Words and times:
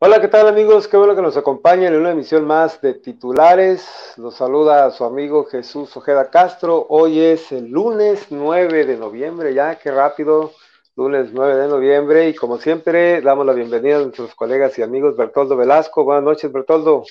Hola, 0.00 0.20
¿qué 0.20 0.28
tal 0.28 0.46
amigos? 0.46 0.86
Qué 0.86 0.96
bueno 0.96 1.16
que 1.16 1.22
nos 1.22 1.36
acompañen 1.36 1.92
en 1.92 1.98
una 1.98 2.12
emisión 2.12 2.46
más 2.46 2.80
de 2.80 2.94
titulares. 2.94 4.14
Los 4.16 4.36
saluda 4.36 4.88
su 4.92 5.04
amigo 5.04 5.46
Jesús 5.46 5.96
Ojeda 5.96 6.30
Castro. 6.30 6.86
Hoy 6.88 7.18
es 7.18 7.50
el 7.50 7.68
lunes 7.68 8.28
9 8.30 8.86
de 8.86 8.96
noviembre, 8.96 9.52
ya 9.54 9.74
qué 9.74 9.90
rápido, 9.90 10.52
lunes 10.94 11.30
9 11.32 11.56
de 11.56 11.66
noviembre. 11.66 12.28
Y 12.28 12.34
como 12.36 12.58
siempre, 12.58 13.20
damos 13.22 13.44
la 13.44 13.54
bienvenida 13.54 13.96
a 13.96 14.02
nuestros 14.02 14.36
colegas 14.36 14.78
y 14.78 14.82
amigos 14.82 15.16
Bertoldo 15.16 15.56
Velasco. 15.56 16.04
Buenas 16.04 16.22
noches, 16.22 16.52
Bertoldo. 16.52 17.02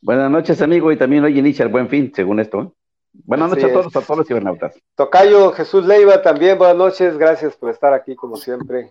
Buenas 0.00 0.30
noches, 0.30 0.62
amigo, 0.62 0.92
y 0.92 0.96
también 0.96 1.24
hoy 1.24 1.36
inicia 1.36 1.64
el 1.64 1.72
buen 1.72 1.88
fin, 1.88 2.12
según 2.14 2.38
esto. 2.38 2.60
¿eh? 2.60 2.70
Buenas 3.14 3.50
noches 3.50 3.64
a 3.64 3.72
todos, 3.72 3.96
a 3.96 4.00
todos 4.00 4.18
los 4.18 4.28
cibernautas. 4.28 4.76
Tocayo 4.94 5.50
Jesús 5.50 5.84
Leiva, 5.84 6.22
también 6.22 6.56
buenas 6.56 6.76
noches, 6.76 7.18
gracias 7.18 7.56
por 7.56 7.70
estar 7.70 7.92
aquí 7.92 8.14
como 8.14 8.36
siempre. 8.36 8.90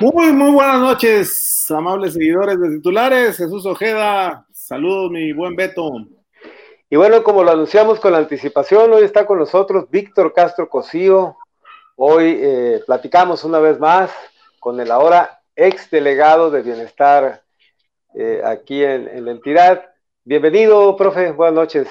Muy, 0.00 0.32
muy 0.32 0.50
buenas 0.50 0.80
noches, 0.80 1.66
amables 1.70 2.14
seguidores 2.14 2.60
de 2.60 2.70
titulares. 2.70 3.36
Jesús 3.36 3.64
Ojeda, 3.66 4.46
saludos, 4.52 5.10
mi 5.10 5.32
buen 5.32 5.54
Beto. 5.56 5.90
Y 6.90 6.96
bueno, 6.96 7.22
como 7.22 7.42
lo 7.42 7.52
anunciamos 7.52 8.00
con 8.00 8.12
la 8.12 8.18
anticipación, 8.18 8.92
hoy 8.92 9.04
está 9.04 9.26
con 9.26 9.38
nosotros 9.38 9.88
Víctor 9.90 10.32
Castro 10.32 10.68
Cosío. 10.68 11.36
Hoy 11.96 12.38
eh, 12.40 12.80
platicamos 12.86 13.44
una 13.44 13.58
vez 13.58 13.78
más 13.78 14.10
con 14.60 14.80
el 14.80 14.90
ahora 14.90 15.40
ex 15.56 15.90
delegado 15.90 16.50
de 16.50 16.62
bienestar 16.62 17.42
eh, 18.14 18.42
aquí 18.44 18.82
en, 18.82 19.08
en, 19.08 19.24
la 19.24 19.30
entidad. 19.30 19.86
Bienvenido, 20.24 20.96
profe, 20.96 21.32
buenas 21.32 21.54
noches. 21.54 21.88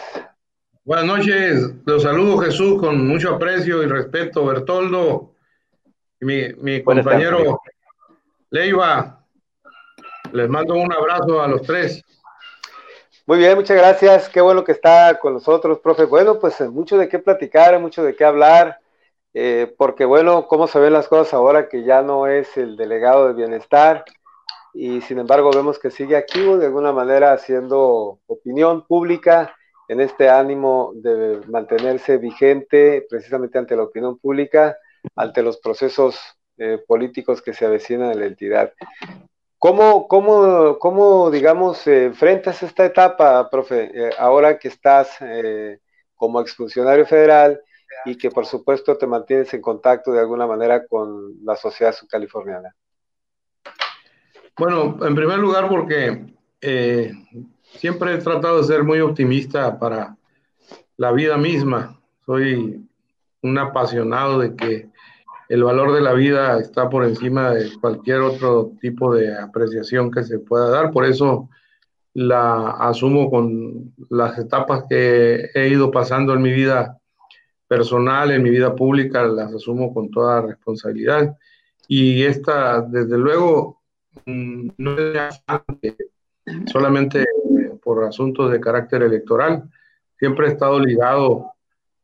Buenas 0.84 1.06
noches, 1.06 1.74
los 1.86 2.04
saludo 2.04 2.40
Jesús 2.40 2.80
con 2.80 3.08
mucho 3.08 3.36
aprecio 3.36 3.84
y 3.84 3.88
respeto, 3.88 4.46
Bertoldo, 4.46 5.36
mi, 6.20 6.54
mi 6.56 6.84
compañero 6.84 7.62
Leiva, 8.54 9.24
les 10.34 10.50
mando 10.50 10.74
un 10.74 10.92
abrazo 10.92 11.42
a 11.42 11.48
los 11.48 11.62
tres. 11.62 12.04
Muy 13.26 13.38
bien, 13.38 13.56
muchas 13.56 13.78
gracias. 13.78 14.28
Qué 14.28 14.42
bueno 14.42 14.66
que 14.66 14.74
está 14.74 15.18
con 15.20 15.36
nosotros, 15.36 15.80
profe. 15.80 16.04
Bueno, 16.04 16.38
pues 16.38 16.60
eh, 16.60 16.68
mucho 16.68 16.98
de 16.98 17.08
qué 17.08 17.18
platicar, 17.18 17.80
mucho 17.80 18.04
de 18.04 18.14
qué 18.14 18.26
hablar, 18.26 18.80
eh, 19.34 19.74
porque 19.78 20.04
bueno, 20.04 20.48
cómo 20.50 20.68
se 20.68 20.80
ven 20.80 20.92
las 20.92 21.08
cosas 21.08 21.34
ahora 21.34 21.70
que 21.70 21.86
ya 21.86 22.02
no 22.02 22.28
es 22.28 22.58
el 22.58 22.76
delegado 22.76 23.28
de 23.28 23.36
bienestar 23.36 24.04
y 24.74 25.00
sin 25.00 25.20
embargo 25.20 25.52
vemos 25.52 25.80
que 25.80 25.90
sigue 25.90 26.18
activo 26.18 26.58
de 26.58 26.66
alguna 26.66 26.92
manera 26.92 27.32
haciendo 27.32 28.20
opinión 28.28 28.86
pública 28.86 29.56
en 29.88 30.02
este 30.02 30.30
ánimo 30.30 30.92
de 30.96 31.40
mantenerse 31.48 32.18
vigente 32.18 33.08
precisamente 33.10 33.58
ante 33.58 33.78
la 33.78 33.84
opinión 33.84 34.18
pública, 34.20 34.78
ante 35.16 35.42
los 35.42 35.58
procesos 35.58 36.20
eh, 36.64 36.78
políticos 36.78 37.42
que 37.42 37.56
se 37.56 37.66
avecinan 37.66 38.12
en 38.12 38.20
la 38.20 38.28
entidad. 38.28 38.72
¿Cómo, 39.58 40.08
cómo, 40.08 40.78
cómo 40.78 41.32
digamos, 41.32 41.88
enfrentas 41.88 42.62
esta 42.62 42.86
etapa, 42.86 43.50
profe, 43.50 43.90
eh, 43.96 44.12
ahora 44.20 44.60
que 44.60 44.68
estás 44.68 45.10
eh, 45.22 45.80
como 46.14 46.40
exfuncionario 46.40 47.08
federal 47.08 47.60
y 48.06 48.16
que 48.16 48.30
por 48.30 48.46
supuesto 48.46 48.96
te 48.96 49.08
mantienes 49.08 49.52
en 49.56 49.62
contacto 49.62 50.12
de 50.12 50.20
alguna 50.20 50.46
manera 50.46 50.86
con 50.86 51.44
la 51.44 51.56
sociedad 51.56 51.96
subcaliforniana? 51.96 52.76
Bueno, 54.56 55.00
en 55.02 55.16
primer 55.16 55.40
lugar 55.40 55.68
porque 55.68 56.28
siempre 57.64 58.14
he 58.14 58.18
tratado 58.20 58.60
de 58.60 58.68
ser 58.68 58.84
muy 58.84 59.00
optimista 59.00 59.80
para 59.80 60.16
la 60.96 61.12
vida 61.12 61.38
misma. 61.38 62.00
Soy 62.24 62.88
un 63.42 63.58
apasionado 63.58 64.38
de 64.38 64.56
que 64.56 64.91
el 65.52 65.66
valor 65.66 65.92
de 65.92 66.00
la 66.00 66.14
vida 66.14 66.58
está 66.62 66.90
por 66.90 67.04
encima 67.04 67.52
de 67.52 67.78
cualquier 67.82 68.22
otro 68.22 68.72
tipo 68.80 69.14
de 69.14 69.38
apreciación 69.38 70.10
que 70.10 70.24
se 70.24 70.40
pueda 70.40 70.70
dar. 70.70 70.92
Por 70.92 71.04
eso 71.04 71.50
la 72.14 72.70
asumo 72.70 73.30
con 73.30 73.94
las 74.10 74.40
etapas 74.40 74.86
que 74.90 75.50
he 75.54 75.68
ido 75.68 75.92
pasando 75.92 76.34
en 76.34 76.42
mi 76.42 76.54
vida 76.54 76.98
personal, 77.68 78.32
en 78.32 78.44
mi 78.44 78.50
vida 78.50 78.74
pública, 78.74 79.24
las 79.26 79.54
asumo 79.54 79.94
con 79.94 80.10
toda 80.10 80.42
responsabilidad. 80.42 81.36
Y 81.86 82.24
esta, 82.24 82.80
desde 82.84 83.18
luego, 83.18 83.82
mm, 84.26 84.70
no 84.78 84.98
es 84.98 85.44
solamente 86.72 87.26
por 87.84 88.06
asuntos 88.06 88.54
de 88.54 88.62
carácter 88.62 89.04
electoral. 89.04 89.70
Siempre 90.18 90.48
he 90.48 90.52
estado 90.52 90.80
ligado 90.80 91.52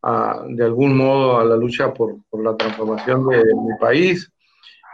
a, 0.07 0.41
de 0.47 0.63
algún 0.63 0.95
modo 0.95 1.38
a 1.38 1.44
la 1.44 1.57
lucha 1.57 1.94
por, 1.94 2.16
por 2.29 2.41
la 2.41 2.56
transformación 2.56 3.28
de, 3.28 3.44
mi 3.44 3.78
país. 3.78 4.31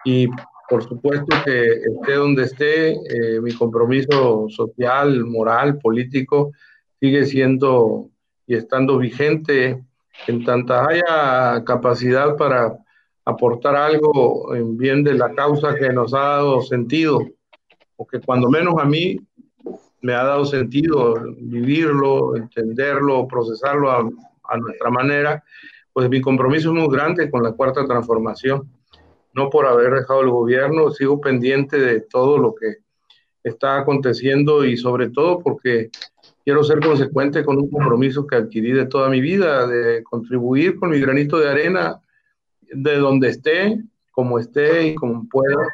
Y 0.04 0.28
por 0.68 0.84
supuesto 0.84 1.38
que 1.46 1.74
esté 1.74 2.14
donde 2.14 2.44
esté, 2.44 2.92
eh, 2.94 3.40
mi 3.40 3.54
compromiso 3.54 4.48
social, 4.50 5.24
moral, 5.24 5.78
político 5.78 6.52
sigue 7.00 7.26
siendo 7.26 8.10
y 8.48 8.56
estando 8.56 8.98
vigente. 8.98 9.84
En 10.28 10.44
tanta 10.44 10.88
haya 10.88 11.64
capacidad 11.64 12.36
para 12.36 12.76
aportar 13.24 13.76
algo 13.76 14.56
en 14.56 14.78
bien 14.78 15.04
de 15.04 15.14
la 15.14 15.32
causa 15.34 15.76
que 15.76 15.90
nos 15.90 16.14
ha 16.16 16.20
dado 16.38 16.62
sentido, 16.62 17.20
o 17.98 18.08
que 18.08 18.20
cuando 18.20 18.50
menos 18.50 18.76
a 18.80 18.86
mí 18.86 19.18
me 20.02 20.14
ha 20.14 20.24
dado 20.24 20.46
sentido 20.46 21.16
vivirlo, 21.38 22.36
entenderlo, 22.36 23.28
procesarlo 23.28 23.92
a, 23.92 24.10
a 24.54 24.58
nuestra 24.58 24.90
manera, 24.90 25.44
pues 25.92 26.10
mi 26.10 26.22
compromiso 26.22 26.70
es 26.70 26.76
muy 26.76 26.94
grande 26.94 27.30
con 27.30 27.44
la 27.44 27.52
cuarta 27.52 27.86
transformación. 27.86 28.70
No 29.34 29.50
por 29.50 29.66
haber 29.66 29.94
dejado 29.94 30.22
el 30.22 30.30
gobierno, 30.30 30.92
sigo 30.92 31.20
pendiente 31.20 31.80
de 31.80 32.02
todo 32.02 32.38
lo 32.38 32.54
que 32.54 32.78
está 33.44 33.80
aconteciendo 33.80 34.64
y 34.64 34.78
sobre 34.78 35.10
todo 35.10 35.40
porque 35.40 35.90
quiero 36.44 36.64
ser 36.64 36.80
consecuente 36.80 37.44
con 37.44 37.58
un 37.58 37.70
compromiso 37.70 38.26
que 38.28 38.36
adquirí 38.36 38.72
de 38.72 38.86
toda 38.86 39.10
mi 39.10 39.22
vida, 39.22 39.68
de 39.68 40.04
contribuir 40.04 40.78
con 40.78 40.92
mi 40.92 41.00
granito 41.00 41.38
de 41.38 41.50
arena 41.50 42.00
de 42.62 42.98
donde 42.98 43.30
esté, 43.30 43.82
como 44.12 44.40
esté 44.40 44.88
y 44.88 44.96
como 44.96 45.28
pueda, 45.28 45.68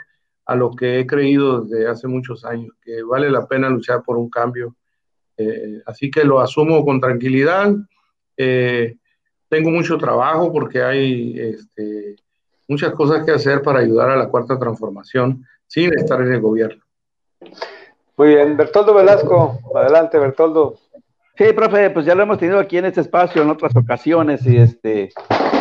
a 0.45 0.55
lo 0.55 0.71
que 0.71 0.99
he 0.99 1.05
creído 1.07 1.61
desde 1.61 1.87
hace 1.87 2.07
muchos 2.07 2.43
años, 2.43 2.73
que 2.81 3.03
vale 3.03 3.29
la 3.29 3.47
pena 3.47 3.69
luchar 3.69 4.03
por 4.03 4.17
un 4.17 4.29
cambio. 4.29 4.75
Eh, 5.37 5.81
así 5.85 6.09
que 6.09 6.23
lo 6.23 6.39
asumo 6.39 6.83
con 6.83 6.99
tranquilidad 6.99 7.73
eh, 8.39 8.95
tengo 9.49 9.69
mucho 9.69 9.97
trabajo 9.97 10.51
porque 10.53 10.81
hay 10.81 11.37
este, 11.37 12.15
muchas 12.69 12.93
cosas 12.93 13.25
que 13.25 13.31
hacer 13.31 13.61
para 13.61 13.79
ayudar 13.79 14.09
a 14.11 14.15
la 14.15 14.29
cuarta 14.29 14.57
transformación 14.57 15.45
sin 15.67 15.93
estar 15.93 16.21
en 16.21 16.31
el 16.31 16.39
gobierno. 16.39 16.81
Muy 18.15 18.29
bien, 18.29 18.55
Bertoldo 18.55 18.93
Velasco, 18.93 19.59
adelante 19.75 20.17
Bertoldo. 20.17 20.77
Sí, 21.35 21.51
profe, 21.53 21.89
pues 21.89 22.05
ya 22.05 22.15
lo 22.15 22.23
hemos 22.23 22.37
tenido 22.37 22.59
aquí 22.59 22.77
en 22.77 22.85
este 22.85 23.01
espacio 23.01 23.41
en 23.41 23.49
otras 23.49 23.75
ocasiones 23.75 24.45
y 24.45 24.57
este, 24.57 25.09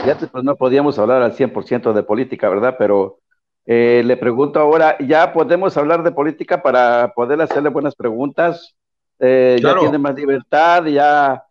ya 0.07 0.17
pues 0.17 0.45
no 0.45 0.55
podíamos 0.57 0.99
hablar 0.99 1.23
al 1.23 1.35
100% 1.35 1.93
de 1.93 2.03
política, 2.05 2.49
¿verdad? 2.49 2.77
Pero 2.79 3.19
eh, 3.67 4.03
le 4.05 4.17
pregunto 4.17 4.61
ahora, 4.61 4.97
¿ya 4.99 5.33
podemos 5.33 5.77
hablar 5.77 6.03
de 6.05 6.13
política 6.13 6.63
para 6.63 7.13
poder 7.15 7.41
hacerle 7.41 7.71
buenas 7.71 7.95
preguntas? 7.95 8.77
Eh, 9.19 9.57
claro. 9.61 9.81
Ya 9.83 9.83
tiene 9.83 9.99
más 9.99 10.15
libertad, 10.15 10.85
ya 10.87 11.45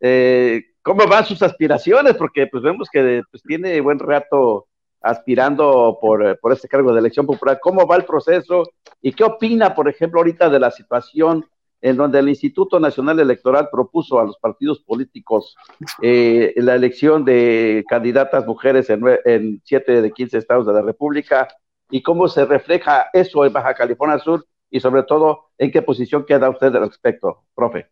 eh, 0.00 0.62
cómo 0.88 1.06
van 1.06 1.26
sus 1.26 1.42
aspiraciones, 1.42 2.14
porque 2.14 2.46
pues 2.46 2.62
vemos 2.62 2.88
que 2.90 3.22
pues, 3.30 3.42
tiene 3.42 3.78
buen 3.82 3.98
rato 3.98 4.68
aspirando 5.02 5.98
por, 6.00 6.38
por 6.40 6.50
este 6.50 6.66
cargo 6.66 6.94
de 6.94 7.00
elección 7.00 7.26
popular. 7.26 7.58
¿Cómo 7.60 7.86
va 7.86 7.96
el 7.96 8.06
proceso 8.06 8.62
y 9.02 9.12
qué 9.12 9.22
opina, 9.22 9.74
por 9.74 9.86
ejemplo, 9.86 10.20
ahorita 10.20 10.48
de 10.48 10.58
la 10.58 10.70
situación 10.70 11.44
en 11.82 11.96
donde 11.98 12.20
el 12.20 12.28
Instituto 12.30 12.80
Nacional 12.80 13.20
Electoral 13.20 13.68
propuso 13.70 14.18
a 14.18 14.24
los 14.24 14.38
partidos 14.38 14.80
políticos 14.80 15.54
eh, 16.02 16.54
la 16.56 16.74
elección 16.74 17.22
de 17.22 17.84
candidatas 17.86 18.46
mujeres 18.46 18.88
en, 18.88 19.02
en 19.26 19.60
7 19.64 20.00
de 20.00 20.10
15 20.10 20.38
estados 20.38 20.66
de 20.66 20.72
la 20.72 20.80
República 20.80 21.48
y 21.90 22.02
cómo 22.02 22.28
se 22.28 22.46
refleja 22.46 23.10
eso 23.12 23.44
en 23.44 23.52
Baja 23.52 23.74
California 23.74 24.18
Sur 24.18 24.46
y 24.70 24.80
sobre 24.80 25.02
todo 25.02 25.50
en 25.58 25.70
qué 25.70 25.82
posición 25.82 26.24
queda 26.24 26.48
usted 26.48 26.74
al 26.74 26.88
respecto, 26.88 27.44
profe. 27.54 27.88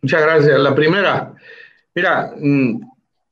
Muchas 0.00 0.22
gracias. 0.22 0.60
La 0.60 0.74
primera, 0.74 1.34
mira, 1.98 2.32
mm, 2.38 2.80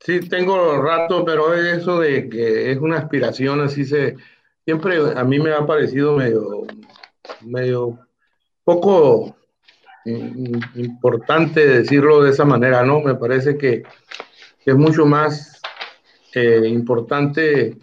sí 0.00 0.18
tengo 0.28 0.82
rato, 0.82 1.24
pero 1.24 1.54
eso 1.54 2.00
de 2.00 2.28
que 2.28 2.72
es 2.72 2.78
una 2.78 2.98
aspiración, 2.98 3.60
así 3.60 3.84
se, 3.84 4.16
siempre 4.64 4.98
a 5.14 5.22
mí 5.22 5.38
me 5.38 5.52
ha 5.52 5.64
parecido 5.64 6.16
medio, 6.16 6.66
medio 7.42 7.96
poco 8.64 9.36
importante 10.04 11.64
decirlo 11.64 12.24
de 12.24 12.30
esa 12.30 12.44
manera, 12.44 12.82
¿no? 12.82 13.00
Me 13.02 13.14
parece 13.14 13.56
que, 13.56 13.84
es 14.64 14.74
mucho 14.74 15.06
más 15.06 15.62
eh, 16.34 16.66
importante 16.66 17.76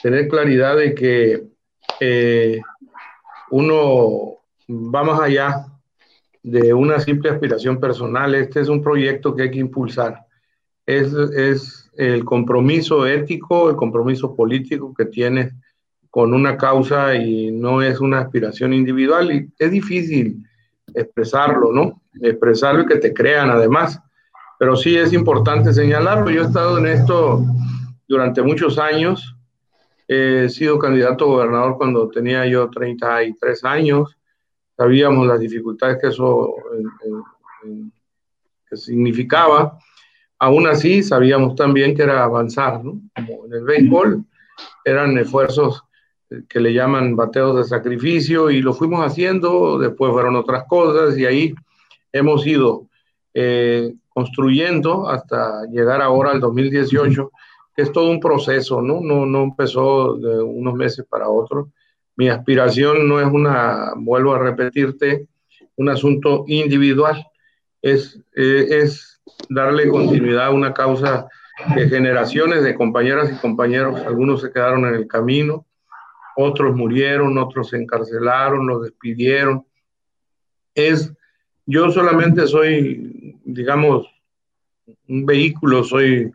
tener 0.00 0.28
claridad 0.28 0.76
de 0.76 0.94
que 0.94 1.48
eh, 1.98 2.60
uno 3.50 4.38
va 4.68 5.02
más 5.02 5.20
allá 5.20 5.66
de 6.44 6.72
una 6.72 7.00
simple 7.00 7.30
aspiración 7.30 7.80
personal. 7.80 8.36
Este 8.36 8.60
es 8.60 8.68
un 8.68 8.82
proyecto 8.82 9.34
que 9.34 9.42
hay 9.42 9.50
que 9.50 9.58
impulsar. 9.58 10.27
Es, 10.88 11.12
es 11.12 11.90
el 11.98 12.24
compromiso 12.24 13.06
ético, 13.06 13.68
el 13.68 13.76
compromiso 13.76 14.34
político 14.34 14.94
que 14.94 15.04
tiene 15.04 15.52
con 16.08 16.32
una 16.32 16.56
causa 16.56 17.14
y 17.14 17.50
no 17.50 17.82
es 17.82 18.00
una 18.00 18.20
aspiración 18.20 18.72
individual 18.72 19.30
y 19.30 19.52
es 19.58 19.70
difícil 19.70 20.42
expresarlo, 20.94 21.72
¿no? 21.72 22.00
Expresarlo 22.22 22.84
y 22.84 22.86
que 22.86 22.96
te 22.96 23.12
crean 23.12 23.50
además. 23.50 24.00
Pero 24.58 24.76
sí 24.76 24.96
es 24.96 25.12
importante 25.12 25.74
señalarlo. 25.74 26.30
Yo 26.30 26.42
he 26.42 26.46
estado 26.46 26.78
en 26.78 26.86
esto 26.86 27.44
durante 28.06 28.40
muchos 28.40 28.78
años. 28.78 29.36
He 30.08 30.48
sido 30.48 30.78
candidato 30.78 31.26
a 31.26 31.28
gobernador 31.28 31.76
cuando 31.76 32.08
tenía 32.08 32.46
yo 32.46 32.70
33 32.70 33.64
años. 33.64 34.16
Sabíamos 34.76 35.26
las 35.26 35.40
dificultades 35.40 35.98
que 36.00 36.08
eso 36.08 36.54
que 38.70 38.76
significaba. 38.76 39.78
Aún 40.40 40.66
así, 40.66 41.02
sabíamos 41.02 41.54
también 41.56 41.96
que 41.96 42.02
era 42.02 42.22
avanzar, 42.22 42.84
¿no? 42.84 43.00
Como 43.14 43.46
en 43.46 43.52
el 43.52 43.64
béisbol, 43.64 44.24
eran 44.84 45.18
esfuerzos 45.18 45.84
que 46.48 46.60
le 46.60 46.72
llaman 46.72 47.16
bateos 47.16 47.56
de 47.56 47.64
sacrificio 47.64 48.50
y 48.50 48.60
lo 48.60 48.74
fuimos 48.74 49.04
haciendo, 49.04 49.78
después 49.78 50.12
fueron 50.12 50.36
otras 50.36 50.64
cosas 50.68 51.16
y 51.18 51.24
ahí 51.24 51.54
hemos 52.12 52.46
ido 52.46 52.86
eh, 53.34 53.94
construyendo 54.08 55.08
hasta 55.08 55.64
llegar 55.66 56.02
ahora 56.02 56.32
al 56.32 56.40
2018, 56.40 57.30
que 57.74 57.82
es 57.82 57.92
todo 57.92 58.10
un 58.10 58.20
proceso, 58.20 58.82
¿no? 58.82 59.00
No, 59.00 59.24
no 59.26 59.44
empezó 59.44 60.16
de 60.16 60.42
unos 60.42 60.74
meses 60.74 61.06
para 61.08 61.28
otros. 61.28 61.68
Mi 62.16 62.28
aspiración 62.28 63.08
no 63.08 63.20
es 63.20 63.26
una, 63.26 63.92
vuelvo 63.96 64.34
a 64.34 64.40
repetirte, 64.40 65.28
un 65.76 65.88
asunto 65.88 66.44
individual, 66.48 67.24
es, 67.80 68.20
eh, 68.34 68.66
es 68.70 69.17
darle 69.48 69.88
continuidad 69.88 70.46
a 70.46 70.50
una 70.50 70.74
causa 70.74 71.28
de 71.74 71.88
generaciones 71.88 72.62
de 72.62 72.74
compañeras 72.74 73.30
y 73.32 73.40
compañeros, 73.40 74.00
algunos 74.06 74.40
se 74.40 74.52
quedaron 74.52 74.86
en 74.86 74.94
el 74.94 75.08
camino, 75.08 75.66
otros 76.36 76.76
murieron, 76.76 77.36
otros 77.38 77.70
se 77.70 77.76
encarcelaron, 77.76 78.66
los 78.66 78.82
despidieron. 78.82 79.66
Es, 80.74 81.12
yo 81.66 81.90
solamente 81.90 82.46
soy, 82.46 83.36
digamos, 83.44 84.06
un 85.08 85.26
vehículo, 85.26 85.82
soy 85.82 86.30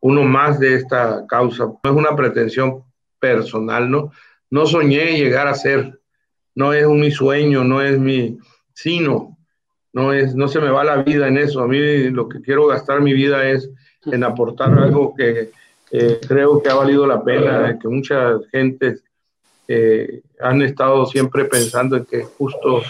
uno 0.00 0.22
más 0.22 0.60
de 0.60 0.74
esta 0.74 1.26
causa. 1.26 1.64
No 1.64 1.90
es 1.90 1.96
una 1.96 2.14
pretensión 2.14 2.84
personal, 3.18 3.90
¿no? 3.90 4.12
No 4.50 4.66
soñé 4.66 5.18
llegar 5.18 5.48
a 5.48 5.54
ser, 5.54 6.00
no 6.54 6.72
es 6.72 6.86
mi 6.86 7.10
sueño, 7.10 7.64
no 7.64 7.82
es 7.82 7.98
mi, 7.98 8.38
sino, 8.72 9.37
no 9.92 10.12
es, 10.12 10.34
no 10.34 10.48
se 10.48 10.60
me 10.60 10.70
va 10.70 10.84
la 10.84 11.02
vida 11.02 11.28
en 11.28 11.38
eso. 11.38 11.60
A 11.60 11.68
mí 11.68 12.10
lo 12.10 12.28
que 12.28 12.40
quiero 12.40 12.66
gastar 12.66 13.00
mi 13.00 13.12
vida 13.12 13.48
es 13.48 13.70
en 14.04 14.24
aportar 14.24 14.78
algo 14.78 15.14
que 15.14 15.50
creo 16.26 16.62
que 16.62 16.68
ha 16.68 16.74
valido 16.74 17.06
la 17.06 17.22
pena, 17.22 17.78
que 17.80 17.88
mucha 17.88 18.38
gente 18.52 18.98
eh, 19.66 20.22
han 20.40 20.62
estado 20.62 21.06
siempre 21.06 21.44
pensando 21.44 21.96
en 21.96 22.04
que 22.04 22.20
es 22.20 22.26
justo 22.26 22.82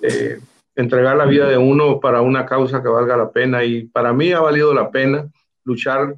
eh, 0.00 0.38
entregar 0.76 1.16
la 1.16 1.26
vida 1.26 1.48
de 1.48 1.58
uno 1.58 2.00
para 2.00 2.20
una 2.20 2.46
causa 2.46 2.82
que 2.82 2.88
valga 2.88 3.16
la 3.16 3.30
pena. 3.30 3.64
Y 3.64 3.84
para 3.84 4.12
mí 4.12 4.32
ha 4.32 4.40
valido 4.40 4.72
la 4.74 4.90
pena 4.90 5.28
luchar 5.64 6.16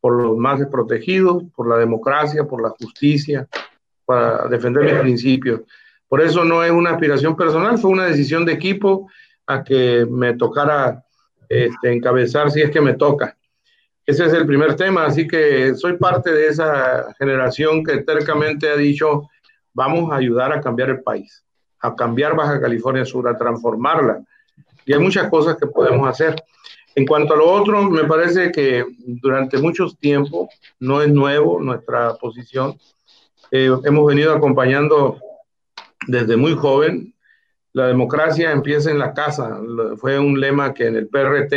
por 0.00 0.20
los 0.20 0.36
más 0.36 0.58
desprotegidos, 0.58 1.44
por 1.54 1.68
la 1.68 1.78
democracia, 1.78 2.44
por 2.44 2.62
la 2.62 2.70
justicia, 2.70 3.46
para 4.04 4.48
defender 4.48 4.84
mis 4.84 5.00
principios. 5.00 5.60
Por 6.08 6.20
eso 6.20 6.44
no 6.44 6.62
es 6.62 6.70
una 6.70 6.90
aspiración 6.90 7.36
personal, 7.36 7.78
fue 7.78 7.90
una 7.90 8.06
decisión 8.06 8.44
de 8.44 8.52
equipo 8.52 9.08
a 9.46 9.62
que 9.62 10.06
me 10.08 10.34
tocara 10.34 11.04
este, 11.48 11.92
encabezar 11.92 12.50
si 12.50 12.62
es 12.62 12.70
que 12.70 12.80
me 12.80 12.94
toca. 12.94 13.36
Ese 14.04 14.26
es 14.26 14.32
el 14.32 14.46
primer 14.46 14.74
tema, 14.74 15.04
así 15.04 15.28
que 15.28 15.74
soy 15.74 15.96
parte 15.96 16.32
de 16.32 16.48
esa 16.48 17.14
generación 17.18 17.84
que 17.84 17.98
tercamente 17.98 18.68
ha 18.68 18.76
dicho, 18.76 19.28
vamos 19.72 20.10
a 20.10 20.16
ayudar 20.16 20.52
a 20.52 20.60
cambiar 20.60 20.90
el 20.90 21.02
país, 21.02 21.44
a 21.80 21.94
cambiar 21.94 22.34
Baja 22.34 22.60
California 22.60 23.04
Sur, 23.04 23.28
a 23.28 23.38
transformarla. 23.38 24.22
Y 24.84 24.92
hay 24.92 24.98
muchas 24.98 25.30
cosas 25.30 25.56
que 25.56 25.68
podemos 25.68 26.08
hacer. 26.08 26.34
En 26.94 27.06
cuanto 27.06 27.34
a 27.34 27.36
lo 27.36 27.48
otro, 27.50 27.88
me 27.90 28.04
parece 28.04 28.50
que 28.50 28.84
durante 28.98 29.58
muchos 29.58 29.96
tiempo, 29.98 30.48
no 30.80 31.00
es 31.00 31.08
nuevo 31.08 31.60
nuestra 31.60 32.14
posición, 32.14 32.76
eh, 33.50 33.70
hemos 33.84 34.06
venido 34.06 34.32
acompañando 34.32 35.20
desde 36.06 36.36
muy 36.36 36.54
joven. 36.54 37.14
La 37.72 37.86
democracia 37.86 38.52
empieza 38.52 38.90
en 38.90 38.98
la 38.98 39.14
casa. 39.14 39.60
Fue 39.96 40.18
un 40.18 40.38
lema 40.38 40.74
que 40.74 40.86
en 40.86 40.96
el 40.96 41.08
PRT, 41.08 41.52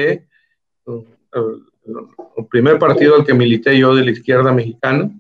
el 0.85 2.45
primer 2.49 2.79
partido 2.79 3.15
al 3.15 3.25
que 3.25 3.33
milité 3.33 3.77
yo 3.77 3.93
de 3.95 4.05
la 4.05 4.11
izquierda 4.11 4.53
mexicana, 4.53 5.11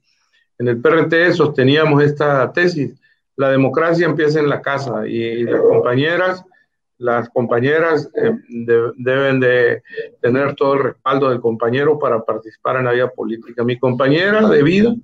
en 0.57 0.67
el 0.67 0.79
PRT 0.79 1.33
sosteníamos 1.33 2.03
esta 2.03 2.51
tesis. 2.53 2.93
La 3.35 3.49
democracia 3.49 4.05
empieza 4.05 4.39
en 4.39 4.47
la 4.47 4.61
casa 4.61 5.05
y, 5.05 5.43
las 5.43 5.59
compañeras, 5.59 6.45
las 6.97 7.27
compañeras 7.29 8.09
eh, 8.15 8.31
deben 8.95 9.41
de 9.41 9.83
tener 10.21 10.55
todo 10.55 10.75
el 10.75 10.83
respaldo 10.83 11.29
del 11.29 11.41
compañero 11.41 11.99
para 11.99 12.23
participar 12.23 12.77
en 12.77 12.85
la 12.85 12.93
vida 12.93 13.09
política. 13.09 13.65
Mi 13.65 13.77
compañera 13.77 14.47
de 14.47 14.63
vida 14.63 14.95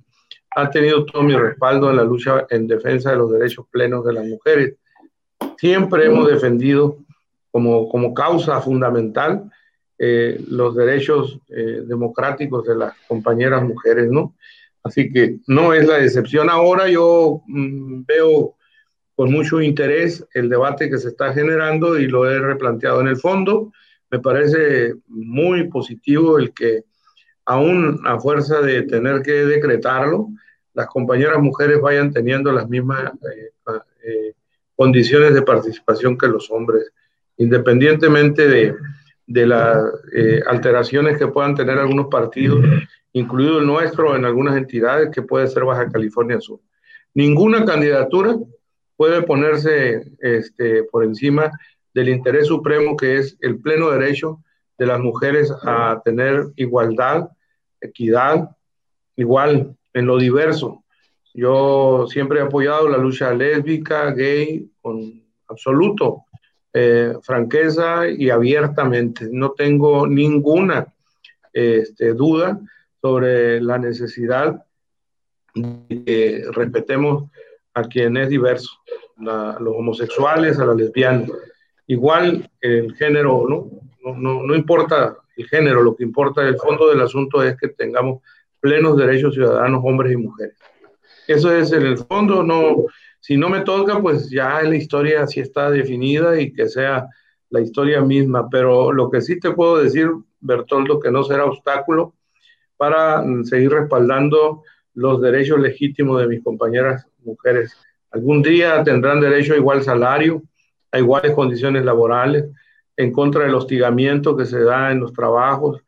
ha 0.56 0.70
tenido 0.70 1.04
todo 1.04 1.22
mi 1.22 1.36
respaldo 1.36 1.90
en 1.90 1.96
la 1.96 2.04
lucha 2.04 2.46
en 2.48 2.66
defensa 2.66 3.10
de 3.10 3.16
los 3.16 3.30
derechos 3.30 3.66
plenos 3.70 4.04
de 4.06 4.12
las 4.14 4.24
mujeres. 4.24 4.76
Siempre 5.58 6.06
hemos 6.06 6.28
defendido 6.28 6.98
como, 7.50 7.88
como 7.88 8.14
causa 8.14 8.60
fundamental 8.60 9.50
eh, 9.98 10.42
los 10.48 10.74
derechos 10.74 11.38
eh, 11.48 11.82
democráticos 11.86 12.66
de 12.66 12.76
las 12.76 12.94
compañeras 13.06 13.62
mujeres, 13.62 14.10
¿no? 14.10 14.34
Así 14.82 15.12
que 15.12 15.38
no 15.46 15.72
es 15.72 15.86
la 15.86 16.02
excepción. 16.02 16.50
Ahora 16.50 16.88
yo 16.88 17.42
mm, 17.46 18.02
veo 18.06 18.56
con 19.14 19.30
mucho 19.30 19.60
interés 19.60 20.26
el 20.34 20.48
debate 20.48 20.90
que 20.90 20.98
se 20.98 21.08
está 21.08 21.32
generando 21.32 21.98
y 21.98 22.08
lo 22.08 22.28
he 22.28 22.38
replanteado 22.38 23.00
en 23.00 23.08
el 23.08 23.16
fondo. 23.16 23.72
Me 24.10 24.18
parece 24.18 24.94
muy 25.06 25.68
positivo 25.68 26.38
el 26.38 26.52
que, 26.52 26.84
aún 27.44 28.00
a 28.04 28.18
fuerza 28.18 28.60
de 28.60 28.82
tener 28.82 29.22
que 29.22 29.32
decretarlo, 29.44 30.28
las 30.74 30.86
compañeras 30.86 31.40
mujeres 31.40 31.80
vayan 31.80 32.12
teniendo 32.12 32.50
las 32.52 32.68
mismas 32.68 33.12
eh, 33.12 33.50
eh, 34.04 34.32
condiciones 34.76 35.34
de 35.34 35.42
participación 35.42 36.16
que 36.16 36.28
los 36.28 36.50
hombres, 36.50 36.92
independientemente 37.36 38.48
de, 38.48 38.74
de 39.26 39.46
las 39.46 39.82
eh, 40.14 40.40
alteraciones 40.46 41.18
que 41.18 41.28
puedan 41.28 41.54
tener 41.54 41.78
algunos 41.78 42.08
partidos 42.08 42.64
incluido 43.12 43.58
el 43.58 43.66
nuestro 43.66 44.16
en 44.16 44.24
algunas 44.24 44.56
entidades 44.56 45.10
que 45.10 45.22
puede 45.22 45.46
ser 45.46 45.64
Baja 45.64 45.90
California 45.90 46.40
Sur. 46.40 46.60
Ninguna 47.14 47.64
candidatura 47.64 48.36
puede 48.96 49.22
ponerse 49.22 50.12
este, 50.20 50.84
por 50.84 51.04
encima 51.04 51.50
del 51.94 52.08
interés 52.08 52.46
supremo 52.46 52.96
que 52.96 53.18
es 53.18 53.36
el 53.40 53.60
pleno 53.60 53.90
derecho 53.90 54.42
de 54.78 54.86
las 54.86 54.98
mujeres 54.98 55.52
a 55.62 56.00
tener 56.04 56.46
igualdad, 56.56 57.28
equidad, 57.80 58.56
igual 59.16 59.76
en 59.92 60.06
lo 60.06 60.16
diverso. 60.18 60.81
Yo 61.34 62.06
siempre 62.08 62.40
he 62.40 62.42
apoyado 62.42 62.88
la 62.88 62.98
lucha 62.98 63.32
lésbica, 63.32 64.10
gay, 64.12 64.70
con 64.80 65.22
absoluto 65.48 66.24
eh, 66.72 67.14
franqueza 67.22 68.08
y 68.08 68.30
abiertamente. 68.30 69.28
No 69.30 69.52
tengo 69.52 70.06
ninguna 70.06 70.92
este, 71.52 72.14
duda 72.14 72.60
sobre 73.00 73.60
la 73.60 73.78
necesidad 73.78 74.64
de 75.54 76.04
que 76.04 76.44
respetemos 76.52 77.30
a 77.74 77.82
quien 77.84 78.16
es 78.16 78.28
diverso, 78.28 78.70
a 79.26 79.56
los 79.60 79.74
homosexuales, 79.76 80.58
a 80.58 80.66
las 80.66 80.76
lesbianas. 80.76 81.30
Igual 81.86 82.50
el 82.60 82.94
género, 82.94 83.46
¿no? 83.48 83.70
No, 84.04 84.16
no, 84.16 84.42
no 84.42 84.54
importa 84.54 85.16
el 85.36 85.48
género, 85.48 85.82
lo 85.82 85.94
que 85.96 86.04
importa 86.04 86.46
el 86.46 86.56
fondo 86.56 86.88
del 86.88 87.00
asunto 87.00 87.42
es 87.42 87.56
que 87.56 87.68
tengamos 87.68 88.22
plenos 88.60 88.96
derechos 88.96 89.34
ciudadanos, 89.34 89.82
hombres 89.84 90.12
y 90.12 90.16
mujeres. 90.16 90.56
Eso 91.32 91.50
es 91.54 91.72
en 91.72 91.82
el 91.82 91.96
fondo, 91.96 92.42
no, 92.42 92.84
si 93.20 93.36
no 93.36 93.48
me 93.48 93.60
toca, 93.60 94.00
pues 94.00 94.28
ya 94.28 94.62
la 94.62 94.76
historia 94.76 95.26
sí 95.26 95.40
está 95.40 95.70
definida 95.70 96.38
y 96.38 96.52
que 96.52 96.68
sea 96.68 97.08
la 97.48 97.60
historia 97.60 98.02
misma, 98.02 98.48
pero 98.50 98.92
lo 98.92 99.10
que 99.10 99.22
sí 99.22 99.40
te 99.40 99.52
puedo 99.52 99.78
decir, 99.78 100.10
Bertoldo, 100.40 101.00
que 101.00 101.10
no 101.10 101.22
será 101.22 101.46
obstáculo 101.46 102.14
para 102.76 103.24
seguir 103.44 103.70
respaldando 103.70 104.62
los 104.94 105.22
derechos 105.22 105.58
legítimos 105.58 106.20
de 106.20 106.28
mis 106.28 106.42
compañeras 106.42 107.06
mujeres. 107.24 107.74
Algún 108.10 108.42
día 108.42 108.82
tendrán 108.84 109.20
derecho 109.20 109.54
a 109.54 109.56
igual 109.56 109.82
salario, 109.82 110.42
a 110.90 110.98
iguales 110.98 111.32
condiciones 111.32 111.84
laborales, 111.84 112.44
en 112.96 113.10
contra 113.10 113.44
del 113.44 113.54
hostigamiento 113.54 114.36
que 114.36 114.44
se 114.44 114.62
da 114.62 114.92
en 114.92 115.00
los 115.00 115.14
trabajos, 115.14 115.80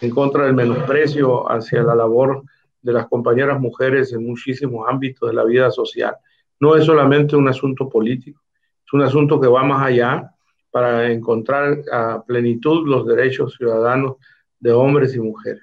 en 0.00 0.10
contra 0.10 0.44
del 0.44 0.54
menosprecio 0.54 1.50
hacia 1.50 1.82
la 1.82 1.96
labor 1.96 2.44
de 2.84 2.92
las 2.92 3.06
compañeras 3.08 3.58
mujeres 3.58 4.12
en 4.12 4.26
muchísimos 4.26 4.86
ámbitos 4.86 5.30
de 5.30 5.34
la 5.34 5.42
vida 5.42 5.70
social. 5.70 6.16
No 6.60 6.76
es 6.76 6.84
solamente 6.84 7.34
un 7.34 7.48
asunto 7.48 7.88
político, 7.88 8.42
es 8.86 8.92
un 8.92 9.00
asunto 9.00 9.40
que 9.40 9.48
va 9.48 9.64
más 9.64 9.86
allá 9.86 10.30
para 10.70 11.10
encontrar 11.10 11.78
a 11.90 12.22
plenitud 12.22 12.86
los 12.86 13.06
derechos 13.06 13.54
ciudadanos 13.56 14.16
de 14.60 14.72
hombres 14.72 15.16
y 15.16 15.20
mujeres. 15.20 15.62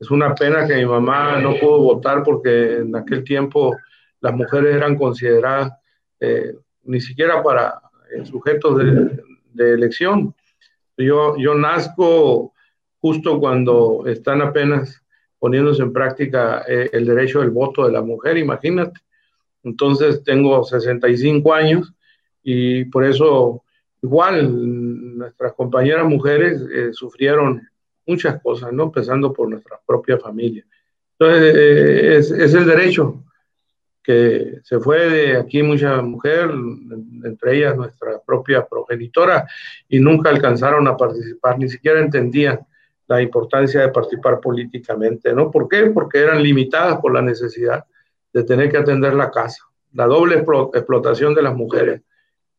Es 0.00 0.10
una 0.10 0.34
pena 0.34 0.66
que 0.66 0.74
mi 0.74 0.86
mamá 0.86 1.40
no 1.40 1.54
pudo 1.54 1.78
votar 1.78 2.24
porque 2.24 2.78
en 2.78 2.96
aquel 2.96 3.22
tiempo 3.22 3.76
las 4.20 4.34
mujeres 4.34 4.74
eran 4.74 4.96
consideradas 4.96 5.72
eh, 6.18 6.54
ni 6.82 7.00
siquiera 7.00 7.42
para 7.42 7.80
sujetos 8.24 8.78
de, 8.78 9.22
de, 9.52 9.72
elección. 9.74 10.34
Yo, 10.96 11.36
yo 11.36 11.54
nazco 11.54 12.52
justo 13.00 13.38
cuando 13.38 14.04
están 14.06 14.42
apenas 14.42 15.00
poniéndose 15.40 15.82
en 15.82 15.92
práctica 15.92 16.60
el 16.68 17.04
derecho 17.06 17.40
del 17.40 17.50
voto 17.50 17.86
de 17.86 17.92
la 17.92 18.02
mujer, 18.02 18.36
imagínate. 18.36 19.00
Entonces 19.64 20.22
tengo 20.22 20.62
65 20.62 21.52
años 21.52 21.92
y 22.42 22.84
por 22.84 23.04
eso 23.04 23.62
igual 24.02 25.18
nuestras 25.18 25.52
compañeras 25.54 26.06
mujeres 26.06 26.62
eh, 26.72 26.90
sufrieron 26.92 27.68
muchas 28.06 28.40
cosas, 28.42 28.72
¿no? 28.72 28.84
Empezando 28.84 29.32
por 29.32 29.48
nuestra 29.48 29.78
propia 29.86 30.18
familia. 30.18 30.64
Entonces, 31.18 31.54
eh, 31.54 32.16
es, 32.16 32.30
es, 32.30 32.54
el 32.54 32.66
derecho 32.66 33.22
que 34.02 34.60
se 34.64 34.80
fue 34.80 35.10
de 35.10 35.36
aquí 35.36 35.62
mucha 35.62 36.00
mujer, 36.00 36.50
entre 37.22 37.58
ellas 37.58 37.76
nuestra 37.76 38.18
propia 38.24 38.66
progenitora, 38.66 39.46
y 39.88 40.00
nunca 40.00 40.30
alcanzaron 40.30 40.88
a 40.88 40.96
participar, 40.96 41.58
ni 41.58 41.68
siquiera 41.68 42.00
entendían 42.00 42.60
la 43.10 43.20
importancia 43.20 43.80
de 43.80 43.88
participar 43.88 44.38
políticamente, 44.38 45.32
¿no? 45.32 45.50
¿Por 45.50 45.68
qué? 45.68 45.86
Porque 45.86 46.20
eran 46.20 46.40
limitadas 46.40 47.00
por 47.00 47.12
la 47.12 47.20
necesidad 47.20 47.84
de 48.32 48.44
tener 48.44 48.70
que 48.70 48.76
atender 48.76 49.14
la 49.14 49.32
casa, 49.32 49.64
la 49.92 50.06
doble 50.06 50.36
explotación 50.36 51.34
de 51.34 51.42
las 51.42 51.56
mujeres 51.56 52.02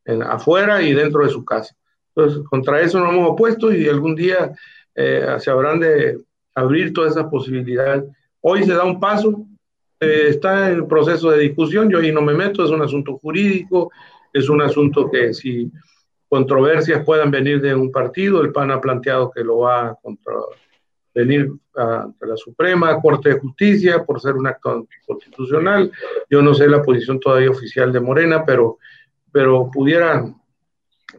en, 0.04 0.22
afuera 0.22 0.82
y 0.82 0.94
dentro 0.94 1.24
de 1.24 1.30
su 1.30 1.46
casa. 1.46 1.74
Entonces, 2.14 2.44
contra 2.50 2.82
eso 2.82 3.00
nos 3.00 3.14
hemos 3.14 3.30
opuesto 3.30 3.74
y 3.74 3.88
algún 3.88 4.14
día 4.14 4.52
eh, 4.94 5.38
se 5.40 5.50
habrán 5.50 5.80
de 5.80 6.20
abrir 6.54 6.92
todas 6.92 7.12
esas 7.12 7.30
posibilidades. 7.30 8.04
Hoy 8.42 8.66
se 8.66 8.74
da 8.74 8.84
un 8.84 9.00
paso, 9.00 9.46
eh, 10.02 10.26
está 10.28 10.70
en 10.70 10.86
proceso 10.86 11.32
de 11.32 11.40
discusión, 11.40 11.90
yo 11.90 12.00
ahí 12.00 12.12
no 12.12 12.22
me 12.22 12.34
meto, 12.34 12.66
es 12.66 12.72
un 12.72 12.82
asunto 12.82 13.18
jurídico, 13.20 13.90
es 14.34 14.50
un 14.50 14.62
asunto 14.62 15.10
que 15.10 15.34
si 15.34 15.72
controversias 16.32 17.04
puedan 17.04 17.30
venir 17.30 17.60
de 17.60 17.76
un 17.76 17.92
partido, 17.92 18.42
el 18.42 18.54
PAN 18.54 18.72
ha 18.72 18.80
planteado 18.80 19.30
que 19.32 19.44
lo 19.44 19.58
va 19.58 19.90
a 19.90 19.96
contra, 19.96 20.34
venir 21.14 21.52
ante 21.76 22.26
la 22.26 22.38
Suprema 22.38 23.02
Corte 23.02 23.34
de 23.34 23.40
Justicia 23.42 24.06
por 24.06 24.22
ser 24.22 24.36
un 24.36 24.48
acto 24.48 24.88
constitucional. 25.06 25.92
Yo 26.30 26.42
no 26.42 26.54
sé 26.54 26.70
la 26.70 26.82
posición 26.82 27.20
todavía 27.20 27.52
oficial 27.52 27.92
de 27.92 28.00
Morena, 28.00 28.46
pero, 28.46 28.78
pero 29.30 29.70
pudiera 29.70 30.24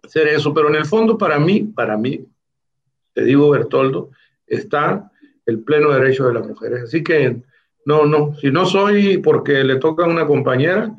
ser 0.08 0.28
eso. 0.28 0.54
Pero 0.54 0.70
en 0.70 0.76
el 0.76 0.86
fondo, 0.86 1.18
para 1.18 1.38
mí, 1.38 1.60
para 1.60 1.98
mí, 1.98 2.26
te 3.12 3.22
digo, 3.22 3.50
Bertoldo, 3.50 4.12
está 4.46 5.12
el 5.44 5.62
pleno 5.62 5.90
derecho 5.90 6.26
de 6.26 6.32
las 6.32 6.46
mujeres. 6.46 6.84
Así 6.84 7.04
que 7.04 7.36
no, 7.84 8.06
no, 8.06 8.34
si 8.36 8.50
no 8.50 8.64
soy 8.64 9.18
porque 9.18 9.62
le 9.62 9.76
toca 9.76 10.04
a 10.04 10.08
una 10.08 10.26
compañera 10.26 10.90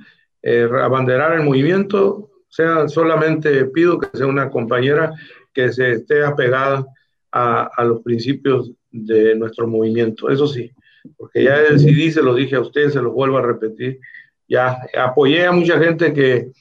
eh, 0.43 0.69
abanderar 0.83 1.33
el 1.33 1.41
movimiento, 1.41 2.29
sea 2.53 2.87
solamente 2.87 3.65
pido 3.65 3.97
que 3.97 4.15
sea 4.15 4.27
una 4.27 4.51
compañera 4.51 5.11
que 5.51 5.71
se 5.71 5.93
esté 5.93 6.23
apegada 6.23 6.85
a, 7.31 7.63
a 7.75 7.83
los 7.83 8.01
principios 8.03 8.71
de 8.91 9.35
nuestro 9.35 9.67
movimiento, 9.67 10.29
eso 10.29 10.45
sí, 10.45 10.71
porque 11.17 11.45
ya 11.45 11.57
decidí, 11.57 12.11
se 12.11 12.21
lo 12.21 12.35
dije 12.35 12.55
a 12.55 12.61
ustedes, 12.61 12.93
se 12.93 13.01
lo 13.01 13.11
vuelvo 13.11 13.37
a 13.37 13.41
repetir, 13.41 13.99
ya 14.47 14.77
apoyé 14.95 15.47
a 15.47 15.51
mucha 15.51 15.79
gente 15.79 16.13
que 16.13 16.51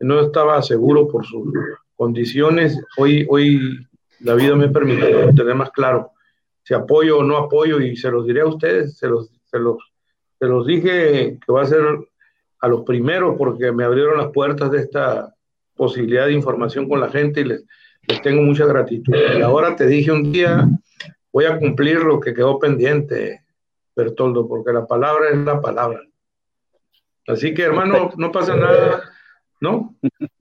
no 0.00 0.20
estaba 0.20 0.60
seguro 0.62 1.06
por 1.06 1.24
sus 1.24 1.46
condiciones, 1.94 2.76
hoy, 2.98 3.24
hoy 3.28 3.86
la 4.20 4.34
vida 4.34 4.56
me 4.56 4.68
permite 4.68 5.32
tener 5.32 5.54
más 5.54 5.70
claro 5.70 6.10
si 6.64 6.74
apoyo 6.74 7.18
o 7.18 7.22
no 7.22 7.36
apoyo 7.36 7.80
y 7.80 7.94
se 7.94 8.10
los 8.10 8.26
diré 8.26 8.40
a 8.40 8.46
ustedes, 8.46 8.98
se 8.98 9.06
los, 9.06 9.30
se 9.44 9.60
los, 9.60 9.76
se 10.40 10.46
los 10.46 10.66
dije 10.66 11.38
que 11.38 11.52
va 11.52 11.62
a 11.62 11.66
ser 11.66 11.84
a 12.58 12.66
los 12.66 12.82
primeros 12.82 13.36
porque 13.38 13.70
me 13.70 13.84
abrieron 13.84 14.18
las 14.18 14.32
puertas 14.32 14.72
de 14.72 14.80
esta 14.80 15.35
posibilidad 15.76 16.26
de 16.26 16.32
información 16.32 16.88
con 16.88 17.00
la 17.00 17.10
gente 17.10 17.42
y 17.42 17.44
les, 17.44 17.64
les 18.08 18.22
tengo 18.22 18.42
mucha 18.42 18.66
gratitud. 18.66 19.14
Y 19.36 19.42
ahora 19.42 19.76
te 19.76 19.86
dije 19.86 20.10
un 20.10 20.32
día, 20.32 20.68
voy 21.32 21.44
a 21.44 21.58
cumplir 21.58 21.98
lo 21.98 22.20
que 22.20 22.34
quedó 22.34 22.58
pendiente, 22.58 23.42
Bertoldo, 23.94 24.48
porque 24.48 24.72
la 24.72 24.86
palabra 24.86 25.30
es 25.30 25.38
la 25.38 25.60
palabra. 25.60 26.00
Así 27.26 27.54
que, 27.54 27.62
hermano, 27.62 28.10
no 28.16 28.30
pasa 28.30 28.56
nada, 28.56 29.02
¿no? 29.60 29.96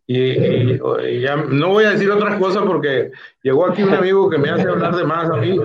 Y, 0.07 0.77
ya 1.19 1.35
no 1.35 1.69
voy 1.69 1.85
a 1.85 1.91
decir 1.91 2.11
otras 2.11 2.39
cosas 2.39 2.63
porque 2.65 3.11
llegó 3.41 3.65
aquí 3.65 3.81
un 3.81 3.93
amigo 3.93 4.29
que 4.29 4.37
me 4.37 4.49
hace 4.49 4.67
hablar 4.67 4.95
de 4.95 5.03
más 5.03 5.29
a 5.31 5.37
mí. 5.37 5.59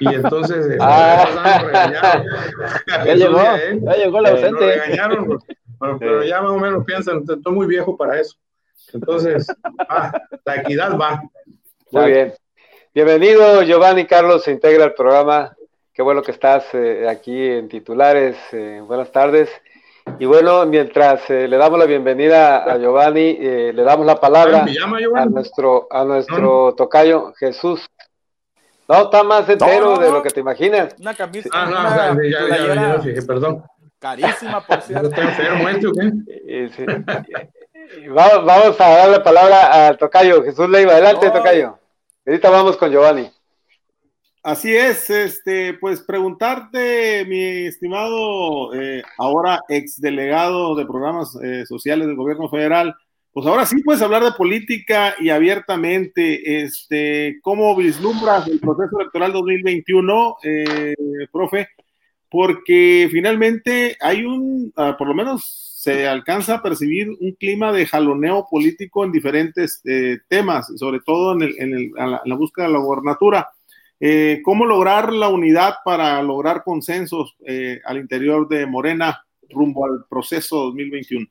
Y 0.00 0.14
entonces, 0.14 0.66
eh, 0.70 0.78
ah. 0.80 2.22
ya 3.04 3.14
llegó, 3.14 3.38
ya 3.38 3.96
llegó 3.96 4.20
la 4.20 4.30
eh, 4.30 4.32
ausente. 4.32 4.66
regañaron, 4.66 5.38
pero, 5.98 6.24
ya 6.24 6.42
más 6.42 6.52
o 6.52 6.58
menos 6.58 6.84
piensan, 6.84 7.22
estoy 7.26 7.52
muy 7.52 7.66
viejo 7.66 7.96
para 7.96 8.20
eso. 8.20 8.36
Entonces, 8.92 9.46
ah, 9.88 10.12
la 10.44 10.56
equidad 10.56 10.96
va. 10.98 11.22
Muy 11.90 12.10
bien. 12.10 12.34
Bienvenido, 12.92 13.62
Giovanni 13.62 14.06
Carlos, 14.06 14.42
se 14.42 14.50
integra 14.50 14.84
al 14.84 14.94
programa. 14.94 15.56
Qué 15.92 16.02
bueno 16.02 16.22
que 16.22 16.32
estás 16.32 16.64
eh, 16.72 17.06
aquí 17.08 17.36
en 17.46 17.68
titulares. 17.68 18.36
Eh, 18.52 18.82
buenas 18.84 19.12
tardes. 19.12 19.50
Y 20.18 20.24
bueno, 20.24 20.66
mientras 20.66 21.28
eh, 21.30 21.46
le 21.46 21.56
damos 21.56 21.78
la 21.78 21.84
bienvenida 21.84 22.64
a 22.64 22.78
Giovanni, 22.78 23.36
le 23.36 23.82
damos 23.82 24.06
la 24.06 24.16
palabra 24.18 24.64
a 25.14 25.26
nuestro, 25.26 25.86
a 25.90 26.04
nuestro 26.04 26.74
tocayo 26.74 27.32
Jesús. 27.38 27.88
No, 28.88 29.02
está 29.02 29.22
más 29.22 29.48
entero 29.48 29.98
de 29.98 30.10
lo 30.10 30.22
que 30.22 30.30
te 30.30 30.40
imaginas. 30.40 30.96
Una 30.98 31.14
camisa. 31.14 31.48
Ah, 31.52 32.12
no, 32.12 32.22
ya, 32.24 32.48
ya, 32.48 33.02
ya, 33.04 33.22
perdón. 33.26 33.62
Carísima, 34.00 34.66
por 34.66 34.80
cierto. 34.82 35.08
¿Está 35.08 35.22
enfermo 35.22 35.68
este 35.68 35.86
o 35.86 35.92
qué? 35.92 37.50
Vamos, 38.08 38.44
vamos 38.44 38.80
a 38.80 38.88
dar 38.88 39.08
la 39.10 39.22
palabra 39.22 39.88
al 39.88 39.98
tocayo. 39.98 40.42
Jesús 40.42 40.68
Leiva, 40.68 40.92
adelante, 40.92 41.30
tocayo. 41.30 41.78
Ahorita 42.26 42.50
vamos 42.50 42.76
con 42.76 42.90
Giovanni. 42.90 43.30
Así 44.42 44.74
es, 44.74 45.10
este, 45.10 45.74
pues 45.74 46.00
preguntarte, 46.00 47.26
mi 47.26 47.66
estimado, 47.66 48.72
eh, 48.74 49.02
ahora 49.18 49.60
exdelegado 49.68 50.74
de 50.74 50.86
programas 50.86 51.36
eh, 51.42 51.66
sociales 51.66 52.06
del 52.06 52.16
gobierno 52.16 52.48
federal, 52.48 52.94
pues 53.32 53.46
ahora 53.46 53.66
sí 53.66 53.82
puedes 53.82 54.00
hablar 54.00 54.24
de 54.24 54.32
política 54.32 55.14
y 55.20 55.28
abiertamente, 55.28 56.62
este, 56.62 57.38
¿cómo 57.42 57.76
vislumbras 57.76 58.48
el 58.48 58.60
proceso 58.60 58.98
electoral 58.98 59.34
2021, 59.34 60.36
eh, 60.42 60.94
profe? 61.30 61.68
Porque 62.30 63.08
finalmente 63.10 63.98
hay 64.00 64.24
un, 64.24 64.72
ah, 64.74 64.96
por 64.96 65.06
lo 65.06 65.14
menos 65.14 65.69
se 65.80 66.06
alcanza 66.06 66.56
a 66.56 66.62
percibir 66.62 67.08
un 67.08 67.32
clima 67.40 67.72
de 67.72 67.86
jaloneo 67.86 68.46
político 68.50 69.02
en 69.02 69.12
diferentes 69.12 69.80
eh, 69.86 70.18
temas, 70.28 70.70
sobre 70.76 71.00
todo 71.00 71.32
en, 71.32 71.92
la, 71.94 72.36
búsqueda 72.36 72.66
de 72.66 72.74
la 72.74 72.80
gobernatura. 72.80 73.48
Eh, 73.98 74.42
¿Cómo 74.44 74.66
lograr 74.66 75.10
la 75.10 75.30
unidad 75.30 75.76
para 75.82 76.22
lograr 76.22 76.64
consensos 76.64 77.34
eh, 77.46 77.80
al 77.86 77.96
interior 77.96 78.46
de 78.46 78.66
Morena 78.66 79.24
rumbo 79.48 79.86
al 79.86 80.04
proceso 80.06 80.64
2021? 80.64 81.26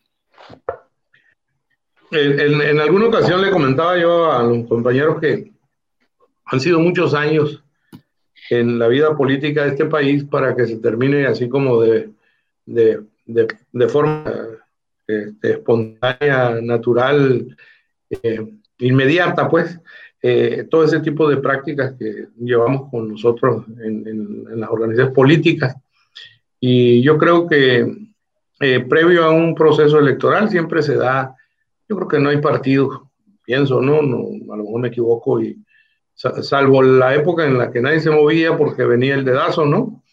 En, 2.10 2.80
alguna 2.80 3.06
ocasión 3.06 3.44
le 3.44 3.52
comentaba 3.52 4.00
yo 4.00 4.32
a 4.32 4.42
los 4.42 4.68
compañeros 4.68 5.20
que 5.22 5.52
han 6.46 6.60
sido 6.60 6.80
muchos 6.80 7.14
años 7.14 7.64
en 8.50 8.80
la 8.80 8.88
vida 8.88 9.16
política 9.16 9.66
de 9.66 9.70
este 9.70 9.86
país 9.86 10.24
para 10.24 10.56
que 10.56 10.66
se 10.66 10.78
termine 10.78 11.28
así 11.28 11.48
como 11.48 11.82
de 11.82 12.10
de, 13.30 13.88
forma 13.88 14.24
este, 15.08 15.52
espontánea, 15.52 16.60
natural, 16.62 17.56
eh, 18.10 18.48
inmediata, 18.80 19.48
pues, 19.50 19.80
eh, 20.22 20.68
todo 20.70 20.84
ese 20.84 21.00
tipo 21.00 21.30
de 21.30 21.38
prácticas 21.38 21.94
que 21.98 22.28
llevamos 22.40 22.90
con 22.90 23.10
nosotros 23.10 23.66
en, 23.82 24.46
las 24.60 24.70
organizaciones 24.70 25.14
políticas. 25.14 25.76
Y 26.60 27.02
yo 27.02 27.18
creo 27.18 27.48
que 27.48 27.88
eh, 28.60 28.80
previo 28.82 29.24
a 29.24 29.32
un 29.32 29.56
proceso 29.56 30.00
electoral 30.00 30.50
siempre 30.50 30.82
se 30.82 30.96
da, 30.96 31.36
yo 31.88 31.96
creo 31.96 32.08
que 32.08 32.20
no 32.20 32.30
hay 32.30 32.42
partido, 32.42 33.12
pienso, 33.46 33.82
¿no? 33.82 34.02
no 34.02 34.54
a 34.54 34.58
lo 34.58 34.64
mejor 34.64 34.82
me 34.82 34.88
equivoco, 34.90 35.42
y 35.42 35.64
salvo 36.14 36.82
la 36.82 37.16
época 37.16 37.46
en 37.46 37.58
la 37.58 37.72
que 37.72 37.82
nadie 37.82 38.02
se 38.02 38.12
movía 38.12 38.58
porque 38.58 38.84
venía 38.84 39.16
el 39.16 39.24
dedazo, 39.24 39.66
¿no? 39.66 40.04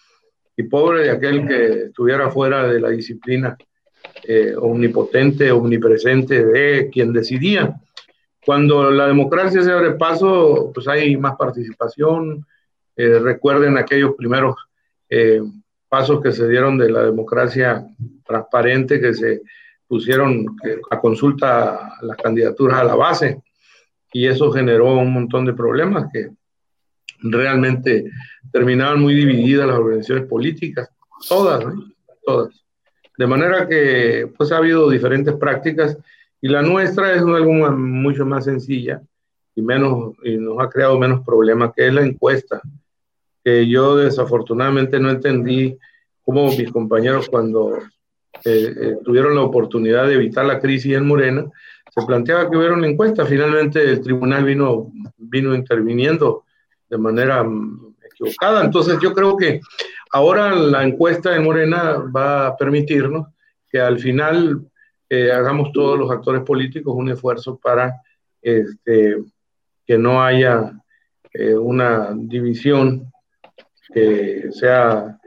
Y 0.57 0.63
pobre 0.65 1.03
de 1.03 1.11
aquel 1.11 1.47
que 1.47 1.67
estuviera 1.85 2.31
fuera 2.31 2.67
de 2.67 2.81
la 2.81 2.89
disciplina 2.91 3.57
eh, 4.23 4.55
omnipotente, 4.59 5.53
omnipresente 5.53 6.45
de 6.45 6.89
quien 6.91 7.13
decidía. 7.13 7.79
Cuando 8.45 8.91
la 8.91 9.07
democracia 9.07 9.63
se 9.63 9.71
abre 9.71 9.93
paso, 9.93 10.71
pues 10.73 10.89
hay 10.89 11.17
más 11.17 11.37
participación. 11.37 12.47
Eh, 12.97 13.19
recuerden 13.19 13.77
aquellos 13.77 14.15
primeros 14.17 14.57
eh, 15.11 15.43
pasos 15.89 16.23
que 16.23 16.33
se 16.33 16.49
dieron 16.49 16.79
de 16.79 16.91
la 16.91 17.05
democracia 17.05 17.87
transparente, 18.25 19.01
que 19.01 19.15
se 19.15 19.43
pusieron 19.87 20.57
a 20.91 21.01
consulta 21.01 21.93
las 22.03 22.17
candidaturas 22.17 22.81
a 22.81 22.85
la 22.85 22.97
base, 22.97 23.43
y 24.13 24.27
eso 24.27 24.51
generó 24.51 24.95
un 24.95 25.13
montón 25.13 25.45
de 25.45 25.53
problemas 25.53 26.11
que 26.13 26.31
realmente 27.21 28.11
terminaban 28.53 29.01
muy 29.01 29.15
divididas 29.15 29.67
las 29.67 29.79
organizaciones 29.79 30.27
políticas, 30.29 30.91
todas, 31.29 31.65
todas. 32.25 32.65
De 33.19 33.27
manera 33.27 33.67
que 33.67 34.31
pues 34.37 34.53
ha 34.53 34.59
habido 34.59 34.91
diferentes 34.91 35.35
prácticas 35.35 35.97
y 36.41 36.49
la 36.49 36.63
nuestra 36.63 37.15
es 37.15 37.23
algo 37.23 37.53
mucho 37.73 38.27
más 38.27 38.45
sencilla 38.45 39.01
y, 39.55 39.63
menos, 39.63 40.15
y 40.23 40.37
nos 40.37 40.61
ha 40.61 40.69
creado 40.69 40.99
menos 40.99 41.25
problemas, 41.25 41.73
que 41.75 41.87
es 41.87 41.95
la 41.95 42.03
encuesta, 42.03 42.61
que 43.43 43.67
yo 43.67 43.97
desafortunadamente 43.97 45.01
no 45.01 45.11
entendí 45.11 45.79
cómo 46.23 46.49
mis 46.49 46.71
compañeros 46.71 47.29
cuando 47.29 47.79
eh, 48.45 48.75
eh, 48.81 48.97
tuvieron 49.05 49.35
la 49.35 49.43
oportunidad 49.43 50.07
de 50.07 50.15
evitar 50.15 50.45
la 50.45 50.61
crisis 50.61 50.95
en 50.95 51.07
Morena, 51.07 51.47
se 51.95 52.05
planteaba 52.05 52.51
que 52.51 52.57
hubiera 52.57 52.75
una 52.75 52.89
encuesta. 52.89 53.25
Finalmente 53.25 53.83
el 53.83 54.01
tribunal 54.01 54.45
vino, 54.45 54.93
vino 55.17 55.55
interviniendo 55.55 56.45
de 56.89 56.99
manera 56.99 57.43
mm, 57.43 57.97
equivocada. 58.05 58.65
Entonces 58.65 58.99
yo 59.01 59.13
creo 59.13 59.37
que 59.37 59.61
ahora 60.13 60.55
la 60.55 60.85
encuesta 60.85 61.35
en 61.35 61.45
Morena 61.45 62.03
va 62.15 62.49
a 62.49 62.57
permitirnos 62.57 63.29
que 63.71 63.81
al 63.81 63.99
final 63.99 64.61
eh, 65.09 65.31
hagamos 65.31 65.73
todos 65.73 65.99
los 65.99 66.11
actores 66.11 66.43
políticos 66.43 66.95
un 66.97 67.11
esfuerzo 67.11 67.59
para 67.59 68.01
este, 68.43 69.19
que 69.87 69.99
no 69.99 70.23
haya 70.23 70.73
eh, 71.33 71.55
una 71.55 72.13
división 72.15 73.13
que 73.93 74.51
sea 74.51 75.19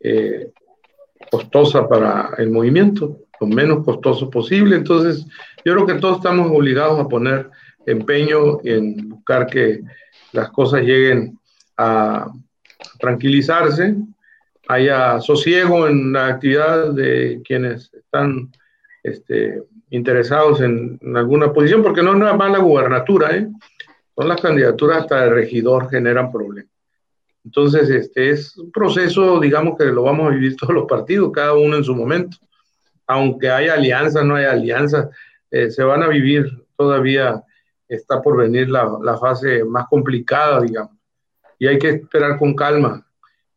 eh, 0.00 0.52
costosa 1.30 1.86
para 1.88 2.30
el 2.38 2.50
movimiento, 2.50 3.18
lo 3.40 3.46
menos 3.46 3.84
costoso 3.84 4.30
posible. 4.30 4.76
Entonces, 4.76 5.26
yo 5.64 5.74
creo 5.74 5.86
que 5.86 5.94
todos 5.94 6.18
estamos 6.18 6.50
obligados 6.50 6.98
a 6.98 7.08
poner 7.08 7.50
empeño 7.86 8.60
en 8.64 9.08
buscar 9.08 9.46
que 9.46 9.80
las 10.32 10.50
cosas 10.50 10.82
lleguen 10.82 11.38
a 11.76 12.30
tranquilizarse, 12.98 13.96
haya 14.68 15.20
sosiego 15.20 15.88
en 15.88 16.12
la 16.12 16.28
actividad 16.28 16.92
de 16.92 17.40
quienes 17.44 17.92
están 17.94 18.50
este, 19.02 19.62
interesados 19.90 20.60
en, 20.60 20.98
alguna 21.14 21.52
posición, 21.52 21.82
porque 21.82 22.02
no 22.02 22.12
es 22.12 22.18
nada 22.18 22.34
más 22.34 22.50
la 22.50 22.58
gubernatura, 22.58 23.34
¿eh? 23.36 23.48
son 24.14 24.28
las 24.28 24.40
candidaturas 24.40 25.02
hasta 25.02 25.22
de 25.22 25.30
regidor 25.30 25.88
generan 25.88 26.30
problemas. 26.30 26.70
Entonces, 27.44 27.88
este 27.88 28.30
es 28.30 28.56
un 28.58 28.70
proceso, 28.70 29.40
digamos 29.40 29.78
que 29.78 29.86
lo 29.86 30.02
vamos 30.02 30.26
a 30.26 30.34
vivir 30.34 30.56
todos 30.60 30.74
los 30.74 30.86
partidos, 30.86 31.32
cada 31.32 31.54
uno 31.54 31.76
en 31.76 31.84
su 31.84 31.94
momento. 31.94 32.36
Aunque 33.06 33.48
haya 33.48 33.74
alianzas, 33.74 34.24
no 34.24 34.34
hay 34.34 34.44
alianzas, 34.44 35.08
eh, 35.50 35.70
se 35.70 35.82
van 35.82 36.02
a 36.02 36.08
vivir 36.08 36.46
todavía, 36.76 37.42
está 37.88 38.20
por 38.20 38.36
venir 38.36 38.68
la, 38.68 38.98
la 39.02 39.16
fase 39.16 39.64
más 39.64 39.86
complicada, 39.88 40.60
digamos. 40.60 40.96
Y 41.58 41.66
hay 41.66 41.78
que 41.78 41.88
esperar 41.90 42.38
con 42.38 42.54
calma 42.54 43.04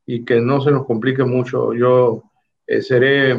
y 0.06 0.26
que 0.26 0.40
no 0.42 0.62
se 0.62 0.72
nos 0.72 0.86
complique 0.86 1.24
mucho. 1.24 1.74
Yo 1.74 2.24
eh, 2.66 2.82
seré 2.82 3.38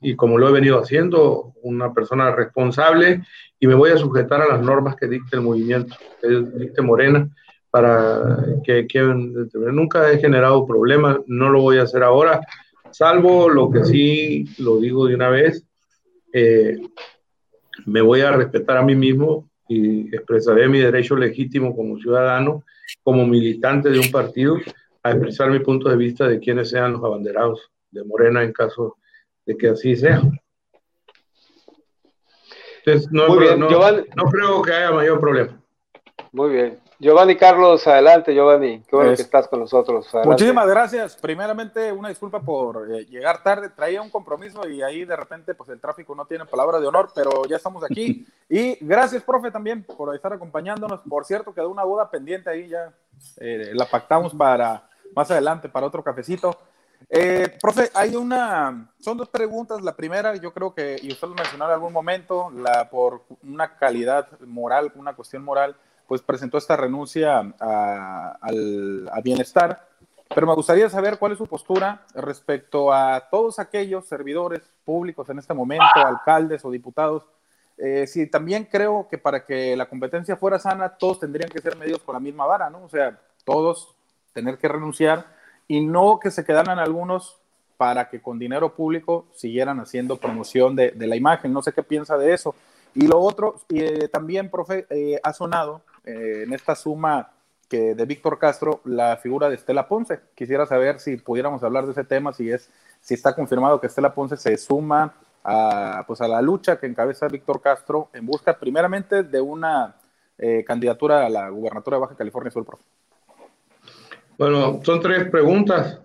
y 0.00 0.14
como 0.14 0.38
lo 0.38 0.48
he 0.48 0.52
venido 0.52 0.78
haciendo, 0.78 1.52
una 1.62 1.92
persona 1.92 2.30
responsable 2.30 3.22
y 3.58 3.66
me 3.66 3.74
voy 3.74 3.90
a 3.90 3.96
sujetar 3.96 4.40
a 4.42 4.48
las 4.48 4.62
normas 4.62 4.96
que 4.96 5.08
dicte 5.08 5.36
el 5.36 5.42
movimiento, 5.42 5.96
que 6.20 6.28
dicte 6.58 6.82
Morena, 6.82 7.28
para 7.70 8.38
que, 8.62 8.86
que 8.86 9.00
nunca 9.00 10.10
he 10.10 10.18
generado 10.18 10.66
problemas, 10.66 11.18
no 11.26 11.50
lo 11.50 11.60
voy 11.60 11.78
a 11.78 11.82
hacer 11.82 12.02
ahora, 12.02 12.40
salvo 12.90 13.48
lo 13.48 13.70
que 13.70 13.84
sí, 13.84 14.44
lo 14.58 14.78
digo 14.78 15.06
de 15.06 15.14
una 15.14 15.28
vez, 15.28 15.66
eh, 16.32 16.78
me 17.84 18.00
voy 18.00 18.20
a 18.20 18.32
respetar 18.32 18.76
a 18.76 18.82
mí 18.82 18.94
mismo 18.94 19.48
y 19.68 20.14
expresaré 20.14 20.68
mi 20.68 20.78
derecho 20.78 21.16
legítimo 21.16 21.74
como 21.74 21.98
ciudadano, 21.98 22.64
como 23.02 23.26
militante 23.26 23.90
de 23.90 23.98
un 23.98 24.10
partido, 24.10 24.58
a 25.02 25.10
expresar 25.10 25.50
mi 25.50 25.60
punto 25.60 25.88
de 25.88 25.96
vista 25.96 26.28
de 26.28 26.38
quiénes 26.38 26.70
sean 26.70 26.92
los 26.92 27.04
abanderados 27.04 27.70
de 27.90 28.04
Morena 28.04 28.42
en 28.42 28.52
caso 28.52 28.96
de 29.44 29.56
que 29.56 29.68
así 29.68 29.96
sea. 29.96 30.22
Entonces, 32.84 33.10
no, 33.10 33.28
no, 33.28 34.24
creo 34.30 34.62
que 34.62 34.72
haya 34.72 34.92
mayor 34.92 35.18
problema. 35.18 35.60
Muy 36.32 36.50
bien. 36.50 36.78
Giovanni 36.98 37.36
Carlos, 37.36 37.86
adelante, 37.86 38.34
Giovanni. 38.34 38.80
Qué 38.80 38.96
bueno 38.96 39.14
que 39.14 39.22
estás 39.22 39.48
con 39.48 39.60
nosotros. 39.60 40.08
Muchísimas 40.24 40.66
gracias. 40.66 41.16
Primeramente, 41.16 41.92
una 41.92 42.08
disculpa 42.08 42.40
por 42.40 42.90
eh, 42.90 43.04
llegar 43.06 43.42
tarde. 43.42 43.68
Traía 43.68 44.00
un 44.00 44.08
compromiso 44.08 44.66
y 44.66 44.82
ahí 44.82 45.04
de 45.04 45.14
repente, 45.14 45.54
pues 45.54 45.68
el 45.68 45.80
tráfico 45.80 46.14
no 46.14 46.24
tiene 46.24 46.46
palabra 46.46 46.80
de 46.80 46.86
honor, 46.86 47.10
pero 47.14 47.44
ya 47.44 47.56
estamos 47.56 47.84
aquí. 47.84 48.26
y 48.48 48.78
gracias, 48.80 49.22
profe, 49.22 49.50
también 49.50 49.84
por 49.84 50.14
estar 50.14 50.32
acompañándonos. 50.32 51.00
Por 51.00 51.24
cierto, 51.24 51.52
quedó 51.52 51.68
una 51.68 51.84
boda 51.84 52.10
pendiente 52.10 52.48
ahí 52.48 52.68
ya. 52.68 52.92
Eh, 53.38 53.72
la 53.74 53.84
pactamos 53.84 54.34
para 54.34 54.88
más 55.14 55.30
adelante, 55.30 55.68
para 55.68 55.86
otro 55.86 56.02
cafecito. 56.02 56.56
Eh, 57.10 57.56
profe, 57.60 57.90
hay 57.94 58.16
una, 58.16 58.90
son 58.98 59.16
dos 59.18 59.28
preguntas. 59.28 59.82
La 59.82 59.94
primera, 59.94 60.34
yo 60.36 60.52
creo 60.52 60.74
que, 60.74 60.96
y 61.00 61.12
usted 61.12 61.28
lo 61.28 61.34
mencionó 61.34 61.66
en 61.66 61.72
algún 61.72 61.92
momento, 61.92 62.50
la 62.50 62.88
por 62.88 63.22
una 63.42 63.76
calidad 63.76 64.28
moral, 64.40 64.92
una 64.96 65.14
cuestión 65.14 65.44
moral, 65.44 65.76
pues 66.06 66.22
presentó 66.22 66.58
esta 66.58 66.76
renuncia 66.76 67.40
al 67.58 69.10
bienestar. 69.22 69.86
Pero 70.34 70.46
me 70.46 70.54
gustaría 70.54 70.88
saber 70.90 71.18
cuál 71.18 71.32
es 71.32 71.38
su 71.38 71.46
postura 71.46 72.04
respecto 72.14 72.92
a 72.92 73.28
todos 73.30 73.58
aquellos 73.58 74.06
servidores 74.06 74.60
públicos 74.84 75.28
en 75.30 75.38
este 75.38 75.54
momento, 75.54 75.84
alcaldes 75.94 76.64
o 76.64 76.70
diputados. 76.70 77.24
Eh, 77.78 78.06
si 78.06 78.26
también 78.26 78.64
creo 78.64 79.06
que 79.08 79.18
para 79.18 79.44
que 79.44 79.76
la 79.76 79.88
competencia 79.88 80.36
fuera 80.36 80.58
sana, 80.58 80.96
todos 80.96 81.20
tendrían 81.20 81.50
que 81.50 81.60
ser 81.60 81.76
medios 81.76 82.00
con 82.00 82.14
la 82.14 82.20
misma 82.20 82.46
vara, 82.46 82.70
¿no? 82.70 82.84
O 82.84 82.88
sea, 82.88 83.18
todos 83.44 83.94
tener 84.32 84.58
que 84.58 84.68
renunciar 84.68 85.26
y 85.68 85.80
no 85.80 86.18
que 86.20 86.30
se 86.30 86.44
quedaran 86.44 86.78
algunos 86.78 87.38
para 87.76 88.08
que 88.08 88.20
con 88.20 88.38
dinero 88.38 88.74
público 88.74 89.26
siguieran 89.34 89.80
haciendo 89.80 90.16
promoción 90.16 90.74
de, 90.74 90.92
la 90.96 91.16
imagen. 91.16 91.52
No 91.52 91.62
sé 91.62 91.72
qué 91.72 91.82
piensa 91.82 92.16
de 92.16 92.32
eso. 92.32 92.54
Y 92.94 93.06
lo 93.06 93.20
otro, 93.20 93.60
eh, 93.68 94.08
también, 94.08 94.50
profe, 94.50 94.86
eh, 94.88 95.20
ha 95.22 95.32
sonado 95.34 95.82
eh, 96.06 96.44
en 96.44 96.52
esta 96.52 96.74
suma 96.74 97.32
que 97.68 97.94
de 97.94 98.04
Víctor 98.06 98.38
Castro 98.38 98.80
la 98.84 99.16
figura 99.16 99.48
de 99.48 99.56
Estela 99.56 99.88
Ponce. 99.88 100.20
Quisiera 100.34 100.66
saber 100.66 101.00
si 101.00 101.16
pudiéramos 101.16 101.62
hablar 101.62 101.84
de 101.84 101.92
ese 101.92 102.04
tema, 102.04 102.32
si 102.32 102.50
es 102.50 102.70
si 103.00 103.14
está 103.14 103.34
confirmado 103.34 103.80
que 103.80 103.88
Estela 103.88 104.14
Ponce 104.14 104.36
se 104.36 104.56
suma 104.56 105.14
a, 105.44 106.04
pues 106.06 106.20
a 106.20 106.28
la 106.28 106.40
lucha 106.40 106.78
que 106.78 106.86
encabeza 106.86 107.28
Víctor 107.28 107.60
Castro 107.60 108.08
en 108.14 108.24
busca 108.24 108.58
primeramente 108.58 109.22
de 109.22 109.40
una 109.40 109.96
candidatura 110.66 111.24
a 111.24 111.30
la 111.30 111.48
gubernatura 111.48 111.96
de 111.96 112.00
Baja 112.02 112.14
California 112.14 112.50
Sur, 112.50 112.66
profe. 112.66 112.84
Bueno, 114.38 114.80
son 114.84 115.00
tres 115.00 115.30
preguntas. 115.30 115.98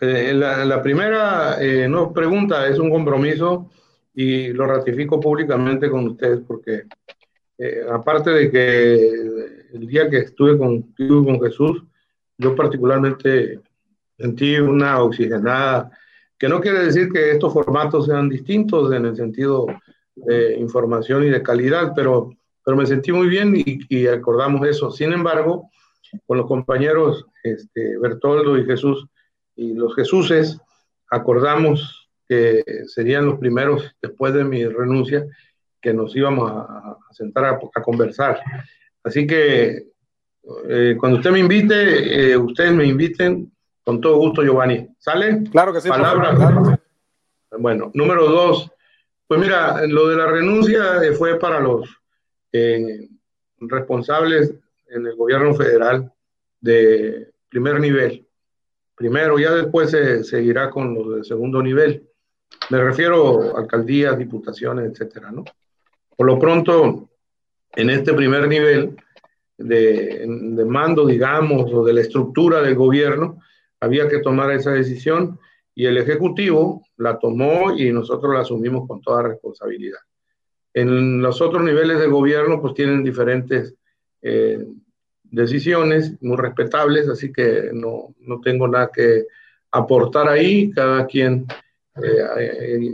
Eh, 0.00 0.32
la, 0.34 0.82
primera 0.82 1.56
eh, 1.60 1.88
no 1.88 2.12
pregunta, 2.12 2.66
es 2.66 2.78
un 2.78 2.90
compromiso 2.90 3.70
y 4.14 4.48
lo 4.48 4.66
ratifico 4.66 5.20
públicamente 5.20 5.90
con 5.90 6.08
ustedes 6.08 6.40
porque 6.46 6.84
eh, 7.58 7.82
aparte 7.90 8.30
de 8.30 8.50
que 8.50 8.94
el 9.72 9.86
día 9.86 10.08
que 10.08 10.18
estuve 10.18 10.58
con 10.58 10.94
Jesús, 11.40 11.82
yo 12.38 12.54
particularmente 12.54 13.60
sentí 14.18 14.56
una 14.56 15.02
oxigenada, 15.02 15.90
que 16.38 16.48
no 16.48 16.60
quiere 16.60 16.84
decir 16.84 17.10
que 17.10 17.32
estos 17.32 17.52
formatos 17.52 18.06
sean 18.06 18.28
distintos 18.28 18.92
en 18.92 19.06
el 19.06 19.16
sentido 19.16 19.66
de 20.14 20.58
información 20.58 21.24
y 21.24 21.30
de 21.30 21.42
calidad, 21.42 21.92
pero, 21.94 22.30
pero 22.64 22.76
me 22.76 22.86
sentí 22.86 23.12
muy 23.12 23.28
bien 23.28 23.54
y, 23.56 23.80
y 23.88 24.06
acordamos 24.06 24.66
eso. 24.66 24.90
Sin 24.90 25.12
embargo, 25.12 25.70
con 26.26 26.38
los 26.38 26.46
compañeros 26.46 27.26
este, 27.42 27.98
Bertoldo 27.98 28.58
y 28.58 28.64
Jesús 28.64 29.06
y 29.54 29.74
los 29.74 29.94
Jesuses, 29.94 30.58
acordamos 31.10 32.08
que 32.28 32.64
serían 32.86 33.26
los 33.26 33.38
primeros, 33.38 33.94
después 34.02 34.34
de 34.34 34.44
mi 34.44 34.64
renuncia, 34.66 35.24
que 35.80 35.92
nos 35.92 36.14
íbamos 36.16 36.50
a, 36.50 36.98
sentar 37.12 37.44
a, 37.44 37.82
conversar. 37.82 38.40
Así 39.02 39.26
que 39.26 39.86
eh, 40.68 40.96
cuando 40.98 41.18
usted 41.18 41.30
me 41.30 41.40
invite, 41.40 42.32
eh, 42.32 42.36
ustedes 42.36 42.72
me 42.72 42.86
inviten, 42.86 43.52
con 43.84 44.00
todo 44.00 44.16
gusto, 44.16 44.42
Giovanni. 44.42 44.88
¿Sale? 44.98 45.44
Claro 45.50 45.72
que 45.72 45.80
sí. 45.80 45.88
Palabra. 45.88 46.78
Bueno, 47.58 47.90
número 47.94 48.26
dos. 48.26 48.70
Pues 49.26 49.40
mira, 49.40 49.86
lo 49.86 50.08
de 50.08 50.16
la 50.16 50.26
renuncia 50.26 51.00
fue 51.16 51.38
para 51.38 51.60
los 51.60 51.88
eh, 52.52 53.08
responsables 53.58 54.54
en 54.88 55.06
el 55.06 55.16
gobierno 55.16 55.54
federal 55.54 56.12
de 56.60 57.32
primer 57.48 57.80
nivel. 57.80 58.26
Primero, 58.94 59.38
ya 59.38 59.52
después 59.52 59.90
se 59.90 60.24
seguirá 60.24 60.70
con 60.70 60.94
los 60.94 61.16
de 61.16 61.24
segundo 61.24 61.62
nivel. 61.62 62.08
Me 62.70 62.82
refiero 62.82 63.56
a 63.56 63.60
alcaldías, 63.60 64.16
diputaciones, 64.18 64.90
etcétera, 64.90 65.30
¿no? 65.30 65.44
Por 66.16 66.26
lo 66.26 66.38
pronto, 66.38 67.10
en 67.74 67.90
este 67.90 68.14
primer 68.14 68.48
nivel 68.48 68.96
de, 69.58 70.64
mando, 70.66 71.06
digamos, 71.06 71.72
o 71.72 71.84
de 71.84 71.92
la 71.92 72.00
estructura 72.00 72.62
del 72.62 72.74
gobierno, 72.74 73.40
había 73.80 74.08
que 74.08 74.18
tomar 74.18 74.50
esa 74.50 74.72
decisión 74.72 75.38
y 75.74 75.84
el 75.84 75.98
Ejecutivo 75.98 76.82
la 76.96 77.18
tomó 77.18 77.76
y 77.76 77.92
nosotros 77.92 78.32
la 78.32 78.40
asumimos 78.40 78.88
con 78.88 79.02
toda 79.02 79.22
responsabilidad. 79.22 80.00
En 80.72 81.22
los 81.22 81.40
otros 81.40 81.62
niveles 81.62 82.00
de 82.00 82.06
gobierno, 82.06 82.60
pues 82.60 82.74
tienen 82.74 83.04
diferentes 83.04 83.74
eh, 84.22 84.66
decisiones 85.22 86.20
muy 86.22 86.36
respetables, 86.36 87.08
así 87.08 87.32
que 87.32 87.70
no, 87.72 88.14
no, 88.20 88.40
tengo 88.40 88.68
nada 88.68 88.90
que 88.92 89.24
aportar 89.70 90.28
ahí, 90.28 90.70
cada 90.70 91.06
quien 91.06 91.46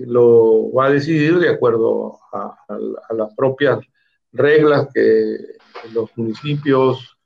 lo 0.07 0.73
va 0.73 0.87
a 0.87 0.91
decidir 0.91 1.39
de 1.39 1.51
acuerdo 1.51 2.19
a, 2.33 2.57
a 2.69 3.15
las 3.15 3.35
propias 3.35 3.81
reglas 4.33 4.89
que 4.93 5.37
los 5.93 6.11
municipios 6.17 7.17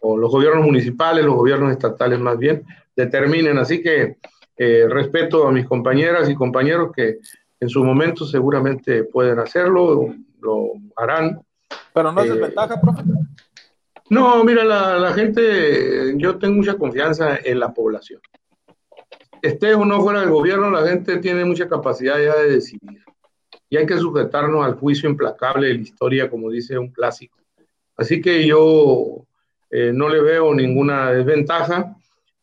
o 0.00 0.16
los 0.16 0.30
gobiernos 0.30 0.64
municipales, 0.64 1.24
los 1.24 1.34
gobiernos 1.34 1.72
estatales 1.72 2.18
más 2.20 2.38
bien, 2.38 2.64
determinen. 2.94 3.58
Así 3.58 3.82
que 3.82 4.16
eh, 4.56 4.86
respeto 4.88 5.46
a 5.46 5.52
mis 5.52 5.66
compañeras 5.66 6.28
y 6.30 6.34
compañeros 6.34 6.90
que 6.94 7.18
en 7.60 7.68
su 7.68 7.84
momento 7.84 8.24
seguramente 8.24 9.04
pueden 9.04 9.38
hacerlo, 9.38 10.14
lo 10.40 10.72
harán. 10.96 11.40
Pero 11.92 12.12
no 12.12 12.20
es 12.22 12.30
eh, 12.30 12.32
desventaja, 12.34 12.80
profe. 12.80 13.02
No, 14.08 14.44
mira, 14.44 14.64
la, 14.64 14.98
la, 14.98 15.12
gente, 15.12 16.14
yo 16.16 16.38
tengo 16.38 16.54
mucha 16.54 16.74
confianza 16.74 17.38
en 17.42 17.58
la 17.58 17.74
población. 17.74 18.20
Esté 19.46 19.74
o 19.74 19.84
no 19.84 20.00
fuera 20.02 20.20
del 20.20 20.30
gobierno, 20.30 20.70
la 20.70 20.86
gente 20.86 21.18
tiene 21.18 21.44
mucha 21.44 21.68
capacidad 21.68 22.18
ya 22.18 22.36
de 22.36 22.52
decidir. 22.52 23.02
Y 23.68 23.76
hay 23.76 23.86
que 23.86 23.98
sujetarnos 23.98 24.64
al 24.64 24.74
juicio 24.74 25.08
implacable 25.08 25.68
de 25.68 25.74
la 25.74 25.80
historia, 25.80 26.30
como 26.30 26.50
dice 26.50 26.78
un 26.78 26.90
clásico. 26.92 27.38
Así 27.96 28.20
que 28.20 28.46
yo 28.46 29.26
eh, 29.70 29.92
no 29.92 30.08
le 30.08 30.20
veo 30.20 30.54
ninguna 30.54 31.12
desventaja 31.12 31.96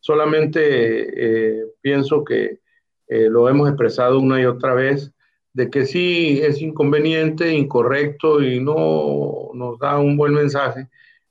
Solamente 0.04 0.60
eh, 0.60 1.64
pienso 1.80 2.22
que 2.24 2.60
eh, 3.08 3.30
lo 3.30 3.48
hemos 3.48 3.70
expresado 3.70 4.20
una 4.20 4.38
y 4.38 4.44
otra 4.44 4.74
vez, 4.74 5.10
de 5.54 5.70
que 5.70 5.86
sí 5.86 6.42
es 6.42 6.60
inconveniente, 6.60 7.54
incorrecto 7.54 8.42
y 8.42 8.60
no 8.60 9.48
nos 9.54 9.78
da 9.78 9.98
un 9.98 10.18
buen 10.18 10.34
mensaje 10.34 10.90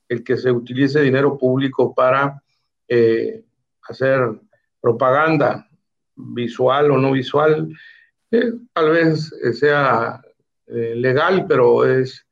el 0.09 0.23
que 0.23 0.37
se 0.37 0.49
utilice 0.49 1.01
dinero 1.01 1.37
público 1.37 1.93
para 1.93 2.41
eh, 2.87 3.43
hacer 3.87 4.39
propaganda 4.83 5.65
visual 6.15 6.91
o 6.91 6.97
no 6.97 7.13
visual. 7.13 7.69
tal 8.73 8.89
vez 8.91 9.33
sea 9.59 10.21
legal, 10.67 11.45
pero 11.47 11.85
es 11.85 12.27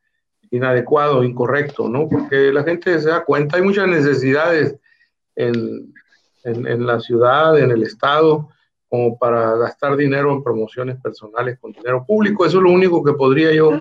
inadecuado, 0.51 1.23
incorrecto, 1.23 1.87
¿no? 1.87 2.09
Porque 2.09 2.51
la 2.51 2.63
gente 2.63 2.99
se 2.99 3.09
da 3.09 3.23
cuenta, 3.23 3.55
hay 3.55 3.63
muchas 3.63 3.87
necesidades 3.87 4.75
en, 5.35 5.93
en, 6.43 6.85
la 6.85 6.99
ciudad, 6.99 7.57
en 7.57 7.71
el 7.71 7.83
estado, 7.83 8.49
como 8.89 9.17
para 9.17 9.55
gastar 9.55 9.95
dinero 9.95 10.33
en 10.33 10.43
promociones 10.43 10.99
personales 11.01 11.57
con 11.59 11.71
dinero 11.71 12.03
público. 12.05 12.45
Eso 12.45 12.57
es 12.57 12.63
lo 12.63 12.71
único 12.71 13.01
que 13.01 13.13
podría 13.13 13.53
yo 13.53 13.79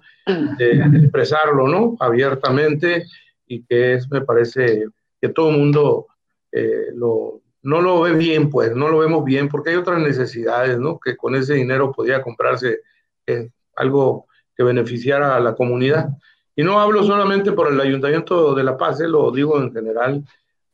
eh, 0.58 0.80
expresarlo, 1.02 1.66
¿no? 1.66 1.96
Abiertamente 1.98 3.06
y 3.48 3.64
que 3.64 3.94
es, 3.94 4.08
me 4.08 4.20
parece, 4.20 4.86
que 5.20 5.28
todo 5.30 5.50
el 5.50 5.58
mundo 5.58 6.06
eh, 6.52 6.92
lo, 6.94 7.39
no 7.62 7.82
lo 7.82 8.00
ve 8.00 8.12
bien, 8.12 8.50
pues, 8.50 8.74
no 8.74 8.88
lo 8.88 8.98
vemos 8.98 9.24
bien, 9.24 9.48
porque 9.48 9.70
hay 9.70 9.76
otras 9.76 10.00
necesidades, 10.00 10.78
¿no? 10.78 10.98
Que 10.98 11.16
con 11.16 11.34
ese 11.34 11.54
dinero 11.54 11.92
podría 11.92 12.22
comprarse 12.22 12.80
eh, 13.26 13.50
algo 13.76 14.26
que 14.56 14.62
beneficiara 14.62 15.36
a 15.36 15.40
la 15.40 15.54
comunidad. 15.54 16.08
Y 16.56 16.62
no 16.62 16.80
hablo 16.80 17.02
solamente 17.02 17.52
por 17.52 17.72
el 17.72 17.80
Ayuntamiento 17.80 18.54
de 18.54 18.64
La 18.64 18.76
Paz, 18.76 19.00
lo 19.00 19.30
digo 19.30 19.58
en 19.60 19.72
general. 19.72 20.24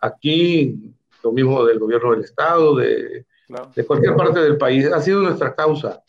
Aquí 0.00 0.94
lo 1.22 1.32
mismo 1.32 1.64
del 1.64 1.78
gobierno 1.78 2.12
del 2.12 2.22
Estado, 2.22 2.76
de, 2.76 3.26
de 3.74 3.86
cualquier 3.86 4.16
parte 4.16 4.40
del 4.40 4.56
país. 4.56 4.86
Ha 4.86 5.00
sido 5.00 5.20
nuestra 5.20 5.54
causa. 5.54 6.02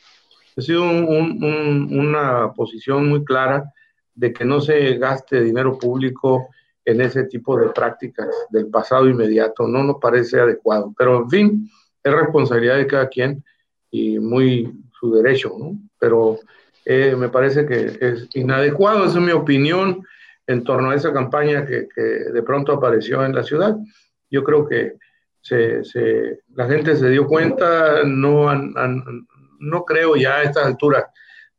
Ha 0.56 0.62
sido 0.62 0.84
una 0.84 2.52
posición 2.54 3.08
muy 3.10 3.24
clara 3.24 3.72
de 4.16 4.34
que 4.34 4.46
no 4.46 4.60
se 4.60 4.98
gaste 4.98 5.42
dinero 5.42 5.78
público 5.78 6.50
en 6.88 7.02
ese 7.02 7.26
tipo 7.26 7.60
de 7.60 7.68
prácticas 7.70 8.30
del 8.50 8.68
pasado 8.68 9.10
inmediato. 9.10 9.68
No 9.68 9.84
nos 9.84 9.98
parece 10.00 10.40
adecuado. 10.40 10.94
Pero, 10.98 11.24
en 11.24 11.30
fin, 11.30 11.70
es 12.02 12.14
responsabilidad 12.14 12.78
de 12.78 12.88
cada 12.88 13.10
quien 13.10 13.44
y 13.92 14.18
muy 14.20 14.72
su 14.98 15.14
derecho, 15.14 15.54
¿no? 15.60 15.78
Pero 16.00 16.40
eh, 16.86 17.14
me 17.18 17.28
parece 17.28 17.66
que 17.66 17.98
es 18.00 18.30
inadecuado, 18.36 19.04
esa 19.04 19.20
es 19.20 19.26
mi 19.26 19.34
opinión 19.34 20.02
en 20.48 20.64
torno 20.64 20.92
a 20.92 20.96
esa 20.96 21.12
campaña 21.12 21.66
que, 21.66 21.90
de 21.94 22.44
pronto 22.44 22.72
apareció 22.72 23.26
en 23.26 23.36
la 23.36 23.44
ciudad. 23.44 23.76
Yo 24.32 24.46
creo 24.46 24.66
que 24.66 24.94
la 26.56 26.68
gente 26.68 26.96
se 26.96 27.10
dio 27.10 27.28
cuenta, 27.28 28.04
no, 28.06 28.54
no 29.60 29.84
creo 29.84 30.16
ya 30.16 30.38
a 30.38 30.44
estas 30.44 30.66
alturas 30.66 31.06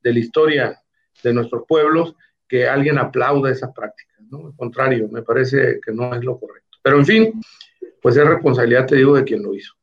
de 0.02 0.12
la 0.14 0.18
historia 0.18 0.82
de 1.22 1.34
nuestros 1.34 1.64
pueblos 1.68 2.14
que 2.48 2.66
alguien 2.66 2.98
aplauda 2.98 3.50
esas 3.50 3.72
prácticas, 3.74 4.17
¿no? 4.30 4.46
Al 4.46 4.56
contrario, 4.56 5.08
me 5.10 5.22
parece 5.22 5.80
que 5.84 5.92
no 5.92 6.14
es 6.14 6.24
lo 6.24 6.38
correcto. 6.38 6.78
Pero 6.82 6.98
en 6.98 7.06
fin, 7.06 7.40
pues 8.00 8.16
es 8.16 8.26
responsabilidad, 8.26 8.86
te 8.86 8.96
digo, 8.96 9.16
de 9.16 9.24
quien 9.24 9.42
lo 9.42 9.54
hizo. 9.54 9.74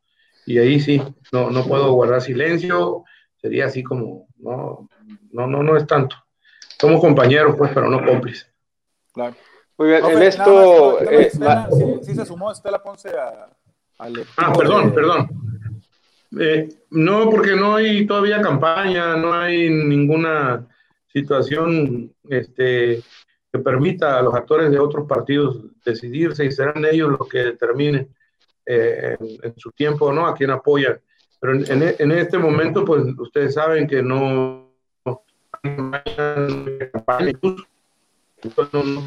Y 0.46 0.58
ahí 0.58 0.80
sí, 0.80 1.02
no, 1.32 1.50
no 1.50 1.66
puedo 1.66 1.94
guardar 1.94 2.22
silencio, 2.22 3.04
sería 3.38 3.66
así 3.66 3.84
como, 3.84 4.28
no, 4.38 4.90
no, 5.32 5.48
no, 5.48 5.64
no 5.64 5.78
es 5.78 5.88
tanto. 5.88 6.16
Somos 6.80 7.02
compañeros, 7.02 7.56
pues, 7.58 7.72
pero 7.74 7.90
no 7.90 8.06
cómplices. 8.06 8.52
Claro. 9.14 9.36
Muy 9.78 9.90
bien, 9.90 10.06
en 10.06 10.22
esto... 10.22 11.02
Eh, 11.02 11.32
sí, 12.02 12.16
se 12.16 12.26
sumó 12.26 12.52
Estela 12.52 12.82
Ponce 12.82 13.10
a, 13.10 13.50
Ah, 13.98 14.54
perdón, 14.58 14.94
perdón. 14.94 15.30
Eh, 16.40 16.68
no, 16.92 17.30
porque 17.30 17.56
no 17.56 17.76
hay 17.76 18.06
todavía 18.06 18.42
campaña, 18.42 19.16
no 19.16 19.34
hay 19.34 19.70
ninguna 19.70 20.68
situación 21.08 22.14
este, 22.30 23.02
que 23.56 23.64
permita 23.64 24.20
a 24.20 24.22
los 24.22 24.34
actores 24.34 24.70
de 24.70 24.80
otros 24.80 25.08
partidos 25.08 25.62
decidirse 25.86 26.44
y 26.46 26.52
serán 26.52 26.84
ellos 26.84 27.10
los 27.18 27.30
que 27.30 27.40
determinen 27.40 28.14
eh, 28.66 29.16
en, 29.20 29.54
su 29.58 29.72
tiempo 29.72 30.12
no 30.12 30.28
a 30.28 30.36
quién 30.36 30.52
apoyan. 30.52 31.00
Pero 31.40 31.54
en, 31.54 32.12
este 32.12 32.38
momento, 32.38 32.84
pues 32.84 33.04
ustedes 33.18 33.54
saben 33.54 33.88
que 33.88 34.02
no, 34.02 34.72
no, 35.06 35.24
no 35.64 35.92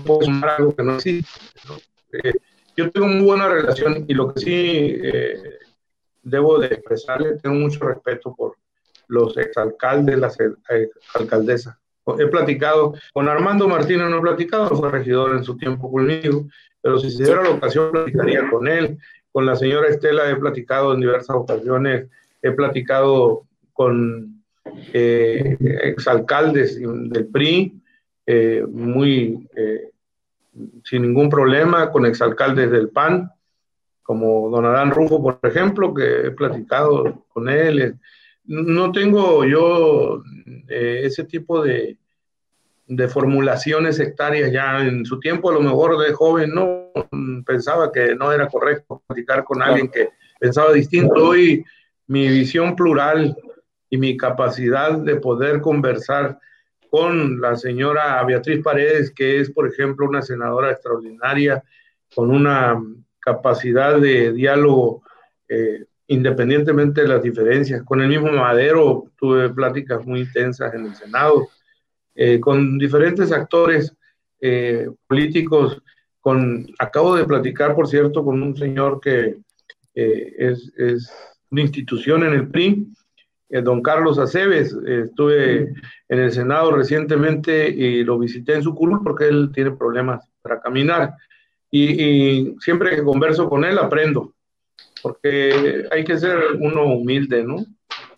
puedo 0.06 0.22
sumar 0.22 0.50
algo 0.56 0.74
que 0.74 0.82
no 0.82 0.94
existe. 0.94 1.40
Eh, 2.12 2.32
yo 2.76 2.90
tengo 2.90 3.08
muy 3.08 3.26
buena 3.26 3.48
relación 3.48 4.04
y 4.08 4.14
lo 4.14 4.32
que 4.32 4.40
sí 4.40 5.00
eh, 5.02 5.58
debo 6.22 6.58
de 6.58 6.68
expresarle, 6.68 7.38
tengo 7.38 7.56
mucho 7.56 7.84
respeto 7.84 8.34
por 8.34 8.56
los 9.08 9.36
exalcaldes, 9.36 10.18
las 10.18 10.38
alcaldesas. 11.14 11.76
He 12.18 12.26
platicado 12.26 12.94
con 13.12 13.28
Armando 13.28 13.68
Martínez, 13.68 14.08
no 14.08 14.18
he 14.18 14.22
platicado, 14.22 14.68
fue 14.70 14.90
regidor 14.90 15.36
en 15.36 15.44
su 15.44 15.56
tiempo 15.56 15.90
conmigo, 15.90 16.46
pero 16.80 16.98
si 16.98 17.10
se 17.10 17.24
diera 17.24 17.42
la 17.42 17.50
ocasión, 17.50 17.90
platicaría 17.90 18.48
con 18.48 18.68
él. 18.68 18.98
Con 19.32 19.46
la 19.46 19.56
señora 19.56 19.88
Estela 19.88 20.30
he 20.30 20.36
platicado 20.36 20.94
en 20.94 21.00
diversas 21.00 21.36
ocasiones, 21.36 22.06
he 22.42 22.50
platicado 22.52 23.44
con 23.72 24.42
eh, 24.92 25.56
exalcaldes 25.82 26.78
del 26.80 27.26
PRI, 27.26 27.80
eh, 28.26 28.64
muy 28.68 29.48
eh, 29.56 29.90
sin 30.84 31.02
ningún 31.02 31.28
problema 31.30 31.90
con 31.90 32.06
exalcaldes 32.06 32.70
del 32.70 32.88
PAN, 32.88 33.30
como 34.02 34.48
don 34.50 34.64
Adán 34.64 34.90
Rufo, 34.90 35.22
por 35.22 35.38
ejemplo, 35.42 35.92
que 35.92 36.26
he 36.26 36.30
platicado 36.30 37.24
con 37.28 37.48
él. 37.48 37.96
No 38.48 38.90
tengo 38.92 39.44
yo 39.44 40.22
eh, 40.68 41.02
ese 41.04 41.24
tipo 41.24 41.62
de, 41.62 41.98
de 42.86 43.08
formulaciones 43.08 43.96
sectarias 43.96 44.50
ya 44.50 44.80
en 44.80 45.04
su 45.04 45.20
tiempo, 45.20 45.50
a 45.50 45.54
lo 45.54 45.60
mejor 45.60 45.98
de 45.98 46.12
joven, 46.12 46.54
no 46.54 46.90
pensaba 47.44 47.92
que 47.92 48.14
no 48.14 48.32
era 48.32 48.48
correcto 48.48 49.02
platicar 49.06 49.44
con 49.44 49.62
alguien 49.62 49.88
que 49.88 50.08
pensaba 50.40 50.72
distinto. 50.72 51.14
Hoy 51.14 51.64
mi 52.06 52.26
visión 52.28 52.74
plural 52.74 53.36
y 53.90 53.98
mi 53.98 54.16
capacidad 54.16 54.98
de 54.98 55.16
poder 55.16 55.60
conversar 55.60 56.38
con 56.90 57.40
la 57.40 57.56
señora 57.56 58.22
Beatriz 58.24 58.62
Paredes, 58.62 59.10
que 59.10 59.40
es, 59.40 59.50
por 59.50 59.68
ejemplo, 59.68 60.06
una 60.06 60.22
senadora 60.22 60.70
extraordinaria, 60.70 61.62
con 62.14 62.30
una 62.30 62.82
capacidad 63.20 64.00
de 64.00 64.32
diálogo 64.32 65.02
eh, 65.48 65.84
independientemente 66.08 67.02
de 67.02 67.08
las 67.08 67.22
diferencias. 67.22 67.82
Con 67.84 68.00
el 68.00 68.08
mismo 68.08 68.32
Madero 68.32 69.04
tuve 69.16 69.48
pláticas 69.50 70.04
muy 70.04 70.20
intensas 70.20 70.74
en 70.74 70.86
el 70.86 70.94
Senado, 70.94 71.48
eh, 72.14 72.40
con 72.40 72.76
diferentes 72.78 73.30
actores 73.30 73.94
eh, 74.40 74.88
políticos. 75.06 75.80
Con, 76.20 76.66
acabo 76.78 77.14
de 77.14 77.24
platicar, 77.24 77.74
por 77.74 77.86
cierto, 77.86 78.24
con 78.24 78.42
un 78.42 78.56
señor 78.56 79.00
que 79.00 79.36
es, 79.94 80.72
es 80.76 81.12
una 81.50 81.62
institución 81.62 82.24
en 82.24 82.32
el 82.34 82.48
PRI, 82.48 82.86
eh, 83.50 83.62
don 83.62 83.82
Carlos 83.82 84.18
Aceves. 84.18 84.76
Eh, 84.86 85.04
estuve 85.06 85.72
en 86.08 86.18
el 86.18 86.32
Senado 86.32 86.72
recientemente 86.72 87.68
y 87.68 88.04
lo 88.04 88.18
visité 88.18 88.54
en 88.54 88.62
su 88.62 88.74
curul 88.74 89.02
porque 89.02 89.28
él 89.28 89.50
tiene 89.54 89.70
problemas 89.72 90.28
para 90.42 90.60
caminar. 90.60 91.14
Y, 91.70 92.54
siempre 92.60 92.96
que 92.96 93.02
converso 93.02 93.48
con 93.48 93.64
él 93.64 93.78
aprendo, 93.78 94.34
porque 95.02 95.86
hay 95.90 96.04
que 96.04 96.18
ser 96.18 96.38
uno 96.58 96.84
humilde, 96.84 97.42
¿no? 97.42 97.58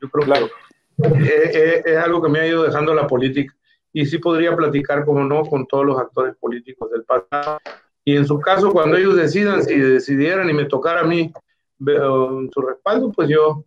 Yo 0.00 0.08
creo 0.10 0.24
claro. 0.24 0.50
que 0.96 1.82
es, 1.84 1.96
algo 1.96 2.22
que 2.22 2.28
me 2.28 2.40
ha 2.40 2.46
ido 2.46 2.62
dejando 2.62 2.94
la 2.94 3.06
política. 3.06 3.54
Y 3.92 4.06
sí 4.06 4.18
podría 4.18 4.54
platicar, 4.54 5.04
como 5.04 5.24
no, 5.24 5.42
con 5.44 5.66
todos 5.66 5.84
los 5.84 5.98
actores 5.98 6.36
políticos 6.36 6.90
del 6.90 7.04
pasado. 7.04 7.58
Y 8.04 8.16
en 8.16 8.26
su 8.26 8.38
caso, 8.40 8.72
cuando 8.72 8.96
ellos 8.96 9.16
decidan, 9.16 9.62
si 9.62 9.78
decidieran 9.78 10.48
y 10.48 10.52
me 10.52 10.66
tocara 10.66 11.00
a 11.00 11.04
mí 11.04 11.32
su 11.78 12.62
respaldo, 12.62 13.10
pues 13.12 13.28
yo 13.28 13.64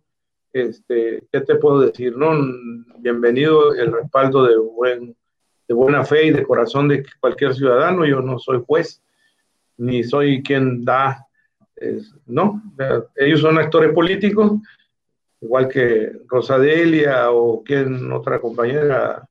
este, 0.54 1.26
¿qué 1.32 1.40
te 1.40 1.56
puedo 1.56 1.80
decir? 1.80 2.16
No? 2.16 2.32
Bienvenido 2.98 3.74
el 3.74 3.92
respaldo 3.92 4.44
de, 4.44 4.56
buen, 4.56 5.16
de 5.66 5.74
buena 5.74 6.04
fe 6.04 6.26
y 6.26 6.30
de 6.30 6.44
corazón 6.44 6.86
de 6.86 7.04
cualquier 7.18 7.54
ciudadano. 7.54 8.06
Yo 8.06 8.20
no 8.20 8.38
soy 8.38 8.62
juez, 8.64 9.02
ni 9.76 10.04
soy 10.04 10.44
quien 10.44 10.84
da, 10.84 11.26
no, 12.26 12.62
ellos 13.16 13.40
son 13.40 13.58
actores 13.58 13.92
políticos, 13.92 14.52
igual 15.40 15.68
que 15.68 16.12
Rosadelia 16.26 17.30
o 17.30 17.62
quien 17.62 18.12
otra 18.12 18.40
compañera, 18.40 19.28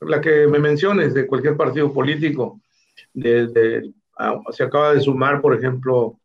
la 0.00 0.20
que 0.20 0.46
me 0.46 0.58
menciones 0.58 1.14
de 1.14 1.26
cualquier 1.26 1.56
partido 1.56 1.92
político. 1.92 2.60
De, 3.14 3.92
se 4.50 4.64
acaba 4.64 4.94
de 4.94 5.00
sumar, 5.00 5.40
por 5.40 5.54
ejemplo, 5.54 6.18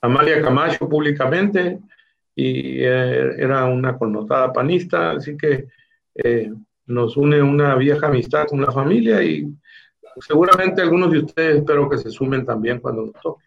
Amalia 0.00 0.42
Camacho 0.42 0.88
públicamente, 0.88 1.78
y 2.34 2.82
eh, 2.82 3.34
era 3.38 3.66
una 3.66 3.98
connotada 3.98 4.52
panista, 4.52 5.12
así 5.12 5.36
que 5.36 5.66
eh, 6.14 6.50
nos 6.86 7.16
une 7.16 7.42
una 7.42 7.76
vieja 7.76 8.06
amistad 8.06 8.46
con 8.46 8.60
la 8.60 8.72
familia 8.72 9.22
y 9.22 9.52
seguramente 10.26 10.82
algunos 10.82 11.10
de 11.10 11.18
ustedes 11.18 11.58
espero 11.58 11.88
que 11.88 11.98
se 11.98 12.10
sumen 12.10 12.44
también 12.44 12.80
cuando 12.80 13.06
nos 13.06 13.14
toque. 13.20 13.44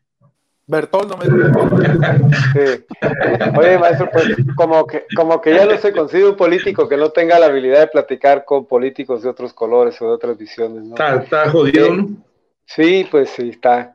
Bertoldo 0.66 1.18
me 1.18 1.26
Oye, 3.58 3.78
maestro, 3.78 4.10
pues 4.12 4.28
como 4.56 4.88
que, 4.88 5.06
como 5.16 5.42
que 5.42 5.54
ya 5.54 5.66
no 5.66 5.78
se 5.78 5.92
considera 5.92 6.30
un 6.30 6.38
político 6.38 6.88
que 6.88 6.96
no 6.96 7.10
tenga 7.10 7.38
la 7.38 7.48
habilidad 7.48 7.82
de 7.82 7.88
platicar 7.88 8.46
con 8.46 8.66
políticos 8.66 9.24
de 9.24 9.30
otros 9.30 9.54
colores 9.54 10.02
o 10.02 10.06
de 10.08 10.12
otras 10.14 10.38
visiones, 10.38 10.84
¿no? 10.84 10.96
Está, 10.96 11.50
jodido, 11.50 11.94
¿no? 11.94 12.08
Sí, 12.66 13.06
pues 13.12 13.30
sí, 13.30 13.50
está, 13.50 13.94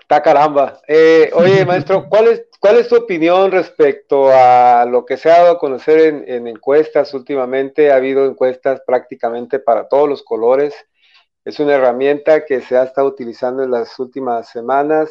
está 0.00 0.22
caramba. 0.22 0.80
Eh, 0.88 1.30
oye, 1.34 1.64
maestro, 1.64 2.08
¿cuál 2.08 2.28
es, 2.28 2.44
¿cuál 2.58 2.78
es 2.78 2.88
tu 2.88 2.96
opinión 2.96 3.50
respecto 3.50 4.30
a 4.32 4.84
lo 4.86 5.06
que 5.06 5.16
se 5.16 5.30
ha 5.30 5.38
dado 5.38 5.52
a 5.52 5.58
conocer 5.58 6.24
en, 6.26 6.48
encuestas 6.48 7.14
últimamente? 7.14 7.92
Ha 7.92 7.96
habido 7.96 8.26
encuestas 8.26 8.82
prácticamente 8.86 9.60
para 9.60 9.88
todos 9.88 10.08
los 10.08 10.22
colores. 10.22 10.74
Es 11.44 11.60
una 11.60 11.74
herramienta 11.74 12.44
que 12.44 12.60
se 12.60 12.76
ha 12.76 12.82
estado 12.82 13.06
utilizando 13.06 13.62
en 13.62 13.70
las 13.70 13.98
últimas 13.98 14.50
semanas, 14.50 15.10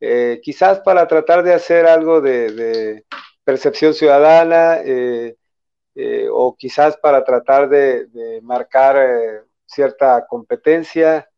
eh, 0.00 0.40
quizás 0.42 0.80
para 0.80 1.06
tratar 1.08 1.42
de 1.42 1.54
hacer 1.54 1.86
algo 1.86 2.20
de, 2.20 3.04
percepción 3.44 3.94
ciudadana 3.94 4.78
eh, 4.84 5.36
o 6.30 6.54
quizás 6.56 6.96
para 6.98 7.24
tratar 7.24 7.68
de, 7.68 8.40
marcar 8.42 9.44
cierta 9.66 10.26
competencia. 10.28 11.28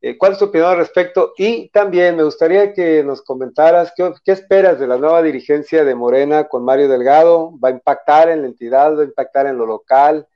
Eh, 0.00 0.16
¿Cuál 0.18 0.32
es 0.32 0.38
tu 0.38 0.46
opinión 0.46 0.70
al 0.70 0.76
respecto? 0.76 1.32
Y 1.36 1.68
también 1.70 2.16
me 2.16 2.22
gustaría 2.22 2.72
que 2.72 3.02
nos 3.02 3.22
comentaras 3.22 3.92
qué, 3.96 4.14
esperas 4.32 4.78
de 4.78 4.86
la 4.86 4.98
nueva 4.98 5.22
dirigencia 5.22 5.84
de 5.84 5.94
Morena 5.94 6.48
con 6.48 6.64
Mario 6.64 6.88
Delgado. 6.88 7.58
¿Va 7.58 7.70
a 7.70 7.72
impactar 7.72 8.28
en 8.28 8.42
la 8.42 8.48
entidad? 8.48 8.96
¿Va 8.96 9.02
a 9.02 9.04
impactar 9.04 9.46
en 9.46 9.56
lo 9.58 9.66
local? 9.66 10.28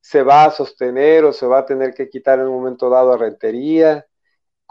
¿Se 0.00 0.22
va 0.22 0.44
a 0.44 0.50
sostener 0.50 1.24
o 1.24 1.32
se 1.32 1.46
va 1.46 1.58
a 1.58 1.66
tener 1.66 1.94
que 1.94 2.08
quitar 2.08 2.38
en 2.38 2.46
un 2.48 2.54
momento 2.54 2.90
dado 2.90 3.12
a 3.12 3.18
Rentería? 3.18 4.06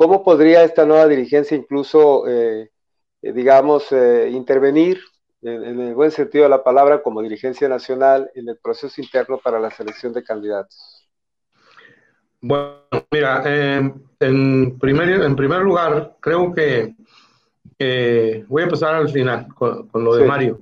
¿Cómo 0.01 0.23
podría 0.23 0.63
esta 0.63 0.83
nueva 0.83 1.07
dirigencia 1.07 1.55
incluso, 1.55 2.27
eh, 2.27 2.71
eh, 3.21 3.33
digamos, 3.33 3.91
intervenir 4.31 4.99
en, 5.43 5.63
en, 5.63 5.79
el 5.79 5.93
buen 5.93 6.09
sentido 6.09 6.45
de 6.45 6.49
la 6.49 6.63
palabra 6.63 7.03
como 7.03 7.21
dirigencia 7.21 7.69
nacional 7.69 8.31
en 8.33 8.49
el 8.49 8.57
proceso 8.57 8.99
interno 8.99 9.37
para 9.37 9.59
la 9.59 9.69
selección 9.69 10.11
de 10.11 10.23
candidatos? 10.23 11.07
Bueno, 12.39 12.81
mira, 13.11 13.43
en, 13.45 14.79
primer, 14.79 15.21
en 15.21 15.35
primer 15.35 15.61
lugar, 15.61 16.15
creo 16.19 16.51
que 16.51 16.95
voy 18.47 18.61
a 18.63 18.65
empezar 18.65 18.95
al 18.95 19.09
final 19.09 19.53
con, 19.53 19.87
lo 19.93 20.15
de 20.15 20.25
Mario. 20.25 20.59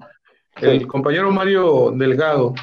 El 0.57 0.85
compañero 0.85 1.31
Mario 1.31 1.93
Delgado, 1.95 2.55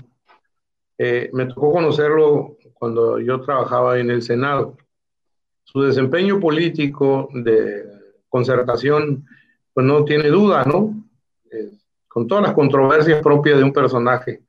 eh, 0.98 1.30
me 1.32 1.46
tocó 1.46 1.72
conocerlo 1.72 2.58
cuando 2.74 3.18
yo 3.18 3.40
trabajaba 3.40 3.98
en 3.98 4.10
el 4.10 4.20
Senado. 4.20 4.76
Su 5.66 5.82
desempeño 5.82 6.40
político 6.40 7.28
de 7.34 7.84
concertación, 8.28 9.26
pues 9.74 9.84
no 9.84 10.04
tiene 10.04 10.28
duda, 10.28 10.64
¿no? 10.64 10.94
Eh, 11.50 11.70
con 12.08 12.26
todas 12.26 12.44
las 12.44 12.54
controversias 12.54 13.20
propias 13.22 13.58
de 13.58 13.64
un 13.64 13.72
personaje, 13.72 14.40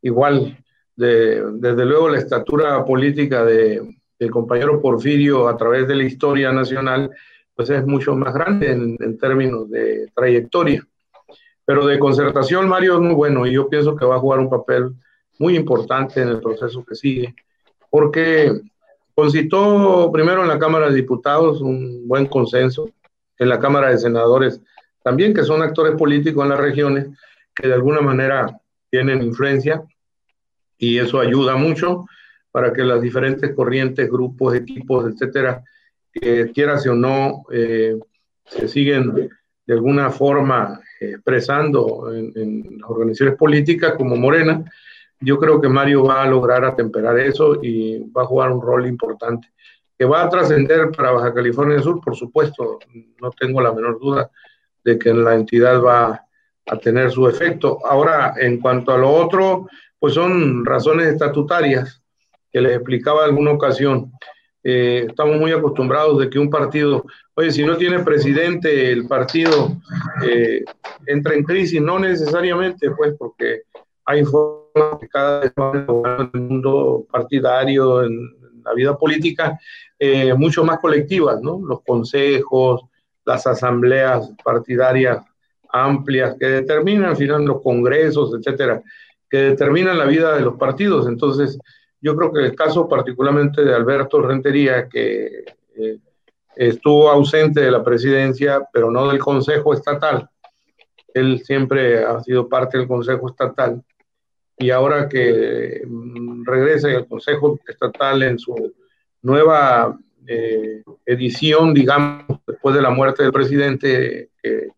igual, 0.00 0.58
de, 0.96 1.42
desde 1.52 1.84
luego 1.84 2.08
la 2.08 2.18
estatura 2.18 2.84
política 2.84 3.44
de 3.44 3.96
el 4.18 4.30
compañero 4.30 4.80
Porfirio 4.80 5.48
a 5.48 5.56
través 5.56 5.86
de 5.88 5.96
la 5.96 6.04
historia 6.04 6.52
nacional, 6.52 7.10
pues 7.54 7.70
es 7.70 7.84
mucho 7.84 8.14
más 8.14 8.32
grande 8.32 8.70
en, 8.70 9.18
términos 9.18 9.68
de 9.70 10.10
trayectoria. 10.14 10.86
Pero 11.64 11.86
de 11.86 11.98
concertación, 11.98 12.68
Mario 12.68 12.94
es 12.94 13.00
muy 13.00 13.14
bueno 13.14 13.46
y 13.46 13.52
yo 13.52 13.68
pienso 13.68 13.94
que 13.94 14.04
va 14.04 14.16
a 14.16 14.20
jugar 14.20 14.40
un 14.40 14.50
papel 14.50 14.92
muy 15.38 15.56
importante 15.56 16.22
en 16.22 16.28
el 16.28 16.40
proceso 16.40 16.84
que 16.84 16.94
sigue, 16.94 17.34
porque 17.90 18.52
concitó 19.14 20.10
primero 20.12 20.42
en 20.42 20.48
la 20.48 20.58
Cámara 20.58 20.88
de 20.88 20.96
Diputados 20.96 21.60
un 21.60 22.06
buen 22.08 22.26
consenso, 22.26 22.90
en 23.38 23.48
la 23.48 23.58
Cámara 23.58 23.90
de 23.90 23.98
Senadores 23.98 24.60
también, 25.02 25.34
que 25.34 25.44
son 25.44 25.62
actores 25.62 25.96
políticos 25.96 26.42
en 26.44 26.50
las 26.50 26.60
regiones, 26.60 27.08
que 27.54 27.68
de 27.68 27.74
alguna 27.74 28.00
manera 28.00 28.58
tienen 28.90 29.22
influencia 29.22 29.82
y 30.78 30.98
eso 30.98 31.20
ayuda 31.20 31.56
mucho 31.56 32.06
para 32.50 32.72
que 32.72 32.84
las 32.84 33.00
diferentes 33.00 33.54
corrientes, 33.54 34.10
grupos, 34.10 34.54
equipos, 34.54 35.10
etcétera, 35.10 35.64
que 36.12 36.50
quieras 36.52 36.86
o 36.86 36.94
no, 36.94 37.44
eh, 37.50 37.98
se 38.44 38.68
siguen 38.68 39.30
de 39.66 39.74
alguna 39.74 40.10
forma 40.10 40.80
expresando 41.00 42.12
en, 42.12 42.78
las 42.78 42.90
organizaciones 42.90 43.36
políticas 43.36 43.94
como 43.94 44.16
Morena, 44.16 44.64
yo 45.22 45.38
creo 45.38 45.60
que 45.60 45.68
Mario 45.68 46.04
va 46.04 46.22
a 46.22 46.26
lograr 46.26 46.64
atemperar 46.64 47.18
eso 47.18 47.58
y 47.62 47.98
va 48.10 48.22
a 48.22 48.26
jugar 48.26 48.50
un 48.50 48.60
rol 48.60 48.86
importante. 48.86 49.48
Que 49.98 50.04
va 50.04 50.22
a 50.22 50.28
trascender 50.28 50.90
para 50.90 51.12
Baja 51.12 51.32
California 51.32 51.80
Sur, 51.80 52.00
por 52.00 52.16
supuesto, 52.16 52.78
no 53.20 53.30
tengo 53.30 53.60
la 53.60 53.72
menor 53.72 53.98
duda 54.00 54.30
de 54.84 54.98
que 54.98 55.14
la 55.14 55.34
entidad 55.34 55.80
va 55.80 56.26
a 56.66 56.76
tener 56.78 57.10
su 57.10 57.28
efecto. 57.28 57.78
Ahora, 57.84 58.34
en 58.38 58.60
cuanto 58.60 58.92
a 58.92 58.98
lo 58.98 59.10
otro, 59.10 59.68
pues 59.98 60.14
son 60.14 60.64
razones 60.64 61.06
estatutarias 61.06 62.02
que 62.50 62.60
les 62.60 62.76
explicaba 62.76 63.22
en 63.22 63.30
alguna 63.30 63.52
ocasión. 63.52 64.12
Eh, 64.64 65.06
estamos 65.08 65.38
muy 65.38 65.52
acostumbrados 65.52 66.20
de 66.20 66.30
que 66.30 66.38
un 66.38 66.50
partido, 66.50 67.04
oye, 67.34 67.50
si 67.50 67.64
no 67.64 67.76
tiene 67.76 68.00
presidente, 68.00 68.92
el 68.92 69.06
partido 69.06 69.76
eh, 70.24 70.62
entra 71.06 71.34
en 71.34 71.42
crisis, 71.42 71.80
no 71.80 71.98
necesariamente, 71.98 72.90
pues, 72.92 73.14
porque 73.18 73.62
hay 74.04 74.24
cada 75.10 75.40
vez 75.40 75.52
más 75.56 75.74
en 75.74 76.30
el 76.34 76.40
mundo 76.40 77.06
partidario, 77.10 78.02
en, 78.04 78.42
la 78.64 78.74
vida 78.74 78.96
política, 78.96 79.58
eh, 79.98 80.34
mucho 80.34 80.62
más 80.62 80.78
colectivas, 80.78 81.42
¿no? 81.42 81.60
Los 81.66 81.82
consejos, 81.82 82.82
las 83.24 83.44
asambleas 83.44 84.32
partidarias 84.44 85.24
amplias 85.72 86.36
que 86.38 86.46
determinan 86.46 87.10
al 87.10 87.16
final 87.16 87.44
los 87.44 87.62
congresos, 87.62 88.32
etcétera, 88.38 88.82
que 89.28 89.38
determinan 89.38 89.98
la 89.98 90.04
vida 90.04 90.36
de 90.36 90.42
los 90.42 90.56
partidos. 90.56 91.08
Entonces, 91.08 91.58
yo 92.00 92.14
creo 92.14 92.32
que 92.32 92.40
el 92.40 92.54
caso 92.54 92.88
particularmente 92.88 93.64
de 93.64 93.74
Alberto 93.74 94.20
Rentería, 94.20 94.88
que 94.88 95.44
eh, 95.76 95.98
estuvo 96.56 97.08
ausente 97.08 97.62
de 97.62 97.70
la 97.70 97.82
presidencia, 97.82 98.68
pero 98.72 98.90
no 98.90 99.08
del 99.08 99.18
Consejo 99.18 99.72
Estatal, 99.72 100.28
él 101.14 101.40
siempre 101.44 102.04
ha 102.04 102.20
sido 102.20 102.48
parte 102.48 102.78
del 102.78 102.88
Consejo 102.88 103.28
Estatal, 103.28 103.82
y 104.58 104.70
ahora 104.70 105.08
que 105.08 105.82
mm, 105.86 106.44
regresa 106.44 106.88
al 106.88 107.06
Consejo 107.06 107.58
Estatal 107.66 108.22
en 108.22 108.38
su 108.38 108.72
nueva 109.22 109.98
eh, 110.26 110.82
edición, 111.06 111.74
digamos, 111.74 112.40
después 112.46 112.74
de 112.74 112.82
la 112.82 112.90
muerte 112.90 113.22
del 113.22 113.32
presidente 113.32 114.30
que, 114.42 114.68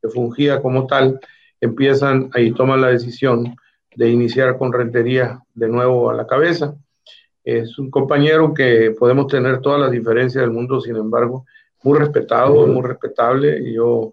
que 0.00 0.08
fungía 0.08 0.60
como 0.60 0.86
tal, 0.86 1.20
empiezan 1.60 2.30
ahí 2.34 2.52
toman 2.52 2.80
la 2.80 2.88
decisión 2.88 3.56
de 3.94 4.10
iniciar 4.10 4.58
con 4.58 4.72
Rentería 4.72 5.40
de 5.54 5.68
nuevo 5.68 6.10
a 6.10 6.14
la 6.14 6.26
cabeza. 6.26 6.74
Es 7.44 7.78
un 7.78 7.90
compañero 7.90 8.54
que 8.54 8.94
podemos 8.98 9.26
tener 9.26 9.60
todas 9.60 9.80
las 9.80 9.90
diferencias 9.90 10.42
del 10.42 10.52
mundo, 10.52 10.80
sin 10.80 10.96
embargo, 10.96 11.44
muy 11.82 11.98
respetado, 11.98 12.66
muy 12.66 12.82
respetable. 12.82 13.72
Yo 13.72 14.12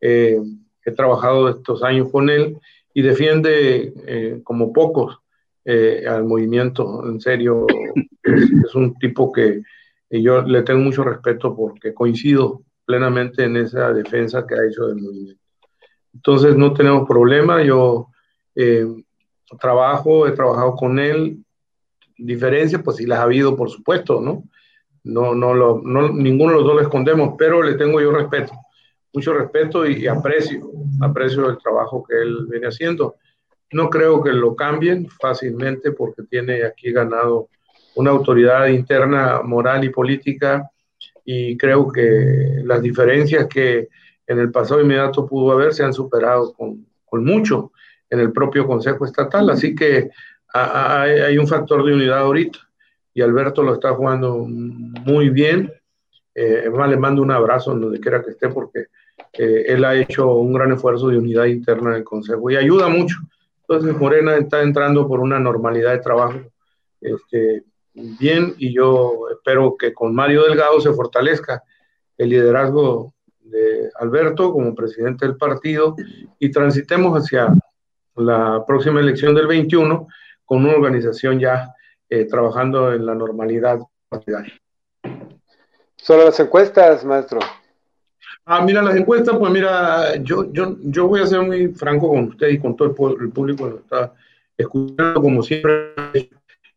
eh, 0.00 0.40
he 0.84 0.92
trabajado 0.92 1.48
estos 1.48 1.82
años 1.82 2.10
con 2.10 2.30
él 2.30 2.56
y 2.94 3.02
defiende 3.02 3.92
eh, 4.06 4.40
como 4.44 4.72
pocos 4.72 5.18
eh, 5.64 6.04
al 6.08 6.24
movimiento. 6.24 7.06
En 7.06 7.20
serio, 7.20 7.66
es 8.22 8.74
un 8.74 8.94
tipo 8.98 9.32
que 9.32 9.62
yo 10.10 10.42
le 10.42 10.62
tengo 10.62 10.80
mucho 10.80 11.04
respeto 11.04 11.54
porque 11.54 11.94
coincido 11.94 12.62
plenamente 12.84 13.44
en 13.44 13.56
esa 13.56 13.92
defensa 13.92 14.46
que 14.46 14.54
ha 14.54 14.66
hecho 14.66 14.86
del 14.86 14.96
movimiento. 14.96 15.40
Entonces 16.12 16.56
no 16.56 16.72
tenemos 16.72 17.06
problema. 17.08 17.62
Yo 17.62 18.08
trabajo, 19.58 20.26
he 20.26 20.32
trabajado 20.32 20.74
con 20.74 20.98
él. 20.98 21.44
Diferencias, 22.16 22.82
pues 22.82 22.98
sí 22.98 23.06
las 23.06 23.20
ha 23.20 23.22
habido, 23.22 23.56
por 23.56 23.70
supuesto, 23.70 24.20
¿no? 24.20 24.44
No, 25.02 25.34
no, 25.34 25.54
lo, 25.54 25.80
no 25.82 26.10
ninguno 26.10 26.52
de 26.52 26.58
los 26.58 26.66
dos 26.66 26.74
lo 26.74 26.82
escondemos, 26.82 27.34
pero 27.38 27.62
le 27.62 27.74
tengo 27.74 28.00
yo 28.00 28.12
respeto, 28.12 28.52
mucho 29.12 29.34
respeto 29.34 29.86
y, 29.86 30.06
aprecio, 30.06 30.70
aprecio 31.00 31.48
el 31.48 31.58
trabajo 31.58 32.04
que 32.06 32.20
él 32.20 32.46
viene 32.48 32.68
haciendo. 32.68 33.16
no 33.72 33.88
creo 33.88 34.22
que 34.22 34.32
lo 34.32 34.56
cambien 34.56 35.08
fácilmente 35.08 35.92
porque 35.92 36.22
tiene 36.24 36.64
aquí 36.64 36.92
ganado 36.92 37.48
una 37.94 38.10
autoridad 38.10 38.66
interna 38.68 39.42
moral 39.42 39.84
y 39.84 39.90
política 39.90 40.70
y 41.24 41.56
creo 41.56 41.90
que 41.90 42.62
las 42.64 42.82
diferencias 42.82 43.46
que 43.46 43.88
en 44.26 44.38
el 44.38 44.50
pasado 44.50 44.80
inmediato 44.80 45.26
pudo 45.26 45.52
haber 45.52 45.72
se 45.72 45.84
han 45.84 45.92
superado 45.92 46.52
con, 46.52 46.86
con 47.04 47.24
mucho 47.24 47.72
en 48.08 48.20
el 48.20 48.32
propio 48.32 48.66
Consejo 48.66 49.04
Estatal. 49.04 49.50
Así 49.50 49.74
que 49.74 50.10
hay, 50.52 51.38
un 51.38 51.46
factor 51.46 51.84
de 51.84 51.94
unidad 51.94 52.20
ahorita 52.20 52.58
y 53.14 53.22
Alberto 53.22 53.62
lo 53.62 53.74
está 53.74 53.92
jugando 53.94 54.46
muy 54.48 55.30
bien. 55.30 55.72
Eh, 56.34 56.70
le 56.88 56.96
mando 56.96 57.22
un 57.22 57.30
abrazo 57.30 57.74
donde 57.74 58.00
quiera 58.00 58.22
que 58.22 58.30
esté 58.30 58.48
porque 58.48 58.86
eh, 59.32 59.64
él 59.68 59.84
ha 59.84 59.94
hecho 59.94 60.34
un 60.34 60.52
gran 60.52 60.72
esfuerzo 60.72 61.08
de 61.08 61.18
unidad 61.18 61.46
interna 61.46 61.94
del 61.94 62.04
Consejo 62.04 62.50
y 62.50 62.56
ayuda 62.56 62.88
mucho. 62.88 63.16
Entonces 63.62 63.96
Morena 63.96 64.36
está 64.36 64.62
entrando 64.62 65.06
por 65.06 65.20
una 65.20 65.38
normalidad 65.38 65.92
de 65.92 65.98
trabajo 65.98 66.40
este, 67.00 67.64
bien 67.94 68.54
y 68.58 68.74
yo 68.74 69.28
espero 69.32 69.76
que 69.76 69.92
con 69.92 70.14
Mario 70.14 70.44
Delgado 70.44 70.80
se 70.80 70.92
fortalezca 70.92 71.62
el 72.18 72.30
liderazgo 72.30 73.14
de 73.40 73.90
Alberto 73.98 74.52
como 74.52 74.74
presidente 74.74 75.26
del 75.26 75.36
partido 75.36 75.96
y 76.38 76.50
transitemos 76.50 77.16
hacia 77.16 77.52
la 78.16 78.64
próxima 78.66 79.00
elección 79.00 79.34
del 79.34 79.46
21 79.46 80.06
con 80.44 80.64
una 80.64 80.74
organización 80.74 81.38
ya 81.38 81.74
eh, 82.08 82.26
trabajando 82.26 82.92
en 82.92 83.06
la 83.06 83.14
normalidad 83.14 83.78
partidaria. 84.08 84.52
Sobre 85.96 86.24
las 86.24 86.40
encuestas, 86.40 87.04
maestro. 87.04 87.40
Ah, 88.44 88.64
mira, 88.64 88.82
las 88.82 88.96
encuestas, 88.96 89.36
pues 89.38 89.52
mira, 89.52 90.16
yo, 90.22 90.50
yo, 90.52 90.76
yo 90.82 91.06
voy 91.06 91.20
a 91.20 91.26
ser 91.26 91.42
muy 91.42 91.68
franco 91.68 92.08
con 92.08 92.28
usted 92.28 92.48
y 92.48 92.58
con 92.58 92.74
todo 92.74 92.88
el, 92.88 93.30
público 93.30 93.70
que 93.70 93.76
está 93.76 94.14
escuchando, 94.56 95.20
como 95.20 95.42
siempre. 95.42 95.94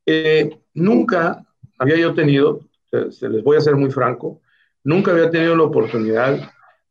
Eh, 0.05 0.57
nunca 0.73 1.43
había 1.79 1.97
yo 1.97 2.13
tenido, 2.13 2.61
se, 2.91 3.29
les 3.29 3.43
voy 3.43 3.57
a 3.57 3.61
ser 3.61 3.75
muy 3.75 3.89
franco, 3.89 4.41
nunca 4.83 5.11
había 5.11 5.29
tenido 5.29 5.55
la 5.55 5.63
oportunidad 5.63 6.37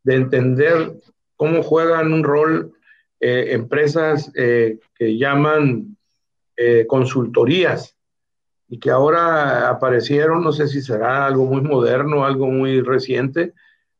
de 0.02 0.14
entender 0.14 0.94
cómo 1.36 1.62
juegan 1.62 2.12
un 2.12 2.24
rol 2.24 2.72
eh, 3.20 3.48
empresas 3.50 4.32
eh, 4.34 4.78
que 4.94 5.16
llaman 5.16 5.96
consultorías 6.86 7.96
y 8.68 8.78
que 8.78 8.90
ahora 8.90 9.68
aparecieron, 9.68 10.44
no 10.44 10.52
sé 10.52 10.68
si 10.68 10.80
será 10.80 11.26
algo 11.26 11.44
muy 11.44 11.60
moderno, 11.60 12.24
algo 12.24 12.46
muy 12.46 12.80
reciente, 12.80 13.52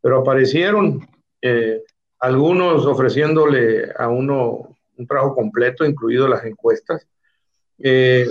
pero 0.03 0.19
aparecieron 0.19 1.09
eh, 1.41 1.83
algunos 2.19 2.85
ofreciéndole 2.87 3.91
a 3.97 4.09
uno 4.09 4.77
un 4.97 5.07
trabajo 5.07 5.35
completo, 5.35 5.85
incluido 5.85 6.29
las 6.29 6.45
encuestas. 6.45 7.07
Eh, 7.79 8.29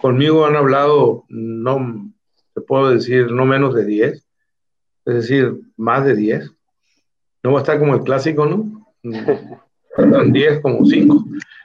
conmigo 0.00 0.46
han 0.46 0.56
hablado, 0.56 1.24
no 1.28 2.10
te 2.54 2.60
puedo 2.60 2.90
decir, 2.90 3.30
no 3.30 3.44
menos 3.44 3.74
de 3.74 3.84
10, 3.84 4.26
es 5.06 5.14
decir, 5.14 5.60
más 5.76 6.04
de 6.04 6.14
10. 6.14 6.50
No 7.42 7.52
va 7.52 7.58
a 7.58 7.62
estar 7.62 7.78
como 7.78 7.94
el 7.94 8.02
clásico, 8.02 8.46
¿no? 8.46 8.94
10 10.26 10.60
como 10.60 10.86
5. 10.86 11.24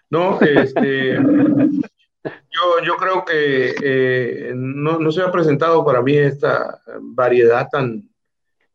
No, 0.09 0.41
este, 0.41 1.13
yo, 1.13 2.83
yo 2.83 2.95
creo 2.97 3.23
que 3.23 3.75
eh, 3.81 4.51
no, 4.55 4.99
no 4.99 5.11
se 5.11 5.21
ha 5.21 5.31
presentado 5.31 5.85
para 5.85 6.01
mí 6.01 6.17
esta 6.17 6.81
variedad 6.99 7.67
tan, 7.71 8.08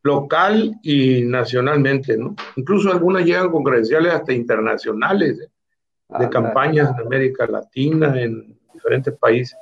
local 0.05 0.79
y 0.83 1.23
nacionalmente, 1.23 2.17
¿no? 2.17 2.37
Incluso 2.57 2.91
algunas 2.91 3.25
llegan 3.25 3.51
con 3.51 3.65
credenciales 3.65 4.13
hasta 4.13 4.35
internacionales 4.35 5.39
de, 5.39 6.29
campañas 6.29 6.91
en 6.91 7.07
América 7.07 7.47
Latina, 7.47 8.15
en 8.21 8.57
diferentes 8.73 9.15
países, 9.15 9.59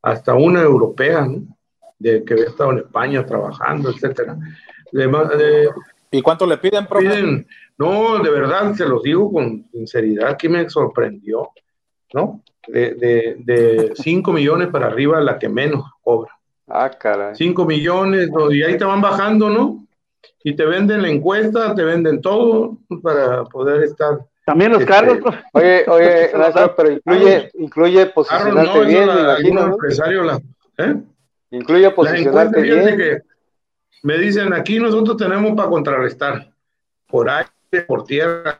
hasta 0.00 0.34
una 0.34 0.62
europea, 0.62 1.26
¿no? 1.26 1.42
De 1.98 2.24
que 2.24 2.34
había 2.34 2.46
estado 2.46 2.70
en 2.70 2.78
España 2.78 3.26
trabajando, 3.26 3.90
etcétera. 3.90 4.38
¿Y 6.12 6.22
cuánto 6.22 6.46
le 6.46 6.56
piden, 6.56 6.86
profe? 6.86 7.46
no, 7.76 8.22
de 8.22 8.30
verdad, 8.30 8.72
se 8.74 8.86
los 8.86 9.02
digo 9.02 9.30
con 9.32 9.68
sinceridad, 9.72 10.36
que 10.36 10.48
me 10.48 10.70
sorprendió, 10.70 11.50
¿no? 12.14 12.42
De 12.68 13.92
5 13.94 14.32
millones 14.32 14.68
para 14.68 14.86
arriba, 14.86 15.20
la 15.20 15.38
que 15.38 15.48
menos 15.48 15.84
cobra. 16.00 16.39
Ah, 16.70 16.90
caray. 16.90 17.34
5 17.34 17.64
millones, 17.64 18.30
y 18.50 18.62
ahí 18.62 18.78
te 18.78 18.84
van 18.84 19.00
bajando, 19.00 19.50
¿no? 19.50 19.86
Y 20.44 20.54
te 20.54 20.64
venden 20.64 21.02
la 21.02 21.08
encuesta, 21.08 21.74
te 21.74 21.82
venden 21.82 22.20
todo 22.20 22.78
para 23.02 23.44
poder 23.44 23.82
estar. 23.82 24.20
También 24.46 24.72
los 24.72 24.80
este, 24.80 24.92
carros. 24.92 25.18
Oye, 25.52 25.84
oye, 25.88 26.30
pero 26.76 26.90
incluye, 26.92 27.50
incluye 27.54 28.06
posicionarte 28.06 28.84
bien, 28.84 29.06
me 29.06 29.20
imagino. 29.20 29.66
Empresario 29.66 30.42
¿eh? 30.78 30.96
Incluye 31.50 31.90
posicionarte 31.90 32.62
bien. 32.62 32.96
Que 32.96 33.18
me 34.02 34.16
dicen, 34.18 34.52
aquí 34.52 34.78
nosotros 34.78 35.16
tenemos 35.16 35.54
para 35.56 35.68
contrarrestar. 35.68 36.50
Por 37.06 37.28
aire, 37.28 37.50
por 37.86 38.04
tierra. 38.04 38.56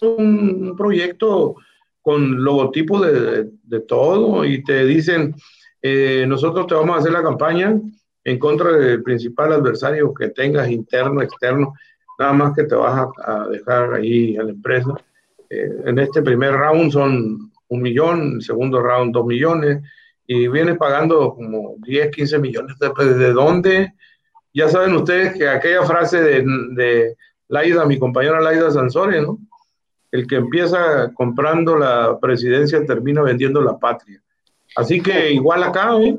Un, 0.00 0.68
un 0.68 0.76
proyecto 0.76 1.56
con 2.00 2.42
logotipo 2.42 3.00
de, 3.00 3.50
de, 3.62 3.80
todo 3.80 4.44
y 4.44 4.64
te 4.64 4.84
dicen, 4.86 5.34
eh, 5.82 6.24
nosotros 6.26 6.66
te 6.66 6.74
vamos 6.74 6.96
a 6.96 6.98
hacer 7.00 7.12
la 7.12 7.22
campaña 7.22 7.78
en 8.24 8.38
contra 8.38 8.72
del 8.72 9.02
principal 9.02 9.52
adversario 9.52 10.12
que 10.12 10.28
tengas, 10.30 10.70
interno, 10.70 11.22
externo, 11.22 11.74
nada 12.18 12.32
más 12.32 12.54
que 12.54 12.64
te 12.64 12.74
vas 12.74 13.08
a, 13.24 13.48
dejar 13.48 13.94
ahí 13.94 14.36
a 14.36 14.42
la 14.42 14.50
empresa. 14.50 14.92
Eh, 15.48 15.70
en 15.86 15.98
este 15.98 16.22
primer 16.22 16.52
round 16.52 16.92
son 16.92 17.52
un 17.68 17.82
millón, 17.82 18.34
el 18.34 18.42
segundo 18.42 18.82
round 18.82 19.14
dos 19.14 19.24
millones, 19.24 19.82
y 20.26 20.48
vienes 20.48 20.76
pagando 20.76 21.34
como 21.34 21.76
10, 21.78 22.10
15 22.10 22.38
millones. 22.38 22.76
¿De, 22.78 23.14
de 23.14 23.32
dónde? 23.32 23.94
Ya 24.52 24.68
saben 24.68 24.94
ustedes 24.94 25.34
que 25.34 25.48
aquella 25.48 25.84
frase 25.84 26.20
de, 26.20 26.44
de 26.72 27.16
Laida, 27.48 27.86
mi 27.86 27.98
compañera 27.98 28.40
Laida 28.40 28.70
Sansores, 28.70 29.22
¿no? 29.22 29.38
El 30.10 30.26
que 30.26 30.36
empieza 30.36 31.12
comprando 31.14 31.76
la 31.76 32.18
presidencia 32.20 32.84
termina 32.84 33.22
vendiendo 33.22 33.60
la 33.60 33.78
patria. 33.78 34.22
Así 34.76 35.00
que 35.00 35.32
igual 35.32 35.62
acá, 35.62 35.96
¿eh? 36.00 36.16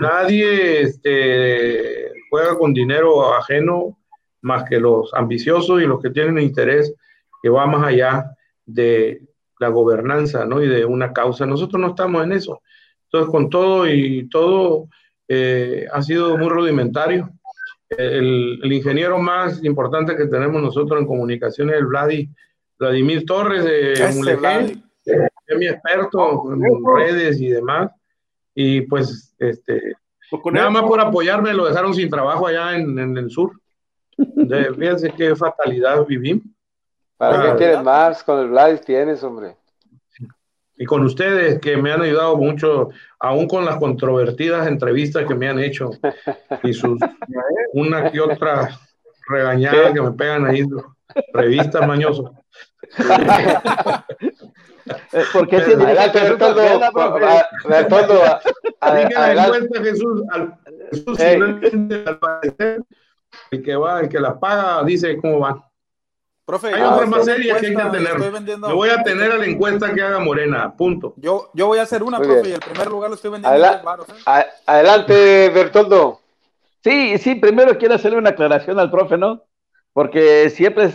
Nadie 0.00 0.82
este, 0.82 2.10
juega 2.30 2.58
con 2.58 2.74
dinero 2.74 3.34
ajeno 3.34 3.96
más 4.42 4.64
que 4.68 4.78
los 4.78 5.12
ambiciosos 5.14 5.80
y 5.82 5.86
los 5.86 6.02
que 6.02 6.10
tienen 6.10 6.38
interés 6.38 6.94
que 7.42 7.48
va 7.48 7.66
más 7.66 7.86
allá 7.86 8.36
de 8.66 9.22
la 9.58 9.68
gobernanza 9.68 10.44
¿no? 10.44 10.62
y 10.62 10.68
de 10.68 10.84
una 10.84 11.12
causa. 11.12 11.46
Nosotros 11.46 11.80
no 11.80 11.88
estamos 11.88 12.22
en 12.24 12.32
eso. 12.32 12.60
Entonces, 13.04 13.30
con 13.30 13.48
todo 13.48 13.88
y 13.88 14.28
todo, 14.28 14.88
eh, 15.26 15.86
ha 15.92 16.02
sido 16.02 16.36
muy 16.36 16.48
rudimentario. 16.48 17.30
El, 17.88 18.60
ingeniero 18.70 19.18
más 19.18 19.64
importante 19.64 20.14
que 20.14 20.26
tenemos 20.26 20.60
nosotros 20.60 21.00
en 21.00 21.06
comunicaciones 21.06 21.76
es 21.76 21.80
el 21.80 22.26
Vladimir 22.78 23.24
Torres 23.24 23.64
de 23.64 24.12
Mulegé, 24.14 24.76
mi 25.56 25.66
experto 25.66 26.52
en 26.52 26.62
redes 26.96 27.40
y 27.40 27.48
demás. 27.48 27.90
Y 28.54 28.82
pues, 28.82 29.34
este, 29.38 29.94
pues 30.30 30.54
nada 30.54 30.70
más 30.70 30.82
por 30.82 31.00
apoyarme 31.00 31.54
lo 31.54 31.66
dejaron 31.66 31.94
sin 31.94 32.10
trabajo 32.10 32.46
allá 32.46 32.76
en, 32.76 33.16
el 33.16 33.30
sur. 33.30 33.52
De, 34.16 34.74
fíjense 34.78 35.12
qué 35.16 35.34
fatalidad 35.34 36.04
vivimos. 36.06 36.44
¿Para 37.16 37.52
qué 37.52 37.58
tienes 37.58 37.82
más? 37.82 38.22
Con 38.22 38.40
el 38.40 38.48
Vladis 38.48 38.80
tienes, 38.82 39.22
hombre. 39.24 39.56
Y 40.76 40.84
con 40.84 41.04
ustedes 41.04 41.60
que 41.60 41.76
me 41.76 41.92
han 41.92 42.02
ayudado 42.02 42.36
mucho, 42.36 42.90
aún 43.18 43.48
con 43.48 43.64
las 43.64 43.76
controvertidas 43.78 44.68
entrevistas 44.68 45.26
que 45.26 45.34
me 45.34 45.48
han 45.48 45.58
hecho 45.58 45.90
y 46.62 46.72
sus 46.72 47.00
una 47.72 48.12
que 48.12 48.20
otra 48.20 48.68
regañada 49.28 49.92
que 49.92 50.00
me 50.00 50.12
pegan 50.12 50.46
ahí, 50.46 50.64
revistas 51.32 51.86
mañosos. 51.86 52.30
Eh, 55.12 55.24
¿Por 55.32 55.48
qué 55.48 55.60
tiene 55.60 55.84
adelante, 55.84 56.20
Bertoldo, 56.20 56.62
Bertoldo, 57.68 58.22
adelante. 58.80 59.82
Jesús, 59.82 60.22
al, 60.30 60.54
Jesús 60.90 61.18
al 62.06 62.18
parecer, 62.18 62.82
el 63.50 63.62
que 63.62 63.76
va, 63.76 64.00
el 64.00 64.08
que 64.08 64.20
la 64.20 64.38
paga, 64.38 64.82
dice 64.84 65.16
cómo 65.18 65.40
va. 65.40 65.64
Profe, 66.44 66.68
hay 66.68 66.80
otras 66.80 67.08
más 67.10 67.24
serias 67.26 67.60
que 67.60 67.66
hay 67.66 67.76
que 67.76 67.82
tener. 67.82 68.46
Yo 68.46 68.74
voy 68.74 68.88
a 68.88 69.02
tener 69.02 69.32
a 69.32 69.36
la 69.36 69.44
encuesta 69.44 69.92
que 69.92 70.00
haga 70.00 70.18
Morena, 70.18 70.74
punto. 70.74 71.12
Yo, 71.18 71.50
yo 71.52 71.66
voy 71.66 71.78
a 71.78 71.82
hacer 71.82 72.02
una, 72.02 72.18
profe, 72.18 72.48
y 72.48 72.52
el 72.52 72.60
primer 72.60 72.86
lugar 72.88 73.10
lo 73.10 73.16
estoy 73.16 73.32
vendiendo 73.32 73.66
Adela 73.66 73.82
¿eh? 74.26 74.46
Adelante, 74.64 75.50
Bertoldo. 75.50 76.20
Sí, 76.82 77.18
sí, 77.18 77.34
primero 77.34 77.76
quiero 77.76 77.96
hacerle 77.96 78.16
una 78.16 78.30
aclaración 78.30 78.78
al 78.78 78.90
profe, 78.90 79.18
¿no? 79.18 79.42
Porque 79.92 80.48
siempre 80.48 80.88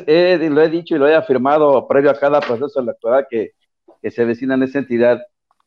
lo 0.50 0.62
he 0.62 0.70
dicho 0.70 0.96
y 0.96 0.98
lo 0.98 1.08
he 1.08 1.16
afirmado 1.16 1.88
previo 1.88 2.10
a 2.10 2.20
cada 2.20 2.40
proceso 2.40 2.80
electoral 2.80 3.28
que 3.30 3.52
que 4.04 4.12
se 4.12 4.22
avecina 4.22 4.56
en 4.56 4.64
esa 4.64 4.80
entidad, 4.80 5.24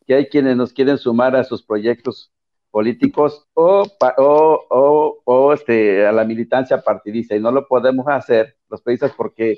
que 0.06 0.14
hay 0.14 0.26
quienes 0.26 0.56
nos 0.56 0.74
quieren 0.74 0.98
sumar 0.98 1.34
a 1.34 1.42
sus 1.42 1.62
proyectos 1.64 2.30
políticos 2.70 3.48
o, 3.54 3.86
o, 4.18 5.22
o, 5.24 5.52
este, 5.54 6.06
a 6.06 6.12
la 6.12 6.24
militancia 6.26 6.82
partidista 6.82 7.34
y 7.34 7.40
no 7.40 7.50
lo 7.50 7.66
podemos 7.66 8.06
hacer 8.06 8.58
los 8.68 8.82
países 8.82 9.10
porque 9.16 9.56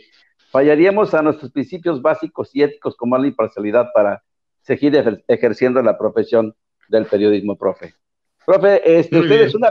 fallaríamos 0.53 1.13
a 1.15 1.23
nuestros 1.23 1.51
principios 1.51 2.01
básicos 2.01 2.55
y 2.55 2.63
éticos 2.63 2.97
como 2.97 3.19
la 3.19 3.27
imparcialidad 3.27 3.89
para 3.93 4.23
seguir 4.61 5.23
ejerciendo 5.27 5.83
la 5.83 5.99
profesión 5.99 6.55
del 6.89 7.07
periodismo, 7.07 7.57
profe. 7.57 7.95
Profe, 8.47 8.99
este, 8.99 9.19
usted 9.19 9.41
es 9.43 9.55
una, 9.57 9.71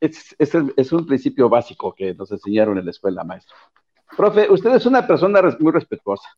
es, 0.00 0.34
es, 0.38 0.92
un 0.92 1.06
principio 1.06 1.50
básico 1.50 1.94
que 1.94 2.14
nos 2.14 2.32
enseñaron 2.32 2.78
en 2.78 2.86
la 2.86 2.90
escuela, 2.90 3.22
maestro. 3.22 3.54
Profe, 4.16 4.50
usted 4.50 4.74
es 4.74 4.86
una 4.86 5.06
persona 5.06 5.42
muy 5.60 5.72
respetuosa. 5.72 6.28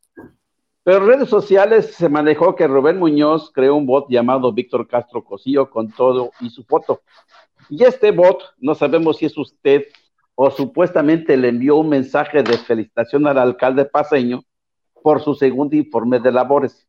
Pero 0.88 1.02
en 1.02 1.06
redes 1.06 1.28
sociales 1.28 1.94
se 1.96 2.08
manejó 2.08 2.54
que 2.54 2.66
Rubén 2.66 2.98
Muñoz 2.98 3.52
creó 3.52 3.74
un 3.74 3.84
bot 3.84 4.08
llamado 4.08 4.50
Víctor 4.54 4.88
Castro 4.88 5.22
Cosío 5.22 5.68
con 5.68 5.92
todo 5.92 6.30
y 6.40 6.48
su 6.48 6.64
foto. 6.64 7.02
Y 7.68 7.84
este 7.84 8.10
bot, 8.10 8.40
no 8.56 8.74
sabemos 8.74 9.18
si 9.18 9.26
es 9.26 9.36
usted 9.36 9.84
o 10.34 10.50
supuestamente 10.50 11.36
le 11.36 11.48
envió 11.48 11.76
un 11.76 11.90
mensaje 11.90 12.42
de 12.42 12.56
felicitación 12.56 13.26
al 13.26 13.36
alcalde 13.36 13.84
paseño 13.84 14.40
por 15.02 15.20
su 15.20 15.34
segundo 15.34 15.76
informe 15.76 16.20
de 16.20 16.32
labores. 16.32 16.88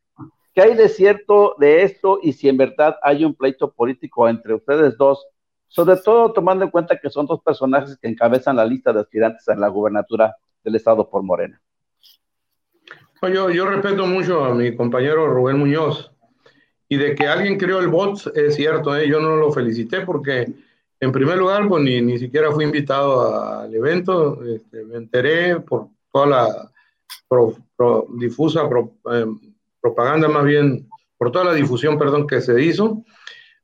¿Qué 0.54 0.62
hay 0.62 0.76
de 0.76 0.88
cierto 0.88 1.54
de 1.58 1.82
esto 1.82 2.20
y 2.22 2.32
si 2.32 2.48
en 2.48 2.56
verdad 2.56 2.96
hay 3.02 3.26
un 3.26 3.34
pleito 3.34 3.70
político 3.70 4.26
entre 4.30 4.54
ustedes 4.54 4.96
dos? 4.96 5.26
Sobre 5.68 5.98
todo 5.98 6.32
tomando 6.32 6.64
en 6.64 6.70
cuenta 6.70 6.98
que 6.98 7.10
son 7.10 7.26
dos 7.26 7.42
personajes 7.42 7.98
que 7.98 8.08
encabezan 8.08 8.56
la 8.56 8.64
lista 8.64 8.94
de 8.94 9.00
aspirantes 9.00 9.46
a 9.50 9.54
la 9.56 9.68
gubernatura 9.68 10.34
del 10.64 10.76
Estado 10.76 11.06
por 11.10 11.22
Morena. 11.22 11.60
Yo, 13.22 13.50
yo 13.50 13.66
respeto 13.66 14.06
mucho 14.06 14.44
a 14.44 14.54
mi 14.54 14.74
compañero 14.74 15.26
Rubén 15.26 15.58
Muñoz 15.58 16.10
y 16.88 16.96
de 16.96 17.14
que 17.14 17.26
alguien 17.26 17.58
creó 17.58 17.78
el 17.78 17.88
bot 17.88 18.34
es 18.34 18.54
cierto, 18.54 18.96
¿eh? 18.96 19.06
yo 19.06 19.20
no 19.20 19.36
lo 19.36 19.52
felicité 19.52 20.00
porque 20.00 20.50
en 20.98 21.12
primer 21.12 21.36
lugar 21.36 21.68
pues 21.68 21.82
ni, 21.84 22.00
ni 22.00 22.18
siquiera 22.18 22.50
fui 22.50 22.64
invitado 22.64 23.60
al 23.60 23.74
evento, 23.74 24.42
este, 24.42 24.84
me 24.86 24.96
enteré 24.96 25.60
por 25.60 25.88
toda 26.10 26.26
la 26.26 26.70
difusa 28.16 28.68
eh, 29.12 29.26
propaganda 29.82 30.28
más 30.28 30.44
bien, 30.44 30.88
por 31.18 31.30
toda 31.30 31.44
la 31.44 31.54
difusión, 31.54 31.98
perdón, 31.98 32.26
que 32.26 32.40
se 32.40 32.60
hizo 32.62 33.04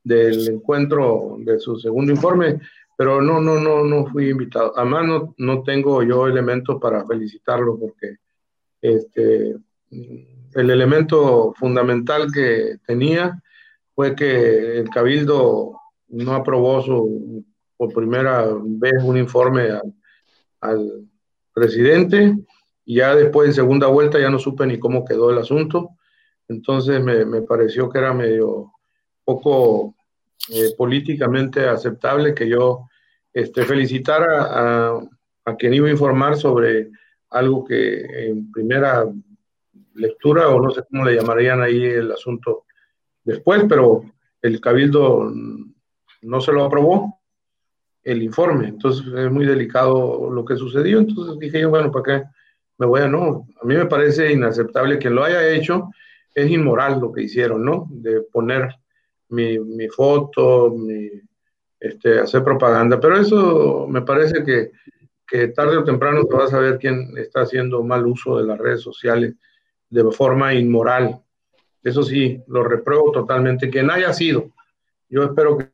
del 0.05 0.49
encuentro 0.49 1.37
de 1.39 1.59
su 1.59 1.77
segundo 1.79 2.13
informe, 2.13 2.61
pero 2.97 3.23
no, 3.23 3.41
no, 3.41 3.59
no, 3.59 3.85
no 3.85 4.07
fui 4.07 4.31
invitado. 4.31 4.73
Además, 4.77 5.07
no, 5.07 5.35
no 5.39 5.63
tengo 5.63 6.03
yo 6.03 6.27
elementos 6.27 6.79
para 6.81 7.05
felicitarlo 7.07 7.79
porque 7.79 8.19
este, 8.95 9.57
el 9.91 10.71
elemento 10.71 11.53
fundamental 11.55 12.33
que 12.33 12.77
tenía 12.87 13.43
fue 13.95 14.15
que 14.15 14.79
el 14.79 14.89
Cabildo 14.91 15.81
no 16.09 16.35
aprobó 16.35 16.83
su, 16.83 17.45
por 17.77 17.93
primera 17.93 18.47
vez 18.63 19.03
un 19.03 19.17
informe 19.17 19.69
al, 20.61 21.09
presidente 21.55 22.37
y 22.85 22.97
ya 22.97 23.15
después 23.15 23.49
en 23.49 23.55
segunda 23.55 23.87
vuelta 23.87 24.21
ya 24.21 24.29
no 24.29 24.39
supe 24.39 24.67
ni 24.67 24.79
cómo 24.79 25.07
quedó 25.07 25.31
el 25.31 25.39
asunto. 25.39 25.89
Entonces 26.49 27.03
me, 27.03 27.25
me 27.25 27.41
pareció 27.41 27.89
que 27.89 27.99
era 27.99 28.13
medio 28.13 28.73
poco 29.25 29.95
eh, 30.51 30.75
políticamente 30.77 31.67
aceptable 31.67 32.35
que 32.35 32.47
yo 32.47 32.89
este, 33.33 33.65
felicitara 33.65 34.43
a, 34.43 35.01
a, 35.47 35.57
quien 35.57 35.73
iba 35.73 35.89
a 35.89 35.93
informar 35.93 36.37
sobre 36.37 36.91
algo 37.31 37.65
que 37.65 38.29
en 38.29 38.51
primera 38.51 39.07
lectura, 39.95 40.49
o 40.49 40.61
no 40.61 40.71
sé 40.71 40.83
cómo 40.91 41.05
le 41.05 41.17
llamarían 41.17 41.63
ahí 41.63 41.85
el 41.85 42.13
asunto 42.13 42.65
después, 43.25 43.65
pero 43.69 44.05
el 44.43 44.61
cabildo 44.61 45.33
no 46.23 46.41
se 46.41 46.53
lo 46.53 46.65
aprobó 46.65 47.21
el 48.05 48.23
informe, 48.23 48.69
entonces 48.69 49.05
es 49.07 49.31
muy 49.33 49.47
delicado 49.47 50.31
lo 50.31 50.45
que 50.45 50.57
sucedió, 50.57 51.01
entonces 51.01 51.39
dije 51.41 51.61
yo, 51.61 51.71
bueno, 51.71 51.91
¿para 51.91 52.05
qué 52.05 52.29
me 52.79 52.87
voy 52.87 53.01
a 53.01 53.09
no? 53.09 53.49
A 53.61 53.67
mí 53.67 53.75
me 53.75 53.87
parece 53.87 54.33
inaceptable 54.33 54.99
que 54.99 55.11
lo 55.11 55.25
haya 55.25 55.49
hecho, 55.49 55.91
es 56.33 56.51
inmoral 56.51 57.01
lo 57.01 57.11
que 57.11 57.23
hicieron, 57.23 57.65
¿no? 57.65 57.89
De 57.91 58.21
poner 58.21 58.69
mi, 59.31 59.59
mi 59.59 59.89
foto, 59.89 60.71
mi, 60.71 61.11
este, 61.81 62.21
hacer 62.21 62.45
propaganda, 62.45 63.01
pero 63.01 63.19
eso 63.19 63.87
me 63.89 64.03
parece 64.03 64.45
que, 64.45 64.71
que 65.27 65.49
tarde 65.49 65.77
o 65.77 65.85
temprano 65.85 66.25
te 66.25 66.37
vas 66.37 66.53
a 66.53 66.59
ver 66.59 66.79
quién 66.79 67.13
está 67.17 67.41
haciendo 67.43 67.83
mal 67.83 68.07
uso 68.07 68.39
de 68.39 68.45
las 68.45 68.59
redes 68.59 68.81
sociales 68.81 69.35
de 69.91 70.11
forma 70.13 70.55
inmoral. 70.55 71.21
Eso 71.83 72.03
sí, 72.03 72.43
lo 72.49 72.65
repruebo 72.65 73.13
totalmente. 73.13 73.71
Quien 73.71 73.91
haya 73.91 74.13
sido, 74.13 74.51
yo 75.09 75.25
espero 75.25 75.59
que 75.59 75.71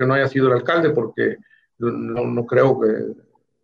no 0.00 0.14
haya 0.14 0.28
sido 0.28 0.48
el 0.48 0.54
alcalde, 0.54 0.90
porque 0.90 1.36
no, 1.78 2.26
no 2.26 2.46
creo 2.46 2.80
que 2.80 2.88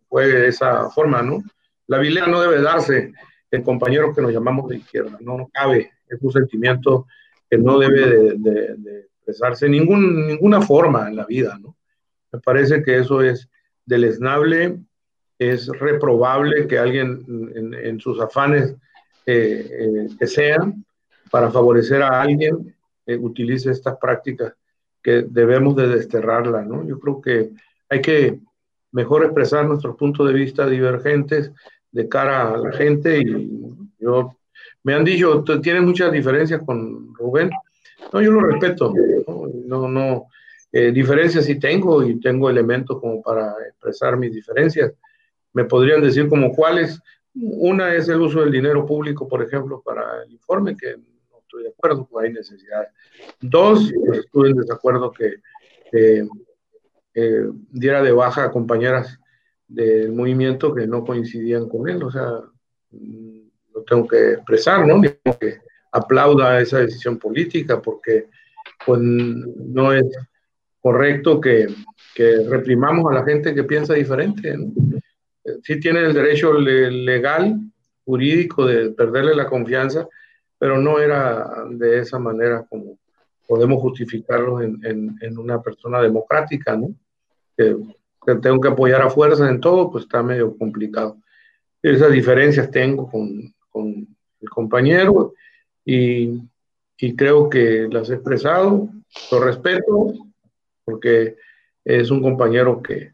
fue 0.07 0.27
de 0.27 0.47
esa 0.47 0.89
forma, 0.89 1.21
¿no? 1.21 1.43
La 1.87 1.99
vilea 1.99 2.27
no 2.27 2.41
debe 2.41 2.61
darse 2.61 3.13
en 3.51 3.63
compañeros 3.63 4.15
que 4.15 4.21
nos 4.21 4.31
llamamos 4.31 4.69
de 4.69 4.77
izquierda, 4.77 5.17
no 5.21 5.49
cabe, 5.51 5.91
es 6.07 6.21
un 6.21 6.31
sentimiento 6.31 7.07
que 7.49 7.57
no 7.57 7.79
debe 7.79 8.35
de, 8.37 9.07
expresarse 9.17 9.65
en 9.65 9.73
ningún, 9.73 10.27
ninguna 10.27 10.61
forma 10.61 11.07
en 11.07 11.15
la 11.15 11.25
vida, 11.25 11.57
¿no? 11.59 11.75
Me 12.31 12.39
parece 12.39 12.83
que 12.83 12.97
eso 12.97 13.21
es 13.21 13.49
deleznable, 13.85 14.79
es 15.39 15.67
reprobable 15.67 16.67
que 16.67 16.77
alguien 16.77 17.25
en, 17.55 17.99
sus 17.99 18.19
afanes 18.19 18.75
eh, 19.25 19.67
eh, 19.71 20.07
que 20.19 20.27
sean 20.27 20.85
para 21.31 21.49
favorecer 21.49 22.01
a 22.01 22.21
alguien 22.21 22.75
eh, 23.05 23.17
utilice 23.17 23.71
estas 23.71 23.97
prácticas 23.97 24.53
que 25.01 25.25
debemos 25.27 25.75
de 25.75 25.87
desterrarla, 25.87 26.63
¿no? 26.63 26.85
Yo 26.85 26.99
creo 26.99 27.21
que 27.21 27.51
hay 27.89 28.01
que 28.01 28.39
mejor 28.91 29.23
expresar 29.23 29.65
nuestros 29.65 29.95
puntos 29.95 30.27
de 30.27 30.33
vista 30.33 30.67
divergentes 30.67 31.51
de 31.91 32.09
cara 32.09 32.53
a 32.53 32.57
la 32.57 32.71
gente 32.73 33.19
y 33.19 33.49
yo 33.99 34.35
me 34.83 34.93
han 34.93 35.03
dicho, 35.03 35.43
tienes 35.61 35.83
muchas 35.83 36.11
diferencias 36.11 36.61
con 36.65 37.13
Rubén. 37.15 37.49
No, 38.13 38.21
yo 38.21 38.31
lo 38.31 38.41
respeto, 38.41 38.93
no, 39.65 39.87
no, 39.87 40.27
eh, 40.71 40.91
diferencias 40.91 41.45
sí 41.45 41.59
tengo 41.59 42.03
y 42.03 42.19
tengo 42.19 42.49
elementos 42.49 42.99
como 42.99 43.21
para 43.21 43.53
expresar 43.67 44.17
mis 44.17 44.33
diferencias. 44.33 44.93
Me 45.53 45.65
podrían 45.65 46.01
decir 46.01 46.27
como 46.29 46.51
cuáles. 46.51 46.99
Una 47.35 47.93
es 47.95 48.09
el 48.09 48.21
uso 48.21 48.41
del 48.41 48.51
dinero 48.51 48.85
público, 48.85 49.27
por 49.27 49.41
ejemplo, 49.41 49.81
para 49.83 50.23
el 50.23 50.31
informe, 50.31 50.75
que 50.75 50.97
estoy 51.39 51.63
de 51.63 51.69
acuerdo, 51.69 52.07
pues 52.09 52.25
hay 52.25 52.33
necesidades. 52.33 52.89
Dos, 53.39 53.91
estuve 54.13 54.49
en 54.49 54.57
desacuerdo 54.57 55.11
que 55.11 55.35
eh, 55.91 56.27
diera 57.71 58.01
de 58.01 58.11
baja 58.11 58.45
a 58.45 58.51
compañeras 58.51 59.19
del 59.67 60.11
movimiento 60.11 60.73
que 60.73 60.87
no 60.87 61.03
coincidían 61.03 61.69
con 61.69 61.87
él, 61.87 62.01
o 62.03 62.11
sea, 62.11 62.41
mm, 62.91 63.39
lo 63.73 63.83
tengo 63.83 64.07
que 64.07 64.33
expresar, 64.33 64.85
¿no? 64.85 65.01
que 65.01 65.59
aplauda 65.91 66.59
esa 66.59 66.79
decisión 66.79 67.17
política, 67.17 67.81
porque 67.81 68.27
pues 68.85 68.99
no 69.01 69.93
es 69.93 70.05
correcto 70.81 71.39
que, 71.41 71.67
que 72.15 72.47
reprimamos 72.49 73.11
a 73.11 73.15
la 73.15 73.25
gente 73.25 73.53
que 73.53 73.63
piensa 73.63 73.93
diferente. 73.93 74.57
¿no? 74.57 74.71
Sí 75.63 75.79
tiene 75.79 76.01
el 76.01 76.13
derecho 76.13 76.53
legal, 76.53 77.59
jurídico 78.05 78.65
de 78.65 78.89
perderle 78.91 79.35
la 79.35 79.47
confianza, 79.47 80.07
pero 80.57 80.77
no 80.77 80.99
era 80.99 81.47
de 81.69 81.99
esa 81.99 82.19
manera 82.19 82.65
como 82.69 82.97
podemos 83.47 83.81
justificarlo 83.81 84.61
en, 84.61 84.79
en, 84.83 85.37
una 85.37 85.61
persona 85.61 86.01
democrática, 86.01 86.77
¿no? 86.77 86.89
Que, 87.57 87.75
tengo 88.43 88.61
que 88.61 88.67
apoyar 88.67 89.01
a 89.01 89.09
fuerzas 89.09 89.49
en 89.49 89.59
todo, 89.59 89.89
pues 89.89 90.03
está 90.03 90.21
medio 90.21 90.55
complicado. 90.55 91.17
Esas 91.81 92.11
diferencias 92.11 92.69
tengo 92.69 93.09
con, 93.09 93.55
con 93.69 94.07
el 94.41 94.49
compañero 94.49 95.33
y, 95.83 96.39
y, 96.97 97.15
creo 97.15 97.49
que 97.49 97.87
las 97.89 98.11
he 98.11 98.15
expresado, 98.15 98.89
lo 99.31 99.39
respeto, 99.39 100.13
porque 100.89 101.35
es 101.85 102.09
un 102.09 102.21
compañero 102.21 102.81
que, 102.81 103.13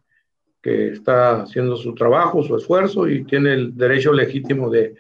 que 0.62 0.90
está 0.94 1.42
haciendo 1.44 1.76
su 1.76 1.94
trabajo, 1.94 2.42
su 2.42 2.56
esfuerzo 2.56 3.08
y 3.08 3.24
tiene 3.26 3.54
el 3.54 3.78
derecho 3.78 4.14
legítimo 4.14 4.70
de 4.70 4.96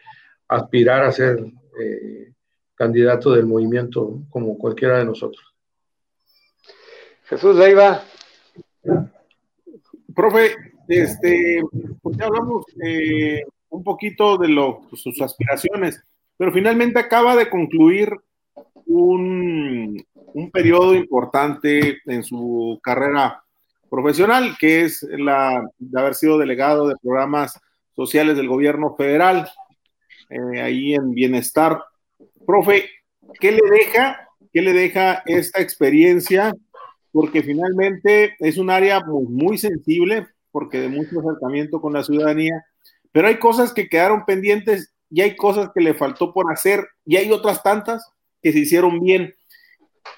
aspirar 0.47 1.03
a 1.03 1.11
ser 1.11 1.39
eh, 1.79 2.33
candidato 2.75 3.33
del 3.33 3.45
movimiento 3.45 4.21
como 4.29 4.57
cualquiera 4.57 4.99
de 4.99 5.05
nosotros. 5.05 5.55
Jesús 7.23 7.55
Leiva. 7.55 8.03
Profe, 10.15 10.51
este, 10.87 11.61
pues 12.01 12.17
ya 12.17 12.25
hablamos 12.25 12.65
eh, 12.83 13.43
un 13.69 13.83
poquito 13.83 14.37
de 14.37 14.49
lo, 14.49 14.81
pues, 14.89 15.01
sus 15.01 15.19
aspiraciones, 15.21 16.01
pero 16.37 16.51
finalmente 16.51 16.99
acaba 16.99 17.35
de 17.35 17.49
concluir 17.49 18.15
un, 18.85 20.05
un 20.35 20.51
periodo 20.51 20.93
importante 20.93 22.01
en 22.05 22.23
su 22.23 22.77
carrera 22.83 23.41
profesional, 23.89 24.57
que 24.59 24.81
es 24.83 25.01
la 25.03 25.65
de 25.77 25.99
haber 25.99 26.13
sido 26.13 26.37
delegado 26.37 26.89
de 26.89 26.97
programas 27.01 27.57
sociales 27.95 28.35
del 28.35 28.49
gobierno 28.49 28.95
federal, 28.97 29.49
eh, 30.29 30.61
ahí 30.61 30.93
en 30.93 31.11
bienestar 31.13 31.81
Profe, 32.45 32.89
¿qué 33.39 33.53
le 33.53 33.61
deja? 33.69 34.29
¿Qué 34.51 34.61
le 34.61 34.73
deja 34.73 35.23
esta 35.25 35.61
experiencia? 35.61 36.53
Porque 37.13 37.41
finalmente 37.41 38.35
es 38.39 38.57
un 38.57 38.69
área 38.69 38.99
muy, 39.05 39.57
sensible, 39.57 40.27
porque 40.51 40.81
de 40.81 40.89
mucho 40.89 41.21
acercamiento 41.21 41.79
con 41.79 41.93
la 41.93 42.03
ciudadanía, 42.03 42.65
pero 43.13 43.29
hay 43.29 43.37
cosas 43.37 43.73
que 43.73 43.87
quedaron 43.87 44.25
pendientes 44.25 44.93
y 45.09 45.21
hay 45.21 45.37
cosas 45.37 45.69
que 45.73 45.79
le 45.79 45.93
faltó 45.93 46.33
por 46.33 46.51
hacer 46.51 46.85
y 47.05 47.15
hay 47.15 47.31
otras 47.31 47.63
tantas 47.63 48.05
que 48.41 48.51
se 48.51 48.59
hicieron 48.59 48.99
bien. 48.99 49.33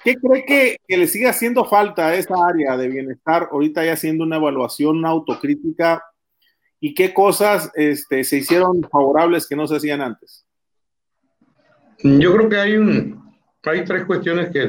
¿Qué 0.04 0.16
cree 0.16 0.44
que, 0.44 0.96
le 0.96 1.06
sigue 1.06 1.28
haciendo 1.28 1.64
falta 1.64 2.08
a 2.08 2.14
esa 2.14 2.34
área 2.46 2.76
de 2.76 2.88
bienestar 2.88 3.48
ahorita 3.50 3.84
ya 3.84 3.94
haciendo 3.94 4.24
una 4.24 4.36
evaluación, 4.36 4.98
una 4.98 5.08
autocrítica 5.08 6.02
y 6.80 6.94
qué 6.94 7.12
cosas 7.12 7.70
este, 7.74 8.24
se 8.24 8.38
hicieron 8.38 8.82
favorables 8.90 9.46
que 9.46 9.56
no 9.56 9.66
se 9.66 9.76
hacían 9.76 10.00
antes? 10.00 10.46
Yo 12.02 12.32
creo 12.34 12.48
que 12.48 12.56
hay, 12.56 12.76
un, 12.76 13.34
hay 13.64 13.84
tres 13.84 14.04
cuestiones 14.04 14.50
que 14.50 14.68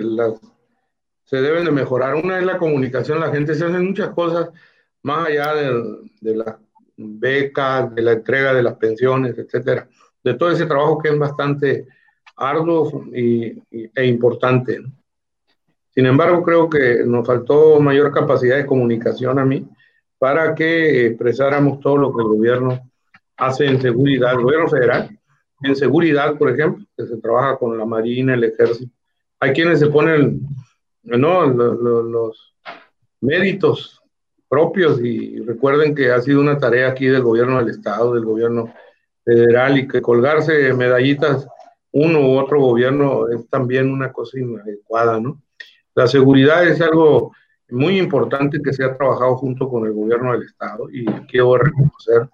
se 1.26 1.38
deben 1.38 1.66
de 1.66 1.72
mejorar. 1.72 2.16
Una 2.16 2.40
es 2.40 2.46
la 2.46 2.58
comunicación, 2.58 3.20
la 3.20 3.32
gente 3.32 3.54
se 3.54 3.66
hace 3.66 3.80
muchas 3.80 4.10
cosas 4.10 4.50
más 5.04 5.28
allá 5.28 5.54
de, 5.54 6.10
de 6.22 6.36
las 6.36 6.56
becas, 6.98 7.94
de 7.96 8.02
la 8.02 8.14
entrega 8.14 8.54
de 8.54 8.64
las 8.64 8.76
pensiones, 8.76 9.38
etcétera, 9.38 9.88
de 10.24 10.34
todo 10.34 10.52
ese 10.52 10.66
trabajo 10.66 10.98
que 10.98 11.10
es 11.10 11.18
bastante 11.18 11.88
arduo 12.36 13.06
y, 13.14 13.62
e 13.72 14.06
importante. 14.06 14.80
Sin 15.90 16.06
embargo, 16.06 16.44
creo 16.44 16.70
que 16.70 17.04
nos 17.06 17.26
faltó 17.26 17.80
mayor 17.80 18.12
capacidad 18.14 18.58
de 18.58 18.66
comunicación 18.66 19.40
a 19.40 19.46
mí 19.46 19.68
para 20.18 20.54
que 20.54 21.08
expresáramos 21.08 21.80
todo 21.80 21.98
lo 21.98 22.14
que 22.14 22.22
el 22.22 22.28
gobierno 22.28 22.92
hace 23.38 23.66
en 23.66 23.82
seguridad, 23.82 24.34
el 24.34 24.44
gobierno 24.44 24.68
federal, 24.68 25.10
en 25.62 25.76
seguridad, 25.76 26.38
por 26.38 26.52
ejemplo, 26.52 26.86
que 26.96 27.06
se 27.06 27.18
trabaja 27.18 27.58
con 27.58 27.78
la 27.78 27.86
Marina, 27.86 28.34
el 28.34 28.44
Ejército. 28.44 28.94
Hay 29.40 29.54
quienes 29.54 29.80
se 29.80 29.88
ponen 29.88 30.42
¿no? 31.04 31.46
los, 31.48 32.54
méritos 33.22 34.02
propios 34.48 35.02
y 35.04 35.42
recuerden 35.42 35.94
que 35.94 36.10
ha 36.10 36.22
sido 36.22 36.40
una 36.40 36.58
tarea 36.58 36.88
aquí 36.88 37.06
del 37.08 37.22
gobierno 37.22 37.58
del 37.60 37.70
Estado, 37.70 38.14
del 38.14 38.24
gobierno 38.24 38.74
federal 39.26 39.78
y 39.78 39.88
que 39.88 40.02
colgarse 40.02 40.74
medallitas 40.74 41.46
uno 41.92 42.22
u 42.22 42.38
otro 42.38 42.62
gobierno 42.62 43.28
es 43.28 43.48
también 43.50 43.92
una 43.92 44.14
cosa 44.14 44.40
inadecuada, 44.40 45.20
¿no? 45.20 45.42
La 46.00 46.08
seguridad 46.08 46.66
es 46.66 46.80
algo 46.80 47.34
muy 47.68 48.00
importante 48.00 48.62
que 48.64 48.72
se 48.72 48.86
ha 48.86 48.96
trabajado 48.96 49.36
junto 49.36 49.68
con 49.68 49.86
el 49.86 49.92
gobierno 49.92 50.32
del 50.32 50.44
Estado 50.44 50.90
y 50.90 51.04
quiero 51.28 51.58
reconocer 51.58 52.30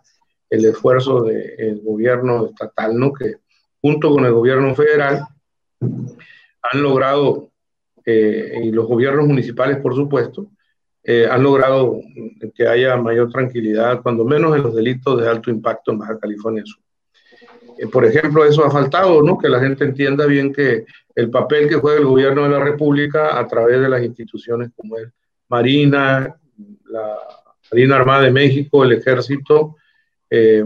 el 0.51 0.65
esfuerzo 0.65 1.23
del 1.23 1.81
gobierno 1.81 2.45
estatal, 2.45 2.95
¿no? 2.95 3.11
Que 3.11 3.37
junto 3.81 4.11
con 4.11 4.23
el 4.23 4.33
gobierno 4.33 4.75
federal 4.75 5.25
han 5.81 6.83
logrado, 6.83 7.49
eh, 8.05 8.61
y 8.65 8.69
los 8.69 8.85
gobiernos 8.85 9.25
municipales, 9.25 9.77
por 9.77 9.95
supuesto, 9.95 10.45
eh, 11.03 11.27
han 11.27 11.41
logrado 11.41 12.01
que 12.53 12.67
haya 12.67 12.95
mayor 12.97 13.31
tranquilidad, 13.31 14.03
cuando 14.03 14.25
menos 14.25 14.55
en 14.55 14.61
los 14.61 14.75
delitos 14.75 15.19
de 15.19 15.27
alto 15.27 15.49
impacto 15.49 15.91
en 15.91 15.97
Baja 15.97 16.19
California 16.19 16.61
Sur. 16.63 16.84
Eh, 17.77 17.87
por 17.87 18.05
ejemplo, 18.05 18.45
eso 18.45 18.65
ha 18.65 18.71
faltado, 18.71 19.21
¿no? 19.21 19.37
Que 19.37 19.49
la 19.49 19.59
gente 19.59 19.83
entienda 19.83 20.25
bien 20.25 20.53
que 20.53 20.85
el 21.15 21.29
papel 21.29 21.69
que 21.69 21.75
juega 21.75 21.99
el 21.99 22.05
gobierno 22.05 22.43
de 22.43 22.49
la 22.49 22.59
República 22.59 23.37
a 23.37 23.47
través 23.47 23.79
de 23.79 23.89
las 23.89 24.03
instituciones 24.03 24.71
como 24.75 24.97
el 24.97 25.11
Marina, 25.49 26.35
la 26.89 27.17
Marina 27.71 27.95
Armada 27.95 28.23
de 28.23 28.31
México, 28.31 28.83
el 28.83 28.93
Ejército, 28.93 29.75
eh, 30.29 30.65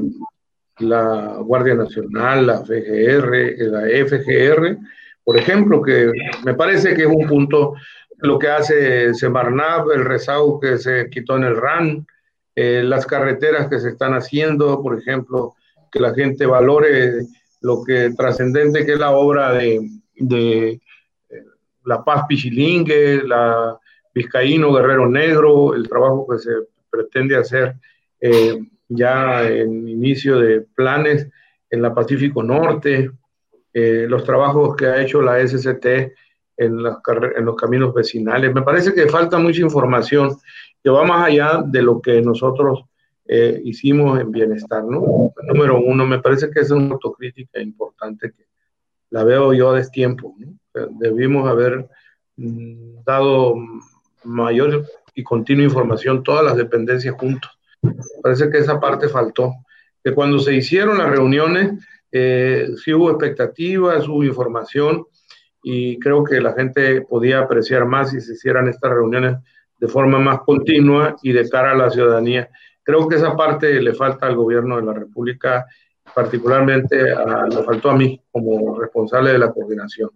la 0.79 1.37
Guardia 1.41 1.75
Nacional, 1.75 2.47
la 2.47 2.59
FGR, 2.59 3.55
la 3.57 3.87
FGR, 4.05 4.77
por 5.23 5.37
ejemplo, 5.37 5.81
que 5.81 6.11
me 6.43 6.55
parece 6.55 6.95
que 6.95 7.03
es 7.03 7.07
un 7.07 7.27
punto 7.27 7.75
lo 8.17 8.39
que 8.39 8.49
hace 8.49 9.13
Semarnab, 9.13 9.91
el 9.91 10.05
rezago 10.05 10.59
que 10.59 10.77
se 10.77 11.09
quitó 11.09 11.37
en 11.37 11.43
el 11.43 11.55
RAN, 11.55 12.07
eh, 12.55 12.81
las 12.83 13.05
carreteras 13.05 13.67
que 13.67 13.79
se 13.79 13.89
están 13.89 14.13
haciendo, 14.13 14.81
por 14.81 14.97
ejemplo, 14.97 15.55
que 15.91 15.99
la 15.99 16.13
gente 16.13 16.45
valore 16.45 17.25
lo 17.61 17.83
que 17.83 18.11
trascendente 18.15 18.85
que 18.85 18.93
es 18.93 18.99
la 18.99 19.11
obra 19.11 19.53
de, 19.53 19.79
de 20.15 20.69
eh, 21.29 21.43
La 21.85 22.03
Paz 22.03 22.25
Pichilingue, 22.27 23.23
la 23.23 23.77
Vizcaíno 24.13 24.73
Guerrero 24.73 25.09
Negro, 25.09 25.73
el 25.73 25.87
trabajo 25.87 26.27
que 26.29 26.39
se 26.39 26.51
pretende 26.89 27.35
hacer 27.35 27.75
eh, 28.19 28.59
ya 28.87 29.47
en 29.47 29.87
inicio 29.87 30.39
de 30.39 30.61
planes 30.61 31.27
en 31.69 31.81
la 31.81 31.93
Pacífico 31.93 32.41
Norte, 32.41 33.11
eh, 33.73 34.05
los 34.09 34.23
trabajos 34.23 34.75
que 34.75 34.87
ha 34.87 35.01
hecho 35.01 35.21
la 35.21 35.45
SCT 35.45 35.85
en, 36.57 36.79
en 36.79 37.45
los 37.45 37.55
caminos 37.55 37.93
vecinales. 37.93 38.53
Me 38.53 38.63
parece 38.63 38.93
que 38.93 39.07
falta 39.07 39.37
mucha 39.37 39.61
información 39.61 40.35
que 40.83 40.89
va 40.89 41.03
más 41.03 41.27
allá 41.27 41.61
de 41.65 41.81
lo 41.81 42.01
que 42.01 42.21
nosotros 42.21 42.88
eh, 43.31 43.61
hicimos 43.63 44.19
en 44.19 44.31
bienestar, 44.31 44.83
¿no? 44.83 45.31
Número 45.43 45.79
uno, 45.79 46.03
me 46.03 46.17
parece 46.17 46.49
que 46.49 46.61
es 46.61 46.71
una 46.71 46.93
autocrítica 46.93 47.61
importante 47.61 48.31
que 48.31 48.47
la 49.11 49.23
veo 49.23 49.53
yo 49.53 49.71
a 49.71 49.83
tiempo, 49.83 50.35
¿no? 50.39 50.57
Debimos 50.99 51.47
haber 51.47 51.87
mm, 52.37 53.03
dado 53.05 53.53
mayor 54.23 54.83
y 55.13 55.21
continua 55.21 55.63
información 55.63 56.23
todas 56.23 56.43
las 56.43 56.57
dependencias 56.57 57.13
juntos. 57.19 57.51
Parece 58.23 58.49
que 58.49 58.57
esa 58.57 58.79
parte 58.79 59.07
faltó. 59.07 59.53
Que 60.03 60.15
cuando 60.15 60.39
se 60.39 60.55
hicieron 60.55 60.97
las 60.97 61.11
reuniones, 61.11 61.73
eh, 62.11 62.69
sí 62.83 62.95
hubo 62.95 63.11
expectativas, 63.11 64.07
hubo 64.07 64.23
información 64.23 65.05
y 65.61 65.99
creo 65.99 66.23
que 66.23 66.41
la 66.41 66.53
gente 66.53 67.01
podía 67.01 67.41
apreciar 67.41 67.85
más 67.85 68.09
si 68.09 68.21
se 68.21 68.33
hicieran 68.33 68.67
estas 68.67 68.91
reuniones 68.91 69.37
de 69.77 69.87
forma 69.87 70.17
más 70.17 70.39
continua 70.41 71.15
y 71.21 71.31
de 71.31 71.47
cara 71.47 71.73
a 71.73 71.77
la 71.77 71.91
ciudadanía. 71.91 72.49
Creo 72.89 73.07
que 73.07 73.17
esa 73.17 73.35
parte 73.35 73.79
le 73.79 73.93
falta 73.93 74.25
al 74.25 74.35
gobierno 74.35 74.77
de 74.77 74.81
la 74.81 74.93
República, 74.93 75.67
particularmente 76.15 77.11
a, 77.11 77.45
le 77.45 77.61
faltó 77.61 77.91
a 77.91 77.95
mí 77.95 78.19
como 78.31 78.79
responsable 78.79 79.31
de 79.31 79.37
la 79.37 79.51
coordinación. 79.51 80.09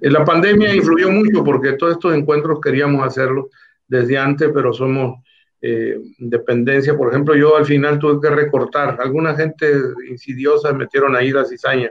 En 0.00 0.10
la 0.10 0.24
pandemia 0.24 0.74
influyó 0.74 1.10
mucho 1.10 1.44
porque 1.44 1.74
todos 1.74 1.92
estos 1.92 2.14
encuentros 2.14 2.62
queríamos 2.62 3.06
hacerlos 3.06 3.48
desde 3.86 4.16
antes, 4.16 4.50
pero 4.54 4.72
somos 4.72 5.22
eh, 5.60 5.98
dependencia. 6.16 6.96
Por 6.96 7.10
ejemplo, 7.10 7.36
yo 7.36 7.58
al 7.58 7.66
final 7.66 7.98
tuve 7.98 8.26
que 8.26 8.34
recortar. 8.34 8.98
Alguna 8.98 9.34
gente 9.34 9.70
insidiosa 10.08 10.72
metieron 10.72 11.14
ahí 11.14 11.30
la 11.30 11.44
cizaña. 11.44 11.90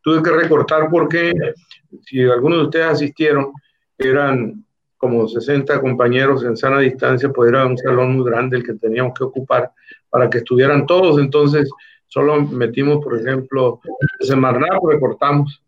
Tuve 0.00 0.22
que 0.22 0.30
recortar 0.30 0.88
porque 0.88 1.32
si 2.02 2.22
algunos 2.22 2.58
de 2.58 2.64
ustedes 2.66 2.86
asistieron, 2.86 3.52
eran 3.98 4.63
como 5.04 5.28
60 5.28 5.82
compañeros 5.82 6.44
en 6.44 6.56
sana 6.56 6.78
distancia, 6.78 7.28
pues 7.28 7.50
era 7.50 7.66
un 7.66 7.76
salón 7.76 8.16
muy 8.16 8.24
grande 8.24 8.56
el 8.56 8.64
que 8.64 8.72
teníamos 8.72 9.12
que 9.12 9.24
ocupar 9.24 9.70
para 10.08 10.30
que 10.30 10.38
estuvieran 10.38 10.86
todos. 10.86 11.20
Entonces, 11.20 11.70
solo 12.06 12.40
metimos, 12.40 13.04
por 13.04 13.20
ejemplo, 13.20 13.82
Semarnat, 14.20 14.80
recortamos. 14.82 15.62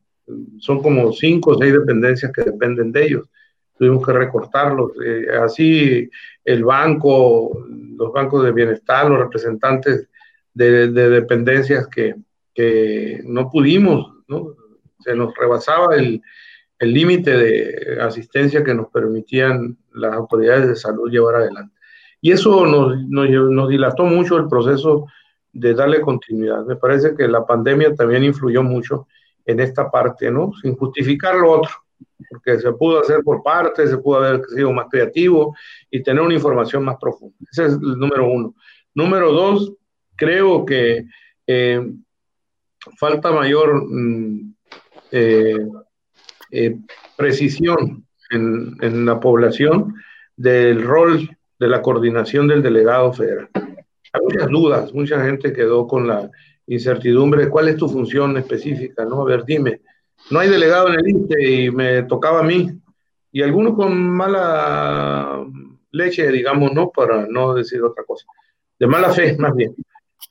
Son 0.58 0.80
como 0.80 1.12
cinco 1.12 1.50
o 1.50 1.58
seis 1.58 1.74
dependencias 1.74 2.32
que 2.32 2.44
dependen 2.44 2.90
de 2.92 3.04
ellos. 3.04 3.28
Tuvimos 3.78 4.06
que 4.06 4.14
recortarlos. 4.14 4.92
Eh, 5.04 5.26
así, 5.38 6.08
el 6.42 6.64
banco, 6.64 7.62
los 7.68 8.14
bancos 8.14 8.42
de 8.42 8.52
bienestar, 8.52 9.10
los 9.10 9.18
representantes 9.18 10.08
de, 10.54 10.92
de 10.92 11.10
dependencias 11.10 11.88
que, 11.88 12.14
que 12.54 13.20
no 13.22 13.50
pudimos, 13.50 14.14
¿no? 14.28 14.54
Se 15.00 15.14
nos 15.14 15.36
rebasaba 15.36 15.94
el, 15.94 16.22
el 16.78 16.92
límite 16.92 17.30
de 17.30 17.98
asistencia 18.00 18.62
que 18.62 18.74
nos 18.74 18.88
permitían 18.88 19.76
las 19.94 20.14
autoridades 20.14 20.68
de 20.68 20.76
salud 20.76 21.10
llevar 21.10 21.36
adelante. 21.36 21.74
Y 22.20 22.32
eso 22.32 22.66
nos, 22.66 22.96
nos, 23.08 23.68
dilató 23.68 24.04
mucho 24.04 24.36
el 24.36 24.48
proceso 24.48 25.06
de 25.52 25.74
darle 25.74 26.00
continuidad. 26.00 26.64
Me 26.64 26.76
parece 26.76 27.14
que 27.14 27.28
la 27.28 27.46
pandemia 27.46 27.94
también 27.94 28.24
influyó 28.24 28.62
mucho 28.62 29.06
en 29.44 29.60
esta 29.60 29.90
parte, 29.90 30.30
¿no? 30.30 30.52
Sin 30.60 30.76
justificar 30.76 31.36
lo 31.36 31.52
otro, 31.52 31.70
porque 32.28 32.58
se 32.58 32.72
pudo 32.72 33.00
hacer 33.00 33.20
por 33.22 33.42
parte, 33.42 33.86
se 33.86 33.98
pudo 33.98 34.18
haber 34.18 34.44
sido 34.46 34.72
más 34.72 34.86
creativo 34.90 35.56
y 35.90 36.02
tener 36.02 36.22
una 36.22 36.34
información 36.34 36.84
más 36.84 36.96
profunda. 37.00 37.36
Ese 37.50 37.66
es 37.66 37.72
el 37.74 37.98
número 37.98 38.28
uno. 38.28 38.54
Número 38.94 39.32
dos, 39.32 39.72
creo 40.16 40.64
que 40.64 41.06
eh, 41.46 41.92
falta 42.98 43.30
mayor 43.30 43.82
mm, 43.86 44.54
eh, 45.12 45.66
eh, 46.56 46.76
precisión 47.16 48.06
en, 48.30 48.76
en, 48.80 49.04
la 49.04 49.20
población 49.20 49.94
del 50.36 50.82
rol 50.82 51.36
de 51.58 51.68
la 51.68 51.82
coordinación 51.82 52.48
del 52.48 52.62
delegado 52.62 53.12
federal. 53.12 53.48
Hay 53.54 54.20
muchas 54.22 54.48
dudas, 54.48 54.94
mucha 54.94 55.22
gente 55.24 55.52
quedó 55.52 55.86
con 55.86 56.06
la 56.06 56.30
incertidumbre 56.66 57.44
de 57.44 57.50
cuál 57.50 57.68
es 57.68 57.76
tu 57.76 57.88
función 57.88 58.36
específica, 58.36 59.04
¿no? 59.04 59.20
A 59.20 59.24
ver, 59.24 59.44
dime, 59.44 59.80
no 60.30 60.40
hay 60.40 60.48
delegado 60.48 60.88
en 60.88 60.94
el 60.94 61.08
INTE 61.08 61.50
y 61.50 61.70
me 61.70 62.02
tocaba 62.04 62.40
a 62.40 62.44
mí, 62.44 62.70
y 63.32 63.42
algunos 63.42 63.74
con 63.74 64.10
mala 64.10 65.44
leche, 65.90 66.30
digamos, 66.32 66.72
¿no? 66.72 66.90
Para 66.90 67.26
no 67.28 67.54
decir 67.54 67.82
otra 67.82 68.04
cosa, 68.04 68.26
de 68.78 68.86
mala 68.86 69.10
fe, 69.10 69.36
más 69.38 69.54
bien. 69.54 69.74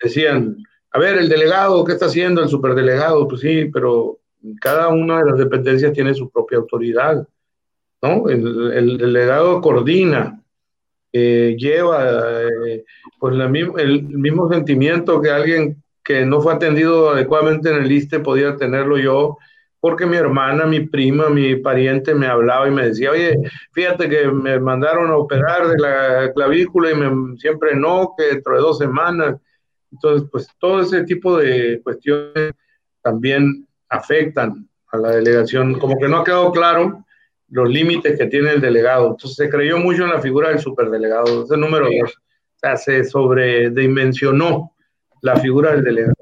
Decían, 0.02 0.58
a 0.92 1.00
ver, 1.00 1.18
el 1.18 1.30
delegado, 1.30 1.84
¿qué 1.86 1.94
está 1.94 2.08
haciendo 2.08 2.42
el 2.42 2.50
superdelegado? 2.50 3.28
Pues 3.28 3.42
sí, 3.42 3.66
pero 3.66 4.20
cada 4.62 4.90
una 4.90 5.20
de 5.20 5.32
las 5.32 5.38
dependencias 5.38 5.94
tiene 5.94 6.14
su 6.14 6.30
propia 6.30 6.58
autoridad, 6.58 7.28
¿no? 8.02 8.30
El, 8.30 8.98
delegado 8.98 9.62
coordina, 9.62 10.42
eh, 11.12 11.56
lleva 11.58 12.44
eh, 12.44 12.84
pues 13.20 13.36
el 13.78 14.04
mismo 14.04 14.52
sentimiento 14.52 15.22
que 15.22 15.30
alguien 15.30 15.84
que 16.06 16.24
no 16.24 16.40
fue 16.40 16.54
atendido 16.54 17.10
adecuadamente 17.10 17.70
en 17.70 17.78
el 17.78 17.92
ISTE 17.92 18.20
podía 18.20 18.56
tenerlo 18.58 18.98
yo, 18.98 19.38
porque 19.80 20.06
mi 20.06 20.18
hermana, 20.18 20.66
mi 20.66 20.82
prima, 20.82 21.30
mi 21.30 21.56
pariente 21.56 22.14
me 22.14 22.28
hablaba 22.28 22.68
y 22.68 22.72
me 22.72 22.88
decía, 22.88 23.12
oye, 23.12 23.36
fíjate 23.72 24.08
que 24.08 24.28
me 24.28 24.60
mandaron 24.60 25.10
a 25.10 25.18
operar 25.18 25.68
de 25.68 25.78
la 25.80 26.32
clavícula 26.34 26.92
y 26.92 26.96
me, 26.96 27.38
siempre 27.38 27.76
no, 27.76 28.14
que 28.18 28.26
dentro 28.26 28.56
de 28.56 28.62
dos 28.62 28.78
semanas. 28.78 29.36
Entonces, 29.92 30.28
pues 30.32 30.48
todo 30.60 30.82
ese 30.82 31.04
tipo 31.04 31.38
de 31.38 31.82
cuestiones 31.84 32.54
también 33.02 33.68
afectan 33.96 34.68
a 34.92 34.98
la 34.98 35.12
delegación, 35.12 35.80
como 35.80 35.98
que 35.98 36.08
no 36.08 36.18
ha 36.18 36.24
quedado 36.24 36.52
claro 36.52 37.06
los 37.50 37.70
límites 37.70 38.18
que 38.18 38.28
tiene 38.28 38.52
el 38.52 38.62
delegado. 38.62 39.12
Entonces 39.12 39.36
se 39.36 39.50
creyó 39.50 39.78
mucho 39.78 40.04
en 40.04 40.10
la 40.10 40.22
figura 40.22 40.50
del 40.50 40.60
superdelegado, 40.60 41.44
ese 41.44 41.58
número 41.58 41.86
dos. 41.86 42.12
O 42.16 42.60
sea, 42.60 42.78
se 42.78 43.04
sobredimensionó 43.04 44.72
la 45.22 45.36
figura 45.38 45.72
del 45.74 45.84
delegado, 45.84 46.16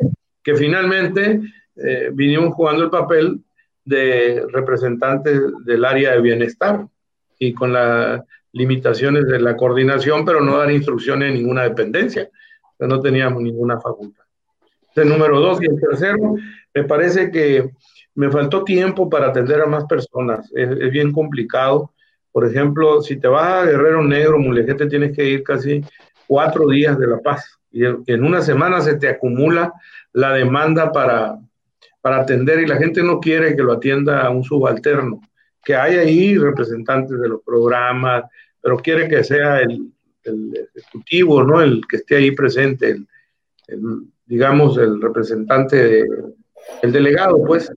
que 0.43 0.55
finalmente 0.55 1.41
eh, 1.75 2.09
vinimos 2.13 2.53
jugando 2.53 2.83
el 2.83 2.89
papel 2.89 3.41
de 3.85 4.45
representantes 4.51 5.39
del 5.65 5.85
área 5.85 6.13
de 6.13 6.21
bienestar 6.21 6.87
y 7.37 7.53
con 7.53 7.73
las 7.73 8.21
limitaciones 8.53 9.27
de 9.27 9.39
la 9.39 9.57
coordinación, 9.57 10.23
pero 10.23 10.41
no 10.41 10.57
dar 10.57 10.71
instrucciones 10.71 11.29
en 11.29 11.35
ninguna 11.35 11.63
dependencia, 11.63 12.29
no 12.79 12.99
teníamos 12.99 13.41
ninguna 13.41 13.79
facultad. 13.79 14.22
Ese 14.95 15.05
número 15.05 15.39
dos. 15.39 15.61
Y 15.61 15.65
el 15.65 15.79
tercero, 15.79 16.35
me 16.73 16.83
parece 16.83 17.31
que 17.31 17.69
me 18.15 18.29
faltó 18.29 18.63
tiempo 18.63 19.09
para 19.09 19.27
atender 19.27 19.61
a 19.61 19.65
más 19.65 19.85
personas. 19.85 20.51
Es, 20.55 20.91
bien 20.91 21.11
complicado. 21.11 21.91
Por 22.31 22.47
ejemplo, 22.47 23.01
si 23.01 23.17
te 23.17 23.27
vas 23.27 23.63
a 23.63 23.65
Guerrero 23.65 24.03
Negro, 24.03 24.39
Mulegete, 24.39 24.87
tienes 24.87 25.15
que 25.15 25.25
ir 25.25 25.43
casi 25.43 25.83
cuatro 26.27 26.67
días 26.67 26.97
de 26.97 27.07
La 27.07 27.19
Paz. 27.19 27.59
Y 27.71 27.83
en 27.85 28.23
una 28.23 28.41
semana 28.41 28.81
se 28.81 28.95
te 28.95 29.07
acumula 29.07 29.73
la 30.13 30.33
demanda 30.33 30.91
para, 30.91 31.39
para 32.01 32.21
atender 32.21 32.59
y 32.59 32.67
la 32.67 32.77
gente 32.77 33.01
no 33.01 33.19
quiere 33.19 33.55
que 33.55 33.63
lo 33.63 33.73
atienda 33.73 34.29
un 34.29 34.43
subalterno. 34.43 35.21
Que 35.63 35.75
hay 35.75 35.95
ahí 35.95 36.37
representantes 36.37 37.19
de 37.19 37.29
los 37.29 37.41
programas, 37.41 38.25
pero 38.61 38.77
quiere 38.77 39.07
que 39.07 39.23
sea 39.23 39.61
el, 39.61 39.91
el 40.23 40.69
ejecutivo, 40.75 41.43
¿no? 41.43 41.61
El 41.61 41.81
que 41.87 41.97
esté 41.97 42.17
ahí 42.17 42.31
presente, 42.31 42.97
el, 43.67 44.12
digamos, 44.25 44.77
el 44.77 45.01
representante, 45.01 46.05
el 46.81 46.91
delegado, 46.91 47.43
pues. 47.45 47.71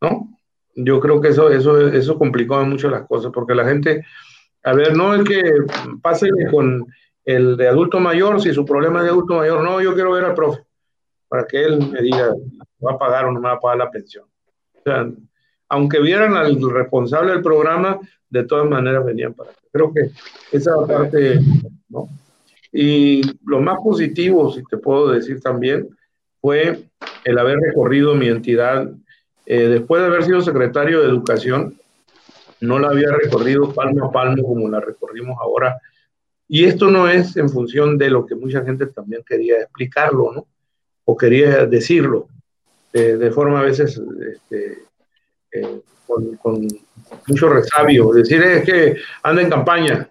¿no? 0.00 0.28
Yo 0.76 1.00
creo 1.00 1.20
que 1.20 1.28
eso, 1.28 1.50
eso, 1.50 1.88
eso 1.88 2.18
complicó 2.18 2.62
mucho 2.64 2.90
las 2.90 3.06
cosas, 3.06 3.30
porque 3.32 3.54
la 3.54 3.64
gente, 3.64 4.04
a 4.64 4.72
ver, 4.74 4.96
no 4.96 5.14
es 5.14 5.22
que 5.24 5.42
pase 6.02 6.28
con 6.50 6.86
el 7.24 7.56
de 7.56 7.68
adulto 7.68 8.00
mayor, 8.00 8.40
si 8.40 8.52
su 8.52 8.64
problema 8.64 8.98
es 8.98 9.04
de 9.04 9.10
adulto 9.10 9.34
mayor, 9.34 9.62
no, 9.62 9.80
yo 9.80 9.94
quiero 9.94 10.12
ver 10.12 10.24
al 10.24 10.34
profe, 10.34 10.62
para 11.28 11.46
que 11.46 11.64
él 11.64 11.78
me 11.90 12.02
diga, 12.02 12.34
va 12.84 12.92
a 12.92 12.98
pagar 12.98 13.26
o 13.26 13.32
no 13.32 13.40
me 13.40 13.48
va 13.48 13.54
a 13.54 13.60
pagar 13.60 13.78
la 13.78 13.90
pensión. 13.90 14.26
O 14.74 14.82
sea, 14.82 15.08
aunque 15.68 16.00
vieran 16.00 16.36
al 16.36 16.60
responsable 16.70 17.32
del 17.32 17.42
programa, 17.42 17.98
de 18.28 18.44
todas 18.44 18.68
maneras 18.68 19.04
venían 19.04 19.32
para 19.32 19.50
acá. 19.50 19.60
Creo 19.72 19.92
que 19.92 20.10
esa 20.52 20.74
parte, 20.86 21.40
¿no? 21.88 22.08
Y 22.76 23.22
lo 23.46 23.60
más 23.60 23.78
positivo, 23.82 24.52
si 24.52 24.64
te 24.64 24.76
puedo 24.76 25.12
decir 25.12 25.40
también, 25.40 25.88
fue 26.40 26.82
el 27.24 27.38
haber 27.38 27.58
recorrido 27.58 28.14
mi 28.14 28.28
entidad 28.28 28.90
eh, 29.46 29.68
después 29.68 30.02
de 30.02 30.08
haber 30.08 30.24
sido 30.24 30.40
secretario 30.40 31.00
de 31.00 31.08
Educación, 31.08 31.78
no 32.60 32.78
la 32.78 32.88
había 32.88 33.12
recorrido 33.12 33.72
palmo 33.72 34.06
a 34.06 34.12
palmo 34.12 34.42
como 34.42 34.68
la 34.68 34.80
recorrimos 34.80 35.36
ahora. 35.40 35.78
Y 36.48 36.64
esto 36.64 36.90
no 36.90 37.08
es 37.08 37.36
en 37.36 37.48
función 37.48 37.96
de 37.96 38.10
lo 38.10 38.26
que 38.26 38.34
mucha 38.34 38.64
gente 38.64 38.86
también 38.86 39.22
quería 39.26 39.58
explicarlo, 39.58 40.32
¿no? 40.32 40.46
O 41.04 41.16
quería 41.16 41.66
decirlo 41.66 42.28
de 42.92 43.30
forma 43.32 43.58
a 43.58 43.64
veces 43.64 44.00
este, 44.32 44.84
eh, 45.50 45.80
con, 46.06 46.36
con, 46.36 46.68
mucho 47.26 47.48
resabio. 47.48 48.12
Decir 48.12 48.42
es 48.42 48.64
que 48.64 48.96
anda 49.22 49.42
en 49.42 49.50
campaña. 49.50 50.10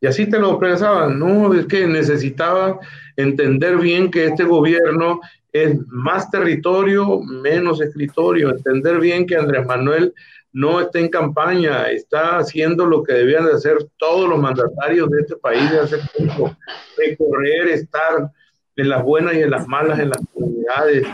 Y 0.00 0.06
así 0.06 0.28
te 0.28 0.38
lo 0.38 0.50
expresaban. 0.50 1.18
No, 1.18 1.54
es 1.54 1.66
que 1.66 1.86
necesitaba 1.86 2.78
entender 3.16 3.78
bien 3.78 4.10
que 4.10 4.26
este 4.26 4.44
gobierno 4.44 5.20
es 5.52 5.78
más 5.86 6.30
territorio, 6.30 7.20
menos 7.20 7.80
escritorio. 7.80 8.50
Entender 8.50 9.00
bien 9.00 9.26
que 9.26 9.36
Andrés 9.36 9.66
Manuel 9.66 10.12
no 10.52 10.80
está 10.80 10.98
en 10.98 11.08
campaña, 11.08 11.90
está 11.90 12.38
haciendo 12.38 12.86
lo 12.86 13.02
que 13.02 13.12
debían 13.12 13.44
de 13.44 13.52
hacer 13.52 13.76
todos 13.98 14.26
los 14.26 14.38
mandatarios 14.38 15.10
de 15.10 15.20
este 15.20 15.36
país 15.36 15.70
de 15.70 15.80
hace 15.80 15.98
tiempo, 16.16 16.56
recorrer, 16.96 17.68
estar 17.68 18.32
en 18.76 18.88
las 18.88 19.02
buenas 19.02 19.34
y 19.34 19.42
en 19.42 19.50
las 19.50 19.68
malas 19.68 19.98
en 19.98 20.08
las 20.08 20.18
comunidades, 20.32 21.06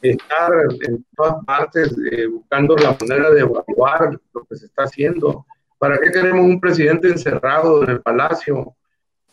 estar 0.00 0.50
en 0.86 1.04
todas 1.14 1.44
partes 1.44 1.94
eh, 2.10 2.26
buscando 2.26 2.74
la 2.76 2.96
manera 2.98 3.30
de 3.30 3.40
evaluar 3.40 4.18
lo 4.32 4.44
que 4.44 4.56
se 4.56 4.64
está 4.64 4.84
haciendo. 4.84 5.44
¿Para 5.78 5.98
qué 5.98 6.10
queremos 6.10 6.44
un 6.44 6.60
presidente 6.60 7.08
encerrado 7.08 7.82
en 7.84 7.90
el 7.90 8.00
palacio? 8.00 8.74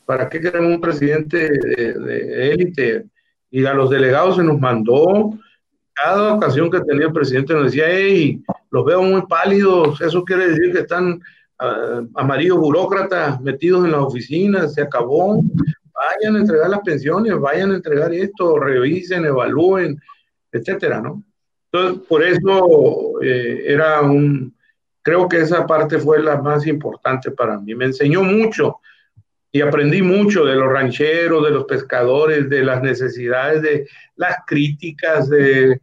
¿Para 0.05 0.27
qué 0.27 0.41
queremos 0.41 0.75
un 0.75 0.81
presidente 0.81 1.49
de 1.49 2.51
élite? 2.51 3.05
y 3.53 3.63
a 3.67 3.73
los 3.75 3.91
delegados 3.91 4.37
se 4.37 4.43
nos 4.43 4.59
mandó, 4.59 5.37
cada 5.93 6.33
ocasión 6.33 6.71
que 6.71 6.81
tenía 6.81 7.05
el 7.05 7.13
presidente 7.13 7.53
nos 7.53 7.65
decía, 7.65 7.85
hey, 7.87 8.41
los 8.71 8.83
veo 8.83 9.03
muy 9.03 9.21
pálidos, 9.27 10.01
eso 10.01 10.23
quiere 10.23 10.47
decir 10.47 10.71
que 10.73 10.79
están 10.79 11.21
uh, 11.61 12.07
amarillos 12.15 12.57
burócratas 12.57 13.39
metidos 13.41 13.85
en 13.85 13.91
las 13.91 14.01
oficinas, 14.01 14.73
se 14.73 14.81
acabó, 14.81 15.43
vayan 15.93 16.35
a 16.35 16.39
entregar 16.39 16.67
las 16.67 16.79
pensiones, 16.79 17.37
vayan 17.37 17.69
a 17.69 17.75
entregar 17.75 18.11
esto, 18.11 18.57
revisen, 18.57 19.23
evalúen, 19.23 20.01
etcétera, 20.51 20.99
¿no? 20.99 21.23
Entonces, 21.71 22.07
por 22.07 22.23
eso 22.23 23.21
eh, 23.21 23.65
era 23.67 24.01
un, 24.01 24.51
creo 25.03 25.27
que 25.27 25.41
esa 25.41 25.67
parte 25.67 25.99
fue 25.99 26.23
la 26.23 26.41
más 26.41 26.65
importante 26.65 27.29
para 27.31 27.59
mí, 27.59 27.75
me 27.75 27.85
enseñó 27.85 28.23
mucho, 28.23 28.79
y 29.51 29.61
aprendí 29.61 30.01
mucho 30.01 30.45
de 30.45 30.55
los 30.55 30.71
rancheros, 30.71 31.43
de 31.45 31.51
los 31.51 31.65
pescadores, 31.65 32.49
de 32.49 32.63
las 32.63 32.81
necesidades, 32.81 33.61
de 33.61 33.87
las 34.15 34.37
críticas, 34.47 35.29
de 35.29 35.79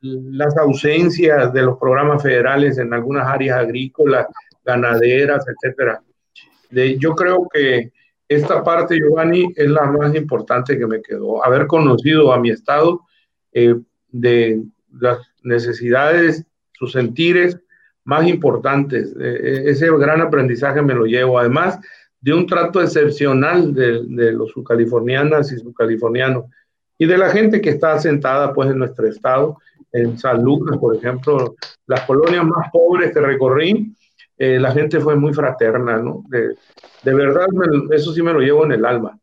las 0.00 0.56
ausencias 0.56 1.52
de 1.52 1.62
los 1.62 1.78
programas 1.78 2.22
federales 2.22 2.78
en 2.78 2.94
algunas 2.94 3.26
áreas 3.26 3.58
agrícolas, 3.58 4.26
ganaderas, 4.64 5.44
etcétera. 5.48 6.00
De, 6.70 6.96
yo 6.98 7.14
creo 7.16 7.48
que 7.52 7.90
esta 8.28 8.62
parte, 8.62 8.98
Giovanni, 8.98 9.52
es 9.56 9.68
la 9.68 9.86
más 9.86 10.14
importante 10.14 10.78
que 10.78 10.86
me 10.86 11.02
quedó. 11.02 11.44
Haber 11.44 11.66
conocido 11.66 12.32
a 12.32 12.38
mi 12.38 12.50
estado 12.50 13.00
eh, 13.52 13.74
de 14.10 14.62
las 14.92 15.18
necesidades, 15.42 16.44
sus 16.72 16.92
sentires 16.92 17.58
más 18.08 18.26
importantes. 18.26 19.14
Eh, 19.20 19.64
ese 19.66 19.86
gran 19.98 20.22
aprendizaje 20.22 20.80
me 20.80 20.94
lo 20.94 21.04
llevo. 21.04 21.38
Además, 21.38 21.78
de 22.22 22.32
un 22.32 22.46
trato 22.46 22.80
excepcional 22.80 23.74
de, 23.74 24.02
de 24.06 24.32
los 24.32 24.50
subcalifornianas 24.50 25.52
y 25.52 25.58
subcalifornianos 25.58 26.46
y 26.96 27.04
de 27.04 27.18
la 27.18 27.28
gente 27.28 27.60
que 27.60 27.68
está 27.68 27.92
asentada 27.92 28.54
pues 28.54 28.70
en 28.70 28.78
nuestro 28.78 29.06
estado, 29.06 29.58
en 29.92 30.16
San 30.16 30.42
Lucas, 30.42 30.78
por 30.78 30.96
ejemplo, 30.96 31.54
las 31.86 32.00
colonias 32.06 32.44
más 32.46 32.70
pobres 32.72 33.12
que 33.12 33.20
recorrí, 33.20 33.92
eh, 34.38 34.58
la 34.58 34.72
gente 34.72 35.00
fue 35.00 35.14
muy 35.14 35.34
fraterna, 35.34 35.98
¿no? 35.98 36.24
De, 36.28 36.54
de 37.02 37.14
verdad, 37.14 37.46
eso 37.90 38.14
sí 38.14 38.22
me 38.22 38.32
lo 38.32 38.40
llevo 38.40 38.64
en 38.64 38.72
el 38.72 38.86
alma. 38.86 39.18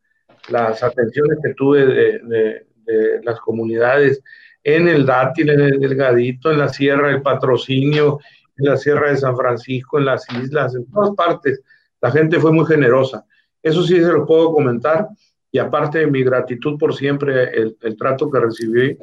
Las 0.48 0.80
atenciones 0.84 1.38
que 1.42 1.54
tuve 1.54 1.86
de, 1.86 2.20
de, 2.20 2.66
de, 2.84 3.20
las 3.24 3.40
comunidades 3.40 4.22
en 4.62 4.86
el 4.86 5.04
Dátil, 5.04 5.50
en 5.50 5.60
el 5.60 5.80
Delgadito, 5.80 6.52
en 6.52 6.58
la 6.58 6.68
Sierra 6.68 7.08
del 7.08 7.22
Patrocinio, 7.22 8.20
en 8.58 8.70
la 8.70 8.76
Sierra 8.76 9.10
de 9.10 9.16
San 9.16 9.36
Francisco, 9.36 9.98
en 9.98 10.06
las 10.06 10.24
islas, 10.32 10.74
en 10.74 10.90
todas 10.90 11.14
partes 11.14 11.62
la 12.00 12.10
gente 12.10 12.38
fue 12.38 12.52
muy 12.52 12.66
generosa. 12.66 13.24
Eso 13.62 13.82
sí 13.82 13.96
se 13.96 14.12
lo 14.12 14.26
puedo 14.26 14.52
comentar. 14.52 15.08
Y 15.50 15.58
aparte 15.58 16.00
de 16.00 16.06
mi 16.06 16.22
gratitud 16.22 16.78
por 16.78 16.94
siempre, 16.94 17.50
el, 17.54 17.96
trato 17.96 18.30
que 18.30 18.40
recibí 18.40 18.98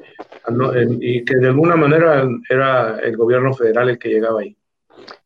y 0.99 1.25
que 1.25 1.35
de 1.37 1.47
alguna 1.47 1.75
manera 1.75 2.27
era 2.47 2.99
el 2.99 3.17
gobierno 3.17 3.53
federal 3.53 3.89
el 3.89 3.97
que 3.97 4.09
llegaba 4.09 4.41
ahí. 4.41 4.55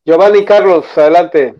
Giovanni 0.05 0.45
Carlos, 0.45 0.85
adelante. 0.97 1.55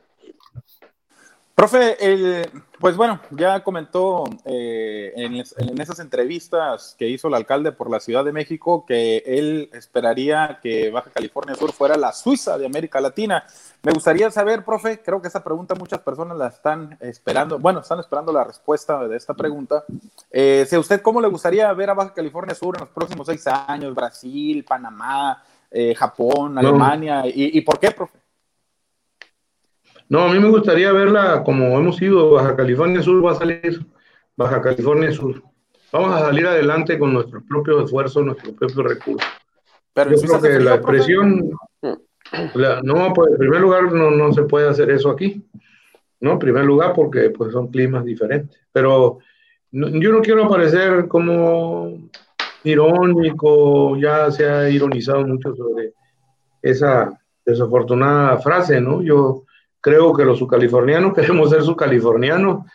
Profe, 1.53 1.97
el, 1.99 2.45
pues 2.79 2.95
bueno, 2.95 3.19
ya 3.31 3.63
comentó 3.63 4.25
eh, 4.45 5.11
en, 5.15 5.81
esas 5.81 5.99
entrevistas 5.99 6.95
que 6.97 7.07
hizo 7.07 7.27
el 7.27 7.33
alcalde 7.33 7.71
por 7.71 7.89
la 7.89 7.99
Ciudad 7.99 8.23
de 8.23 8.31
México 8.31 8.85
que 8.85 9.23
él 9.25 9.69
esperaría 9.73 10.59
que 10.61 10.91
Baja 10.91 11.09
California 11.09 11.55
Sur 11.55 11.71
fuera 11.71 11.97
la 11.97 12.13
Suiza 12.13 12.57
de 12.57 12.65
América 12.65 13.01
Latina. 13.01 13.43
Me 13.81 13.93
gustaría 13.93 14.29
saber, 14.29 14.63
profe, 14.63 15.01
creo 15.01 15.21
que 15.21 15.27
esa 15.27 15.43
pregunta 15.43 15.75
muchas 15.75 16.01
personas 16.01 16.37
la 16.37 16.47
están 16.47 16.97
esperando, 16.99 17.57
bueno, 17.57 17.79
están 17.79 17.99
esperando 17.99 18.31
la 18.31 18.43
respuesta 18.43 19.07
de 19.07 19.17
esta 19.17 19.33
pregunta. 19.33 19.83
Eh, 20.31 20.67
¿A 20.71 20.79
usted 20.79 21.01
cómo 21.01 21.19
le 21.19 21.27
gustaría 21.27 21.71
ver 21.73 21.89
a 21.89 21.93
Baja 21.95 22.13
California 22.13 22.53
Sur 22.53 22.75
en 22.75 22.81
los 22.81 22.89
próximos 22.89 23.27
seis 23.27 23.45
años? 23.47 23.95
Brasil, 23.95 24.63
Panamá, 24.63 25.43
eh, 25.71 25.95
Japón, 25.95 26.57
Alemania, 26.57 27.25
¿Y, 27.25 27.57
¿y 27.57 27.61
por 27.61 27.79
qué, 27.79 27.91
profe? 27.91 28.26
No, 30.09 30.21
a 30.21 30.33
mí 30.33 30.39
me 30.39 30.49
gustaría 30.49 30.91
verla 30.91 31.43
como 31.43 31.77
hemos 31.77 32.01
ido, 32.01 32.31
Baja 32.31 32.55
California 32.55 33.01
Sur 33.01 33.25
va 33.25 33.31
a 33.31 33.35
salir, 33.35 33.85
Baja 34.37 34.61
California 34.61 35.11
Sur. 35.11 35.43
Vamos 35.91 36.13
a 36.13 36.19
salir 36.19 36.45
adelante 36.45 36.97
con 36.97 37.13
nuestros 37.13 37.43
propios 37.43 37.85
esfuerzos, 37.85 38.25
nuestros 38.25 38.53
propios 38.53 38.85
recursos. 38.85 39.29
Pero 39.93 40.11
Yo 40.11 40.21
creo 40.21 40.41
que 40.41 40.59
la 40.59 40.75
expresión, 40.75 41.49
no, 42.83 43.13
pues 43.13 43.31
en 43.31 43.37
primer 43.37 43.61
lugar 43.61 43.91
no, 43.91 44.11
no 44.11 44.31
se 44.33 44.43
puede 44.43 44.69
hacer 44.69 44.91
eso 44.91 45.09
aquí, 45.09 45.43
¿no? 46.19 46.33
En 46.33 46.39
primer 46.39 46.65
lugar 46.65 46.93
porque 46.93 47.29
pues 47.29 47.51
son 47.51 47.67
climas 47.67 48.05
diferentes. 48.05 48.59
Pero 48.71 49.19
yo 49.71 50.11
no 50.11 50.21
quiero 50.21 50.45
aparecer 50.45 51.07
como 51.07 52.09
irónico, 52.63 53.97
ya 53.97 54.29
se 54.31 54.47
ha 54.49 54.69
ironizado 54.69 55.25
mucho 55.25 55.55
sobre 55.55 55.93
esa 56.61 57.19
desafortunada 57.45 58.37
frase, 58.39 58.79
¿no? 58.81 59.01
Yo 59.01 59.43
creo 59.81 60.13
que 60.13 60.25
los 60.25 60.39
subcalifornianos 60.39 61.13
queremos 61.15 61.49
ser 61.49 61.63
subcalifornianos, 61.63 62.65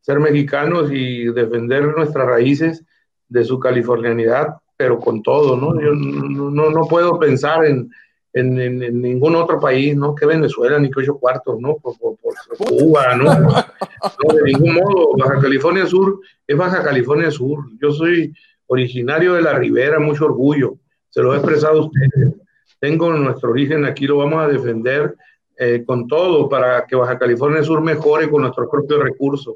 ser 0.00 0.20
mexicanos 0.20 0.90
y 0.92 1.24
defender 1.26 1.84
nuestras 1.96 2.26
raíces 2.26 2.84
de 3.28 3.44
su 3.44 3.58
californianidad, 3.58 4.56
pero 4.76 4.98
con 5.00 5.22
todo, 5.22 5.56
¿no? 5.56 5.80
Yo 5.80 5.92
no, 5.94 6.70
no, 6.70 6.86
puedo 6.86 7.18
pensar 7.18 7.64
en, 7.64 7.90
en, 8.32 8.60
en, 8.60 9.00
ningún 9.00 9.34
otro 9.34 9.58
país, 9.58 9.96
¿no? 9.96 10.14
Que 10.14 10.26
Venezuela, 10.26 10.78
ni 10.78 10.90
que 10.90 11.00
ocho 11.00 11.18
cuartos, 11.18 11.58
¿no? 11.58 11.76
Por, 11.76 11.98
por, 11.98 12.16
Cuba, 12.58 13.16
¿no? 13.16 13.24
¿no? 13.40 14.34
De 14.34 14.42
ningún 14.44 14.74
modo, 14.74 15.16
Baja 15.18 15.40
California 15.40 15.86
Sur 15.86 16.20
es 16.46 16.56
Baja 16.56 16.84
California 16.84 17.30
Sur. 17.30 17.64
Yo 17.80 17.90
soy 17.90 18.32
originario 18.66 19.34
de 19.34 19.42
la 19.42 19.58
Ribera, 19.58 19.98
mucho 19.98 20.26
orgullo, 20.26 20.76
se 21.10 21.22
lo 21.22 21.34
he 21.34 21.38
expresado 21.38 21.80
a 21.80 21.86
ustedes. 21.86 22.34
Tengo 22.78 23.12
nuestro 23.12 23.50
origen 23.50 23.84
aquí, 23.84 24.06
lo 24.06 24.18
vamos 24.18 24.44
a 24.44 24.48
defender 24.48 25.16
eh, 25.58 25.82
con 25.86 26.06
todo 26.06 26.48
para 26.48 26.86
que 26.86 26.96
Baja 26.96 27.18
California 27.18 27.62
Sur 27.62 27.80
mejore 27.80 28.28
con 28.28 28.42
nuestros 28.42 28.68
propios 28.70 29.02
recursos. 29.02 29.54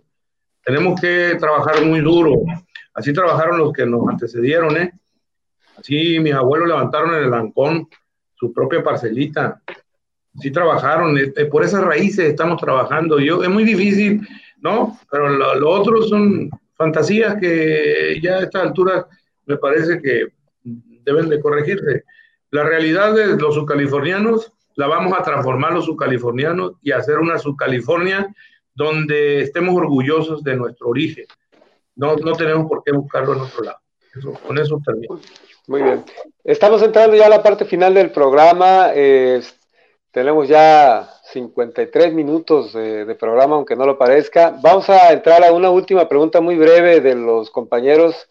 Tenemos 0.64 1.00
que 1.00 1.36
trabajar 1.38 1.84
muy 1.84 2.00
duro. 2.00 2.42
Así 2.94 3.12
trabajaron 3.12 3.58
los 3.58 3.72
que 3.72 3.84
nos 3.84 4.08
antecedieron, 4.08 4.76
¿eh? 4.76 4.92
Así 5.76 6.18
mis 6.18 6.34
abuelos 6.34 6.68
levantaron 6.68 7.14
en 7.14 7.24
el 7.24 7.34
Ancón 7.34 7.88
su 8.34 8.52
propia 8.52 8.82
parcelita. 8.82 9.60
Así 10.36 10.50
trabajaron. 10.50 11.18
Eh, 11.18 11.44
por 11.46 11.64
esas 11.64 11.84
raíces 11.84 12.30
estamos 12.30 12.60
trabajando. 12.60 13.18
Yo, 13.18 13.42
es 13.42 13.50
muy 13.50 13.64
difícil, 13.64 14.26
¿no? 14.60 14.98
Pero 15.10 15.28
lo, 15.28 15.54
lo 15.54 15.70
otro 15.70 16.02
son 16.02 16.50
fantasías 16.76 17.36
que 17.38 18.18
ya 18.22 18.38
a 18.38 18.42
esta 18.44 18.62
altura 18.62 19.06
me 19.44 19.58
parece 19.58 20.00
que 20.00 20.28
deben 21.04 21.28
de 21.28 21.40
corregirse. 21.40 22.04
La 22.50 22.64
realidad 22.64 23.14
de 23.14 23.36
los 23.36 23.54
subcalifornianos 23.54 24.52
la 24.80 24.86
vamos 24.86 25.12
a 25.12 25.22
transformar 25.22 25.74
los 25.74 25.84
subcalifornianos 25.84 26.72
y 26.80 26.92
hacer 26.92 27.18
una 27.18 27.38
subcalifornia 27.38 28.34
donde 28.74 29.42
estemos 29.42 29.76
orgullosos 29.76 30.42
de 30.42 30.56
nuestro 30.56 30.88
origen. 30.88 31.26
No, 31.96 32.16
no 32.16 32.32
tenemos 32.32 32.66
por 32.66 32.82
qué 32.82 32.92
buscarlo 32.92 33.34
en 33.34 33.40
otro 33.40 33.62
lado. 33.62 33.78
con 34.46 34.56
eso 34.56 34.80
termino. 34.82 35.20
Muy 35.66 35.82
bien. 35.82 36.02
Estamos 36.42 36.82
entrando 36.82 37.14
ya 37.14 37.26
a 37.26 37.28
la 37.28 37.42
parte 37.42 37.66
final 37.66 37.92
del 37.92 38.10
programa. 38.10 38.90
tenemos 40.10 40.48
ya 40.48 41.10
53 41.24 42.14
minutos 42.14 42.72
de, 42.72 43.14
programa, 43.16 43.56
aunque 43.56 43.76
no 43.76 43.84
lo 43.84 43.98
parezca. 43.98 44.56
Vamos 44.62 44.88
a 44.88 45.12
entrar 45.12 45.44
a 45.44 45.52
una 45.52 45.68
última 45.68 46.08
pregunta 46.08 46.40
muy 46.40 46.56
breve 46.56 47.02
de 47.02 47.16
los 47.16 47.50
compañeros 47.50 48.30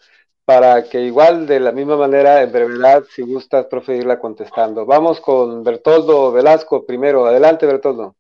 para 0.49 0.83
que 0.83 1.01
igual 1.01 1.45
de 1.45 1.59
la 1.59 1.71
misma 1.71 1.95
manera, 1.95 2.41
en 2.41 2.51
brevedad, 2.51 3.03
si 3.07 3.21
gustas, 3.21 3.67
profe, 3.67 3.97
irla 3.97 4.19
contestando. 4.19 4.83
Vamos 4.83 5.21
con 5.21 5.63
Bertoldo 5.63 6.31
Velasco 6.31 6.87
primero. 6.87 7.27
Adelante, 7.27 7.67
Bertoldo. 7.67 8.15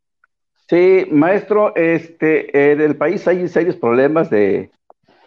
Sí, 0.69 1.07
maestro, 1.09 1.75
este, 1.75 2.71
en 2.71 2.81
el 2.81 2.95
país 2.95 3.27
hay 3.27 3.47
serios 3.47 3.77
problemas 3.77 4.29
de, 4.29 4.69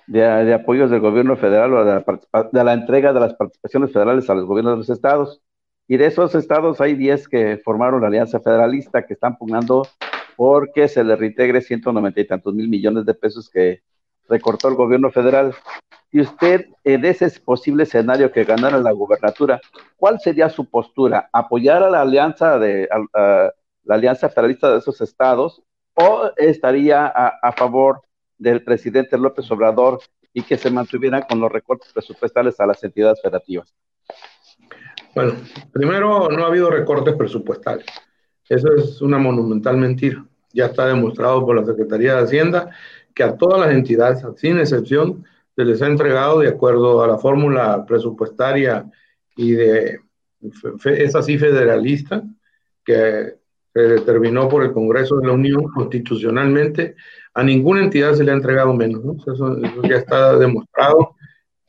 de, 0.07 0.55
apoyos 0.55 0.93
del 0.93 1.01
gobierno 1.01 1.37
federal 1.37 1.75
o 1.75 1.85
de 1.85 2.05
la, 2.33 2.49
de 2.53 2.65
la 2.65 2.73
entrega 2.73 3.13
de 3.13 3.19
las 3.19 3.35
participaciones 3.35 3.93
federales 3.93 4.31
a 4.31 4.35
los 4.35 4.47
gobiernos 4.47 4.75
de 4.75 4.79
los 4.79 4.91
estados. 4.91 5.43
Y 5.89 5.97
de 5.97 6.07
esos 6.07 6.37
estados 6.37 6.81
hay 6.81 6.95
10 6.95 7.27
que 7.27 7.57
formaron 7.65 8.03
la 8.03 8.07
Alianza 8.07 8.39
Federalista 8.39 9.05
que 9.05 9.15
están 9.15 9.37
pugnando 9.39 9.89
porque 10.37 10.87
se 10.87 11.03
le 11.03 11.17
reintegre 11.17 11.63
190 11.63 12.21
y 12.21 12.27
tantos 12.29 12.55
mil 12.55 12.69
millones 12.69 13.05
de 13.07 13.15
pesos 13.15 13.51
que 13.51 13.83
recortó 14.29 14.69
el 14.69 14.77
gobierno 14.77 15.11
federal. 15.11 15.53
Y 16.13 16.21
usted, 16.21 16.67
en 16.85 17.05
ese 17.07 17.31
posible 17.41 17.85
escenario 17.85 18.31
que 18.31 18.45
ganara 18.45 18.79
la 18.79 18.93
gubernatura, 18.93 19.61
¿cuál 19.97 20.21
sería 20.21 20.51
su 20.51 20.69
postura? 20.69 21.31
¿Apoyar 21.33 21.83
a 21.83 21.91
la 21.91 22.03
alianza 22.03 22.59
de 22.59 22.89
la 23.85 23.95
alianza 23.95 24.29
federalista 24.29 24.71
de 24.71 24.79
esos 24.79 25.01
estados 25.01 25.63
o 25.95 26.31
estaría 26.37 27.07
a, 27.07 27.29
a 27.43 27.53
favor 27.53 28.03
del 28.37 28.63
presidente 28.63 29.17
López 29.17 29.51
Obrador 29.51 30.01
y 30.35 30.43
que 30.43 30.57
se 30.57 30.71
mantuvieran 30.71 31.23
con 31.29 31.41
los 31.41 31.51
recortes 31.51 31.93
presupuestales 31.93 32.59
a 32.61 32.67
las 32.67 32.83
entidades 32.85 33.21
federativas? 33.23 33.75
Bueno, 35.15 35.35
primero 35.73 36.29
no 36.31 36.45
ha 36.45 36.49
habido 36.49 36.71
recortes 36.71 37.15
presupuestales. 37.15 37.87
Eso 38.49 38.69
es 38.75 39.01
una 39.01 39.19
monumental 39.19 39.77
mentira. 39.77 40.25
Ya 40.53 40.67
está 40.67 40.87
demostrado 40.87 41.45
por 41.45 41.57
la 41.57 41.65
Secretaría 41.65 42.17
de 42.17 42.23
Hacienda 42.23 42.71
que 43.15 43.23
a 43.23 43.37
todas 43.37 43.61
las 43.61 43.71
entidades, 43.71 44.25
sin 44.37 44.59
excepción, 44.59 45.25
se 45.55 45.65
les 45.65 45.83
ha 45.83 45.87
entregado 45.87 46.41
de 46.41 46.49
acuerdo 46.49 47.03
a 47.03 47.09
la 47.09 47.19
fórmula 47.19 47.85
presupuestaria 47.87 48.91
y 49.37 49.53
de 49.53 50.01
esa 50.85 51.21
así 51.21 51.39
federalista 51.39 52.23
que 52.85 53.35
se 53.73 53.81
determinó 53.81 54.49
por 54.49 54.65
el 54.65 54.73
Congreso 54.73 55.17
de 55.17 55.27
la 55.27 55.33
Unión 55.33 55.65
constitucionalmente, 55.65 56.95
a 57.35 57.43
ninguna 57.43 57.83
entidad 57.83 58.15
se 58.15 58.25
le 58.25 58.33
ha 58.33 58.35
entregado 58.35 58.75
menos. 58.75 59.03
Eso, 59.27 59.57
ya 59.89 59.97
está 59.97 60.37
demostrado 60.37 61.15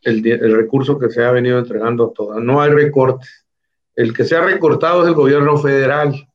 el, 0.02 0.22
recurso 0.54 1.00
que 1.00 1.10
se 1.10 1.24
ha 1.24 1.32
venido 1.32 1.60
entregando 1.60 2.06
a 2.06 2.14
todas. 2.14 2.44
No 2.44 2.62
hay 2.62 2.72
recortes. 2.72 3.46
El 3.96 4.14
que 4.14 4.26
se 4.26 4.36
ha 4.36 4.44
recortado 4.44 5.04
es 5.04 5.08
el 5.08 5.14
gobierno 5.14 5.58
federal 5.58 6.28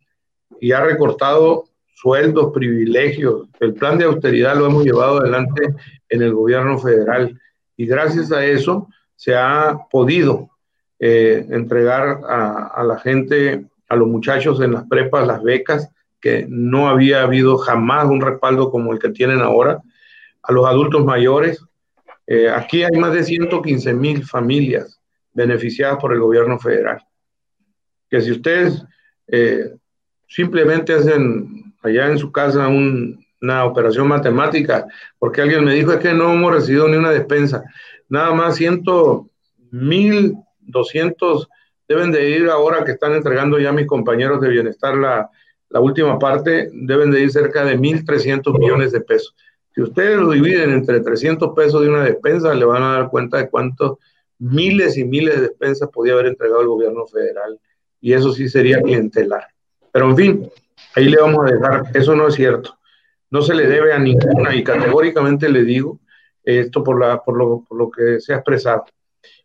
y 0.60 0.72
ha 0.72 0.80
recortado 0.80 1.64
sueldos, 2.00 2.52
privilegios. 2.52 3.48
El 3.58 3.74
plan 3.74 3.98
de 3.98 4.04
austeridad 4.04 4.56
lo 4.56 4.66
hemos 4.66 4.84
llevado 4.84 5.18
adelante 5.18 5.74
en 6.08 6.22
el 6.22 6.32
gobierno 6.32 6.78
federal 6.78 7.40
y 7.76 7.86
gracias 7.86 8.30
a 8.30 8.44
eso 8.44 8.88
se 9.16 9.34
ha 9.34 9.76
podido 9.90 10.50
eh, 11.00 11.44
entregar 11.50 12.20
a, 12.28 12.68
a, 12.74 12.84
la 12.84 12.98
gente, 12.98 13.66
a 13.88 13.96
los 13.96 14.06
muchachos 14.06 14.60
en 14.60 14.72
las 14.72 14.86
prepas, 14.86 15.26
las 15.26 15.42
becas, 15.42 15.90
que 16.20 16.46
no 16.48 16.88
había 16.88 17.22
habido 17.22 17.58
jamás 17.58 18.06
un 18.06 18.20
respaldo 18.20 18.70
como 18.70 18.92
el 18.92 19.00
que 19.00 19.10
tienen 19.10 19.40
ahora, 19.40 19.80
a 20.42 20.52
los 20.52 20.66
adultos 20.66 21.04
mayores, 21.04 21.64
eh, 22.28 22.48
aquí 22.48 22.84
hay 22.84 22.96
más 22.96 23.12
de 23.12 23.24
115 23.24 23.92
mil 23.94 24.24
familias 24.24 25.00
beneficiadas 25.32 25.98
por 25.98 26.12
el 26.12 26.20
gobierno 26.20 26.58
federal. 26.58 27.02
Que 28.08 28.20
si 28.20 28.32
ustedes 28.32 28.84
eh, 29.26 29.72
simplemente 30.28 30.92
hacen 30.92 31.67
allá 31.82 32.06
en 32.06 32.18
su 32.18 32.32
casa 32.32 32.68
una 32.68 33.64
operación 33.64 34.08
matemática, 34.08 34.86
porque 35.18 35.42
alguien 35.42 35.64
me 35.64 35.74
dijo 35.74 35.92
es 35.92 35.98
que 35.98 36.12
no 36.12 36.32
hemos 36.32 36.52
recibido 36.52 36.88
ni 36.88 36.96
una 36.96 37.10
despensa, 37.10 37.62
nada 38.08 38.32
más 38.32 38.56
100, 38.56 38.82
1200 39.70 41.48
deben 41.88 42.12
de 42.12 42.30
ir 42.30 42.48
ahora 42.48 42.84
que 42.84 42.92
están 42.92 43.14
entregando 43.14 43.58
ya 43.58 43.72
mis 43.72 43.86
compañeros 43.86 44.40
de 44.40 44.48
bienestar 44.48 44.96
la, 44.96 45.30
la 45.70 45.80
última 45.80 46.18
parte, 46.18 46.70
deben 46.72 47.10
de 47.10 47.20
ir 47.20 47.30
cerca 47.30 47.64
de 47.64 47.78
1.300 47.78 48.58
millones 48.58 48.92
de 48.92 49.00
pesos. 49.00 49.34
Si 49.74 49.82
ustedes 49.82 50.18
lo 50.18 50.30
dividen 50.30 50.72
entre 50.72 51.00
300 51.00 51.54
pesos 51.54 51.82
de 51.82 51.88
una 51.88 52.04
despensa, 52.04 52.54
le 52.54 52.64
van 52.64 52.82
a 52.82 52.92
dar 52.94 53.10
cuenta 53.10 53.38
de 53.38 53.48
cuántos 53.48 53.98
miles 54.38 54.96
y 54.96 55.04
miles 55.04 55.36
de 55.36 55.48
despensas 55.48 55.88
podía 55.90 56.14
haber 56.14 56.26
entregado 56.26 56.62
el 56.62 56.68
gobierno 56.68 57.06
federal. 57.06 57.58
Y 58.00 58.12
eso 58.12 58.32
sí 58.32 58.48
sería 58.48 58.80
clientelar. 58.80 59.46
Pero 59.92 60.10
en 60.10 60.16
fin, 60.16 60.50
ahí 60.94 61.08
le 61.08 61.20
vamos 61.20 61.44
a 61.44 61.54
dejar. 61.54 61.82
Eso 61.94 62.14
no 62.14 62.28
es 62.28 62.34
cierto. 62.34 62.78
No 63.30 63.42
se 63.42 63.54
le 63.54 63.66
debe 63.66 63.92
a 63.92 63.98
ninguna 63.98 64.54
y 64.54 64.64
categóricamente 64.64 65.48
le 65.48 65.64
digo 65.64 66.00
esto 66.42 66.82
por, 66.82 66.98
la, 66.98 67.22
por, 67.22 67.36
lo, 67.36 67.64
por 67.68 67.78
lo 67.78 67.90
que 67.90 68.20
se 68.20 68.32
ha 68.32 68.36
expresado. 68.36 68.84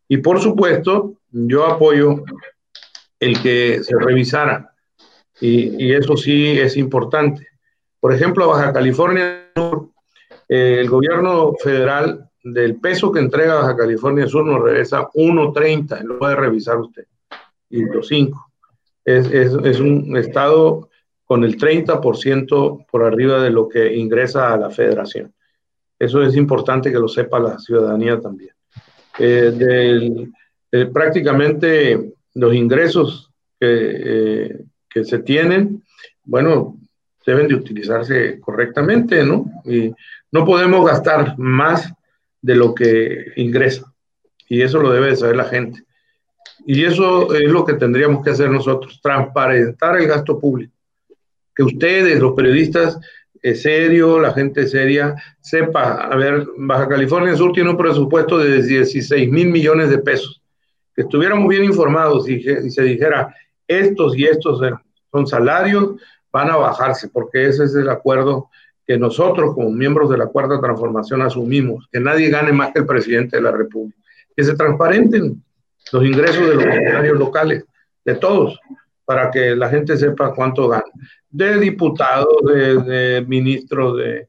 Y 0.08 0.18
por 0.18 0.40
supuesto, 0.40 1.16
yo 1.32 1.66
apoyo 1.66 2.24
el 3.20 3.42
que 3.42 3.84
se 3.84 3.96
revisara. 3.98 4.74
Y, 5.42 5.84
y 5.86 5.94
eso 5.94 6.16
sí 6.16 6.60
es 6.60 6.78
importante. 6.78 7.48
Por 8.00 8.14
ejemplo, 8.14 8.48
Baja 8.48 8.72
California 8.72 9.50
Sur 9.56 9.94
el 10.48 10.90
gobierno 10.90 11.54
federal 11.56 12.30
del 12.44 12.80
peso 12.80 13.12
que 13.12 13.20
entrega 13.20 13.56
Baja 13.56 13.78
California 13.78 14.28
Sur 14.28 14.46
nos 14.46 14.62
regresa 14.62 15.10
1.30, 15.14 16.02
lo 16.04 16.20
puede 16.20 16.36
revisar 16.36 16.78
usted, 16.78 17.06
y 17.70 17.84
los 17.86 18.08
5. 18.08 18.52
Es, 19.06 19.28
es, 19.32 19.54
es, 19.64 19.80
un 19.80 20.16
estado 20.16 20.90
con 21.26 21.44
el 21.44 21.58
30% 21.58 22.86
por 22.90 23.04
arriba 23.04 23.42
de 23.42 23.50
lo 23.50 23.68
que 23.68 23.94
ingresa 23.94 24.54
a 24.54 24.58
la 24.58 24.70
federación. 24.70 25.34
Eso 25.98 26.22
es 26.22 26.36
importante 26.36 26.92
que 26.92 27.00
lo 27.00 27.08
sepa 27.08 27.40
la 27.40 27.58
ciudadanía 27.60 28.20
también. 28.20 28.54
Eh, 29.20 30.30
prácticamente 30.92 32.14
los 32.34 32.54
ingresos 32.54 33.32
que, 33.60 33.68
eh, 33.70 34.66
que 34.90 35.04
se 35.06 35.20
tienen, 35.20 35.84
bueno, 36.24 36.78
deben 37.26 37.48
de 37.48 37.56
utilizarse 37.56 38.40
correctamente, 38.40 39.24
¿no? 39.24 39.46
Y 39.66 39.94
no 40.32 40.46
podemos 40.46 40.86
gastar 40.86 41.38
más 41.38 41.92
de 42.42 42.56
lo 42.56 42.74
que 42.74 43.32
ingresa. 43.38 43.94
Y 44.50 44.62
eso 44.62 44.80
lo 44.80 44.92
debe 44.92 45.08
de 45.08 45.16
saber 45.16 45.38
la 45.38 45.46
gente. 45.46 45.84
Y 46.66 46.84
eso 46.84 47.34
es 47.34 47.50
lo 47.50 47.66
que 47.66 47.74
tendríamos 47.74 48.24
que 48.24 48.32
hacer 48.32 48.50
nosotros, 48.50 49.00
transparentar 49.02 49.98
el 49.98 50.08
gasto 50.08 50.40
público. 50.40 50.73
Que 51.56 51.64
ustedes, 51.64 52.20
los 52.20 52.34
periodistas 52.34 53.00
es 53.42 53.62
serio, 53.62 54.20
la 54.20 54.34
gente 54.34 54.68
seria, 54.68 55.16
sepa, 55.42 56.06
a 56.06 56.16
ver, 56.16 56.48
Baja 56.58 56.88
California 56.88 57.36
Sur 57.36 57.52
tiene 57.52 57.70
un 57.70 57.78
presupuesto 57.78 58.38
de 58.38 58.64
16 58.64 59.30
mil 59.30 59.50
millones 59.50 59.90
de 59.90 59.98
pesos. 59.98 60.42
Que 60.96 61.02
estuviéramos 61.02 61.48
bien 61.50 61.64
informados 61.64 62.30
y, 62.30 62.36
y 62.36 62.70
se 62.70 62.84
dijera, 62.84 63.36
estos 63.68 64.18
y 64.18 64.26
estos 64.26 64.62
son 65.12 65.28
salarios, 65.28 65.96
van 66.32 66.50
a 66.50 66.58
bajarse, 66.58 67.10
porque 67.10 67.48
ese 67.48 67.66
es 67.66 67.76
el 67.76 67.90
acuerdo 67.90 68.50
que 68.86 68.98
nosotros 68.98 69.54
como 69.54 69.70
miembros 69.70 70.10
de 70.10 70.18
la 70.18 70.28
Cuarta 70.28 70.60
Transformación 70.60 71.22
asumimos, 71.22 71.88
que 71.92 72.00
nadie 72.00 72.30
gane 72.30 72.52
más 72.52 72.72
que 72.72 72.80
el 72.80 72.86
presidente 72.86 73.38
de 73.38 73.44
la 73.44 73.52
República, 73.52 73.98
que 74.36 74.44
se 74.44 74.56
transparenten 74.56 75.42
los 75.92 76.04
ingresos 76.04 76.48
de 76.48 76.56
los 76.56 76.64
funcionarios 76.64 77.18
locales, 77.18 77.66
de 78.04 78.16
todos, 78.16 78.60
para 79.06 79.30
que 79.32 79.56
la 79.56 79.70
gente 79.70 79.98
sepa 79.98 80.34
cuánto 80.34 80.68
gana, 80.68 80.84
de 81.30 81.60
diputados, 81.60 82.36
de, 82.46 83.24
ministros 83.28 83.98
de, 83.98 84.28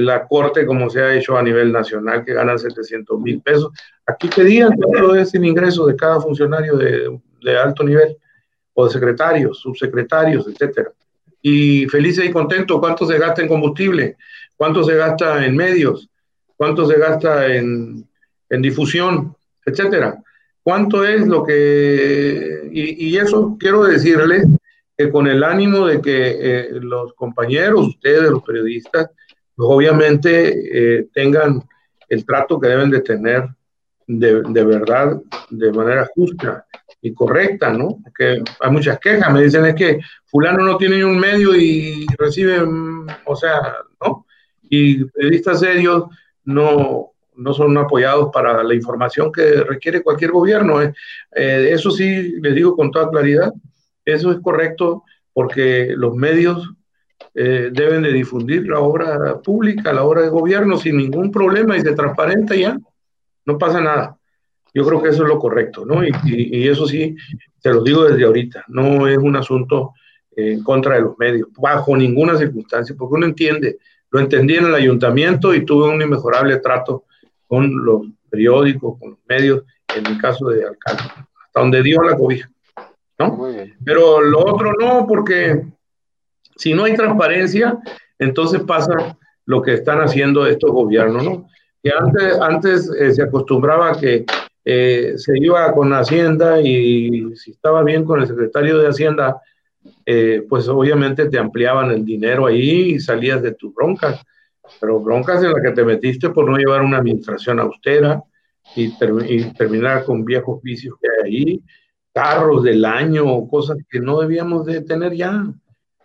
la 0.00 0.26
Corte, 0.26 0.64
como 0.64 0.88
se 0.88 1.00
ha 1.00 1.14
hecho 1.14 1.36
a 1.36 1.42
nivel 1.42 1.72
nacional, 1.72 2.24
que 2.24 2.34
ganan 2.34 2.58
700 2.58 3.20
mil 3.20 3.40
pesos. 3.42 3.70
Aquí 4.06 4.28
pedían 4.28 4.76
todo 4.78 5.14
es 5.16 5.34
el 5.34 5.44
ingreso 5.44 5.86
de 5.86 5.96
cada 5.96 6.20
funcionario 6.20 6.76
de, 6.76 7.18
de 7.42 7.58
alto 7.58 7.82
nivel, 7.82 8.16
o 8.74 8.86
de 8.86 8.92
secretarios, 8.92 9.60
subsecretarios, 9.60 10.46
etcétera 10.48 10.92
y 11.42 11.86
felices 11.88 12.24
y 12.24 12.30
contentos. 12.30 12.78
¿Cuánto 12.78 13.04
se 13.04 13.18
gasta 13.18 13.42
en 13.42 13.48
combustible? 13.48 14.16
¿Cuánto 14.56 14.84
se 14.84 14.94
gasta 14.94 15.44
en 15.44 15.56
medios? 15.56 16.08
¿Cuánto 16.56 16.86
se 16.86 16.96
gasta 16.96 17.48
en, 17.48 18.08
en 18.48 18.62
difusión? 18.62 19.36
Etcétera. 19.66 20.22
¿Cuánto 20.62 21.04
es 21.04 21.26
lo 21.26 21.44
que... 21.44 22.68
Y, 22.72 23.16
eso 23.16 23.56
quiero 23.58 23.84
decirles 23.84 24.46
que 24.96 25.10
con 25.10 25.26
el 25.26 25.42
ánimo 25.42 25.86
de 25.86 26.00
que 26.00 26.36
eh, 26.38 26.68
los 26.72 27.12
compañeros, 27.14 27.88
ustedes, 27.88 28.30
los 28.30 28.42
periodistas, 28.42 29.10
pues 29.54 29.68
obviamente 29.70 30.98
eh, 30.98 31.08
tengan 31.12 31.62
el 32.08 32.24
trato 32.24 32.60
que 32.60 32.68
deben 32.68 32.90
de 32.90 33.00
tener 33.00 33.48
de, 34.06 34.42
de 34.42 34.64
verdad, 34.64 35.20
de 35.50 35.72
manera 35.72 36.08
justa 36.14 36.66
y 37.00 37.12
correcta, 37.12 37.72
¿no? 37.72 37.98
Porque 38.02 38.42
hay 38.60 38.70
muchas 38.70 38.98
quejas, 39.00 39.32
me 39.32 39.42
dicen 39.42 39.66
es 39.66 39.74
que 39.74 40.00
fulano 40.26 40.64
no 40.64 40.76
tiene 40.76 40.96
ni 40.96 41.02
un 41.02 41.18
medio 41.18 41.54
y 41.56 42.06
recibe, 42.16 42.62
mm, 42.64 43.06
o 43.24 43.36
sea, 43.36 43.60
¿no? 44.00 44.26
Y 44.62 45.04
periodistas 45.04 45.60
serios 45.60 46.04
no, 46.44 47.11
no 47.36 47.54
son 47.54 47.76
apoyados 47.78 48.30
para 48.32 48.62
la 48.62 48.74
información 48.74 49.32
que 49.32 49.62
requiere 49.62 50.02
cualquier 50.02 50.32
gobierno. 50.32 50.82
¿eh? 50.82 50.92
Eh, 51.34 51.70
eso 51.72 51.90
sí, 51.90 52.34
les 52.40 52.54
digo 52.54 52.76
con 52.76 52.90
toda 52.90 53.10
claridad, 53.10 53.52
eso 54.04 54.32
es 54.32 54.38
correcto 54.40 55.04
porque 55.32 55.94
los 55.96 56.14
medios 56.14 56.70
eh, 57.34 57.70
deben 57.72 58.02
de 58.02 58.12
difundir 58.12 58.68
la 58.68 58.80
obra 58.80 59.40
pública, 59.40 59.92
la 59.92 60.04
obra 60.04 60.22
de 60.22 60.28
gobierno 60.28 60.76
sin 60.76 60.96
ningún 60.96 61.30
problema 61.30 61.76
y 61.76 61.80
se 61.80 61.94
transparenta 61.94 62.54
ya, 62.54 62.78
no 63.46 63.58
pasa 63.58 63.80
nada. 63.80 64.16
Yo 64.74 64.86
creo 64.86 65.02
que 65.02 65.10
eso 65.10 65.22
es 65.22 65.28
lo 65.28 65.38
correcto, 65.38 65.84
¿no? 65.84 66.02
Y, 66.02 66.66
eso 66.66 66.86
sí, 66.86 67.14
te 67.60 67.70
lo 67.70 67.82
digo 67.82 68.04
desde 68.04 68.24
ahorita, 68.24 68.64
no 68.68 69.06
es 69.06 69.18
un 69.18 69.36
asunto 69.36 69.92
en 70.34 70.62
contra 70.62 70.94
de 70.94 71.02
los 71.02 71.18
medios, 71.18 71.48
bajo 71.58 71.94
ninguna 71.94 72.38
circunstancia, 72.38 72.94
porque 72.98 73.16
uno 73.16 73.26
entiende, 73.26 73.78
lo 74.10 74.20
entendí 74.20 74.56
en 74.56 74.66
el 74.66 74.74
ayuntamiento 74.74 75.54
y 75.54 75.66
tuve 75.66 75.90
un 75.90 76.00
inmejorable 76.00 76.56
trato 76.58 77.04
con 77.52 77.84
los 77.84 78.06
periódicos, 78.30 78.98
con 78.98 79.10
los 79.10 79.18
medios, 79.28 79.62
en 79.94 80.06
el 80.06 80.18
caso 80.18 80.48
de 80.48 80.64
alcalde, 80.64 81.02
hasta 81.02 81.60
donde 81.60 81.82
dio 81.82 82.00
la 82.02 82.16
cobija, 82.16 82.50
¿no? 83.18 83.46
Pero 83.84 84.22
lo 84.22 84.38
otro 84.38 84.72
no, 84.80 85.06
porque 85.06 85.62
si 86.56 86.72
no 86.72 86.84
hay 86.84 86.94
transparencia, 86.94 87.78
entonces 88.18 88.62
pasa 88.62 89.18
lo 89.44 89.60
que 89.60 89.74
están 89.74 90.00
haciendo 90.00 90.46
estos 90.46 90.70
gobiernos, 90.70 91.24
¿no? 91.24 91.46
Que 91.82 91.90
antes, 91.94 92.40
antes 92.40 92.90
eh, 92.98 93.12
se 93.12 93.22
acostumbraba 93.22 94.00
que 94.00 94.24
eh, 94.64 95.12
se 95.16 95.38
iba 95.38 95.74
con 95.74 95.92
Hacienda 95.92 96.58
y 96.58 97.36
si 97.36 97.50
estaba 97.50 97.82
bien 97.84 98.06
con 98.06 98.22
el 98.22 98.28
secretario 98.28 98.78
de 98.78 98.88
Hacienda, 98.88 99.42
eh, 100.06 100.42
pues 100.48 100.68
obviamente 100.68 101.28
te 101.28 101.38
ampliaban 101.38 101.90
el 101.90 102.02
dinero 102.02 102.46
ahí 102.46 102.94
y 102.94 102.98
salías 102.98 103.42
de 103.42 103.52
tus 103.52 103.74
broncas, 103.74 104.24
pero 104.80 105.00
broncas 105.00 105.42
en 105.42 105.52
las 105.52 105.62
que 105.62 105.72
te 105.72 105.84
metiste 105.84 106.30
por 106.30 106.48
no 106.48 106.56
llevar 106.56 106.82
una 106.82 106.98
administración 106.98 107.60
austera 107.60 108.22
y, 108.76 108.90
terminar 109.54 110.04
con 110.04 110.24
viejos 110.24 110.62
vicios 110.62 110.96
que 111.00 111.08
hay 111.08 111.34
ahí, 111.34 111.62
carros 112.12 112.62
del 112.62 112.84
año, 112.84 113.46
cosas 113.48 113.78
que 113.90 114.00
no 114.00 114.20
debíamos 114.20 114.66
de 114.66 114.82
tener 114.82 115.14
ya. 115.14 115.46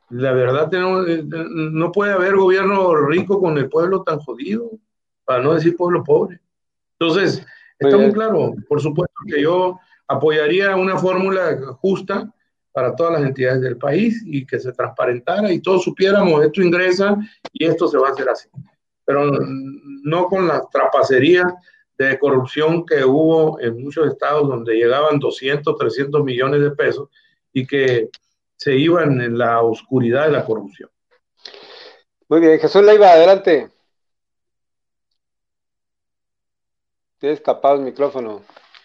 La 0.10 0.32
verdad, 0.32 0.70
eh, 0.74 1.24
no 1.26 1.92
puede 1.92 2.14
haber 2.14 2.36
gobierno 2.36 2.96
rico 3.08 3.40
con 3.42 3.58
el 3.58 3.70
pueblo 3.70 4.04
tan 4.04 4.20
jodido, 4.20 4.72
para 5.26 5.44
no 5.44 5.54
decir 5.54 5.76
pueblo 5.76 6.04
pobre. 6.04 6.40
Entonces, 7.00 7.46
Está 7.80 7.98
muy 7.98 8.12
claro, 8.12 8.54
por 8.68 8.82
supuesto 8.82 9.14
que 9.28 9.42
yo 9.42 9.80
apoyaría 10.08 10.76
una 10.76 10.98
fórmula 10.98 11.58
justa 11.80 12.34
para 12.78 12.96
todas 12.96 13.14
las 13.14 13.24
entidades 13.24 13.60
del 13.62 13.76
país 13.76 14.22
y 14.24 14.46
que 14.46 14.60
se 14.60 14.72
transparentara 14.72 15.52
y 15.52 15.60
todos 15.62 15.84
supiéramos 15.84 16.46
esto 16.46 16.62
ingresa 16.62 17.18
y 17.52 17.66
esto 17.66 17.88
se 17.88 17.98
va 17.98 18.10
a 18.10 18.12
hacer 18.12 18.30
así. 18.30 18.48
Pero 19.04 19.32
no 20.04 20.26
con 20.28 20.48
la 20.48 20.62
trapacería 20.72 21.56
de 21.98 22.20
corrupción 22.20 22.86
que 22.86 23.04
hubo 23.04 23.60
en 23.60 23.82
muchos 23.84 24.08
estados 24.08 24.48
donde 24.48 24.76
llegaban 24.76 25.18
200, 25.18 25.76
300 25.76 26.24
millones 26.24 26.62
de 26.62 26.70
pesos 26.70 27.10
y 27.52 27.66
que 27.66 28.12
se 28.56 28.76
iban 28.76 29.22
en 29.22 29.40
la 29.40 29.64
oscuridad 29.64 30.28
de 30.28 30.34
la 30.34 30.46
corrupción. 30.46 30.92
Muy 32.30 32.42
bien, 32.42 32.60
Jesús 32.60 32.84
Leiva, 32.84 33.10
adelante. 33.10 33.72
Tienes 37.18 37.42
tapado 37.42 37.78
el 37.78 37.86
micrófono. 37.86 38.44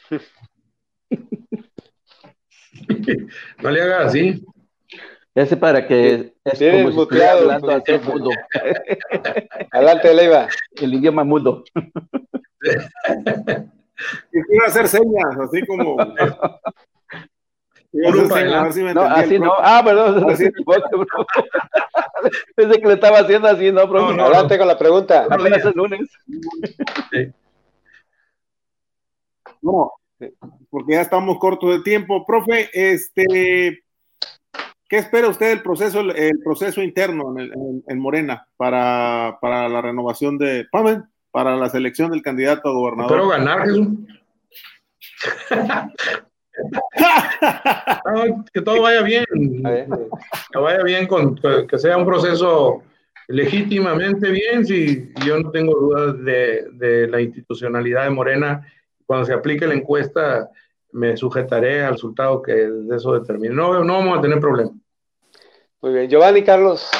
no 3.62 3.70
le 3.70 3.82
hagas 3.82 4.06
así. 4.06 4.44
Sé 5.34 5.56
para 5.56 5.86
que 5.86 6.34
es 6.44 6.58
como 6.58 6.90
muteado, 6.90 7.50
hablando 7.50 7.82
pues, 7.82 7.88
al 7.88 8.02
mudo. 8.04 8.30
Adelante, 9.72 10.14
Leiva. 10.14 10.48
El 10.76 10.92
idioma 10.94 11.24
mudo. 11.24 11.64
Y 14.32 14.42
quiero 14.42 14.66
hacer 14.66 14.88
señas, 14.88 15.38
así 15.40 15.64
como. 15.66 15.96
no, 17.92 19.02
así 19.02 19.38
no. 19.38 19.52
Ah, 19.58 19.80
perdón. 19.82 20.30
Así. 20.30 20.50
Pensé 22.54 22.78
que 22.80 22.88
le 22.88 22.94
estaba 22.94 23.20
haciendo 23.20 23.48
así, 23.48 23.72
no, 23.72 23.86
no, 23.86 24.24
Adelante 24.24 24.58
con 24.58 24.68
la 24.68 24.76
pregunta. 24.78 25.26
Apenas 25.30 25.64
el 25.64 25.72
lunes. 25.74 26.10
Sí. 27.10 27.32
No, 29.62 29.92
porque 30.70 30.94
ya 30.94 31.02
estamos 31.02 31.38
cortos 31.38 31.70
de 31.70 31.82
tiempo. 31.82 32.24
Profe, 32.26 32.68
este, 32.72 33.84
¿qué 34.88 34.96
espera 34.96 35.28
usted 35.28 35.50
del 35.50 35.62
proceso, 35.62 36.00
el 36.00 36.40
proceso 36.42 36.82
interno 36.82 37.34
en, 37.38 37.98
Morena 37.98 38.48
para, 38.56 39.38
la 39.42 39.80
renovación 39.80 40.38
de, 40.38 40.66
para 41.30 41.56
la 41.56 41.68
selección 41.68 42.10
del 42.10 42.22
candidato 42.22 42.68
a 42.68 42.72
gobernador? 42.72 43.12
Espero 43.12 43.28
ganar, 43.28 43.62
Jesús. 43.66 43.88
que 48.52 48.60
todo 48.60 48.82
vaya 48.82 49.02
bien, 49.02 49.24
que 50.52 50.58
vaya 50.58 50.82
bien, 50.82 51.06
con, 51.06 51.36
que 51.36 51.78
sea 51.78 51.96
un 51.96 52.04
proceso 52.04 52.82
legítimamente 53.28 54.30
bien, 54.30 54.66
si 54.66 55.12
yo 55.24 55.38
no 55.38 55.50
tengo 55.50 55.78
dudas 55.78 56.22
de, 56.24 56.66
de 56.72 57.06
la 57.08 57.20
institucionalidad 57.20 58.04
de 58.04 58.10
Morena 58.10 58.66
cuando 59.12 59.26
se 59.26 59.34
aplique 59.34 59.66
la 59.66 59.74
encuesta, 59.74 60.48
me 60.92 61.18
sujetaré 61.18 61.84
al 61.84 61.92
resultado 61.92 62.40
que 62.40 62.66
eso 62.90 63.12
determine. 63.12 63.54
No, 63.54 63.84
no 63.84 63.98
vamos 63.98 64.18
a 64.18 64.22
tener 64.22 64.40
problema. 64.40 64.70
Muy 65.82 65.92
bien. 65.92 66.08
Giovanni 66.08 66.42
Carlos. 66.42 66.90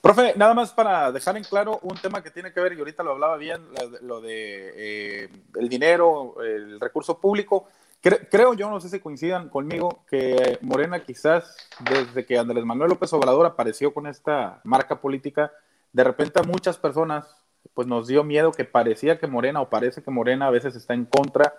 Profe, 0.00 0.32
nada 0.38 0.54
más 0.54 0.72
para 0.72 1.12
dejar 1.12 1.36
en 1.36 1.44
claro 1.44 1.80
un 1.82 1.98
tema 1.98 2.22
que 2.22 2.30
tiene 2.30 2.50
que 2.50 2.60
ver, 2.60 2.72
y 2.72 2.78
ahorita 2.78 3.02
lo 3.02 3.10
hablaba 3.10 3.36
bien, 3.36 3.60
lo 4.00 4.22
de 4.22 4.72
eh, 4.74 5.28
el 5.56 5.68
dinero, 5.68 6.36
el 6.42 6.80
recurso 6.80 7.20
público. 7.20 7.68
creo 8.00 8.54
yo, 8.54 8.70
no 8.70 8.80
sé 8.80 8.88
si 8.88 9.00
coincidan 9.00 9.50
conmigo, 9.50 10.02
que 10.08 10.56
Morena 10.62 11.00
quizás 11.00 11.54
desde 11.78 12.24
que 12.24 12.38
Andrés 12.38 12.64
Manuel 12.64 12.88
López 12.88 13.12
Obrador 13.12 13.44
apareció 13.44 13.92
con 13.92 14.06
esta 14.06 14.62
marca 14.64 14.98
política, 14.98 15.52
de 15.92 16.04
repente 16.04 16.40
a 16.40 16.42
muchas 16.42 16.78
personas 16.78 17.36
pues 17.74 17.86
nos 17.86 18.06
dio 18.06 18.24
miedo 18.24 18.52
que 18.52 18.64
parecía 18.64 19.18
que 19.18 19.26
Morena 19.26 19.60
o 19.60 19.70
parece 19.70 20.02
que 20.02 20.10
Morena 20.10 20.46
a 20.46 20.50
veces 20.50 20.76
está 20.76 20.94
en 20.94 21.04
contra 21.04 21.54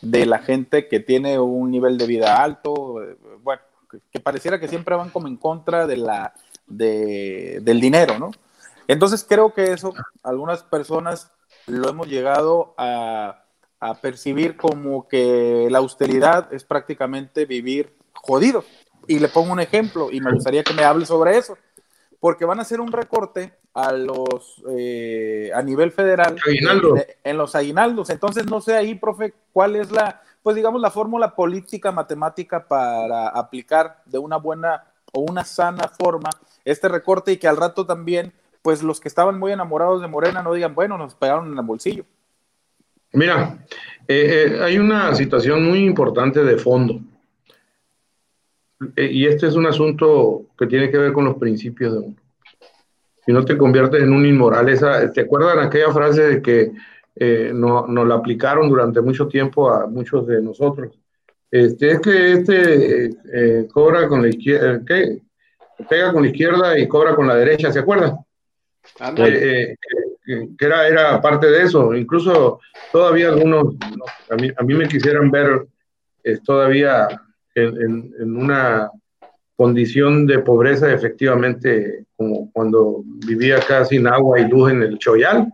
de 0.00 0.26
la 0.26 0.38
gente 0.38 0.88
que 0.88 1.00
tiene 1.00 1.38
un 1.38 1.70
nivel 1.70 1.96
de 1.96 2.06
vida 2.06 2.42
alto, 2.42 3.00
bueno, 3.42 3.62
que 4.10 4.20
pareciera 4.20 4.60
que 4.60 4.68
siempre 4.68 4.96
van 4.96 5.10
como 5.10 5.28
en 5.28 5.36
contra 5.36 5.86
de 5.86 5.96
la, 5.96 6.34
de, 6.66 7.60
del 7.62 7.80
dinero, 7.80 8.18
¿no? 8.18 8.30
Entonces 8.86 9.24
creo 9.26 9.54
que 9.54 9.72
eso 9.72 9.94
algunas 10.22 10.62
personas 10.62 11.32
lo 11.66 11.88
hemos 11.88 12.08
llegado 12.08 12.74
a, 12.76 13.44
a 13.80 13.94
percibir 14.00 14.56
como 14.56 15.08
que 15.08 15.68
la 15.70 15.78
austeridad 15.78 16.52
es 16.52 16.64
prácticamente 16.64 17.46
vivir 17.46 17.94
jodido. 18.12 18.64
Y 19.06 19.18
le 19.18 19.28
pongo 19.28 19.52
un 19.52 19.60
ejemplo 19.60 20.10
y 20.10 20.20
me 20.20 20.32
gustaría 20.32 20.64
que 20.64 20.72
me 20.72 20.84
hable 20.84 21.04
sobre 21.04 21.36
eso, 21.36 21.58
porque 22.24 22.46
van 22.46 22.58
a 22.58 22.62
hacer 22.62 22.80
un 22.80 22.90
recorte 22.90 23.52
a 23.74 23.92
los 23.92 24.64
eh, 24.70 25.50
a 25.54 25.60
nivel 25.60 25.92
federal 25.92 26.38
en 27.22 27.36
los 27.36 27.54
aguinaldos. 27.54 28.08
Entonces 28.08 28.46
no 28.46 28.62
sé 28.62 28.74
ahí, 28.76 28.94
profe, 28.94 29.34
cuál 29.52 29.76
es 29.76 29.92
la, 29.92 30.22
pues 30.42 30.56
digamos 30.56 30.80
la 30.80 30.90
fórmula 30.90 31.34
política 31.34 31.92
matemática 31.92 32.66
para 32.66 33.28
aplicar 33.28 33.98
de 34.06 34.16
una 34.16 34.38
buena 34.38 34.84
o 35.12 35.20
una 35.20 35.44
sana 35.44 35.86
forma 35.86 36.30
este 36.64 36.88
recorte 36.88 37.32
y 37.32 37.36
que 37.36 37.46
al 37.46 37.58
rato 37.58 37.84
también, 37.84 38.32
pues 38.62 38.82
los 38.82 39.00
que 39.00 39.08
estaban 39.08 39.38
muy 39.38 39.52
enamorados 39.52 40.00
de 40.00 40.08
Morena 40.08 40.42
no 40.42 40.54
digan, 40.54 40.74
bueno, 40.74 40.96
nos 40.96 41.14
pegaron 41.14 41.52
en 41.52 41.58
el 41.58 41.64
bolsillo. 41.66 42.06
Mira, 43.12 43.58
eh, 44.08 44.46
eh, 44.56 44.62
hay 44.62 44.78
una 44.78 45.14
situación 45.14 45.62
muy 45.62 45.84
importante 45.84 46.42
de 46.42 46.56
fondo. 46.56 47.00
Eh, 48.96 49.10
y 49.12 49.26
este 49.26 49.46
es 49.46 49.54
un 49.54 49.66
asunto 49.66 50.46
que 50.58 50.66
tiene 50.66 50.90
que 50.90 50.98
ver 50.98 51.12
con 51.12 51.24
los 51.24 51.36
principios 51.36 51.92
de 51.92 51.98
uno. 52.00 52.16
Si 53.24 53.32
no 53.32 53.44
te 53.44 53.56
conviertes 53.56 54.02
en 54.02 54.12
un 54.12 54.26
inmoral, 54.26 54.68
esa, 54.68 55.10
¿te 55.10 55.22
acuerdan 55.22 55.58
aquella 55.58 55.90
frase 55.92 56.22
de 56.22 56.42
que 56.42 56.72
nos 57.54 57.88
no 57.88 58.04
la 58.04 58.16
aplicaron 58.16 58.68
durante 58.68 59.00
mucho 59.00 59.28
tiempo 59.28 59.70
a 59.70 59.86
muchos 59.86 60.26
de 60.26 60.42
nosotros? 60.42 60.98
Este, 61.50 61.92
es 61.92 62.00
que 62.00 62.32
este 62.32 63.68
cobra 63.72 64.08
con 64.08 64.20
la 64.20 64.28
izquierda, 64.28 64.82
¿qué? 64.84 65.22
pega 65.88 66.12
con 66.12 66.22
la 66.22 66.28
izquierda 66.28 66.78
y 66.78 66.88
cobra 66.88 67.14
con 67.14 67.26
la 67.26 67.34
derecha, 67.34 67.72
¿se 67.72 67.80
acuerdan? 67.80 68.16
Eh, 69.16 69.76
eh, 70.26 70.48
que 70.56 70.64
era, 70.64 70.86
era 70.86 71.20
parte 71.20 71.46
de 71.48 71.62
eso. 71.62 71.94
Incluso 71.94 72.60
todavía 72.92 73.28
algunos, 73.28 73.74
a, 74.30 74.36
mí, 74.36 74.50
a 74.56 74.62
mí 74.62 74.74
me 74.74 74.88
quisieran 74.88 75.30
ver 75.30 75.66
eh, 76.22 76.38
todavía 76.44 77.08
en, 77.54 78.36
una 78.36 78.90
condición 79.56 80.26
de 80.26 80.40
pobreza, 80.40 80.92
efectivamente, 80.92 82.04
como 82.16 82.50
cuando 82.52 83.02
vivía 83.26 83.58
acá 83.58 83.84
sin 83.84 84.06
agua 84.06 84.40
y 84.40 84.48
luz 84.48 84.72
en 84.72 84.82
el 84.82 84.98
Choyal. 84.98 85.52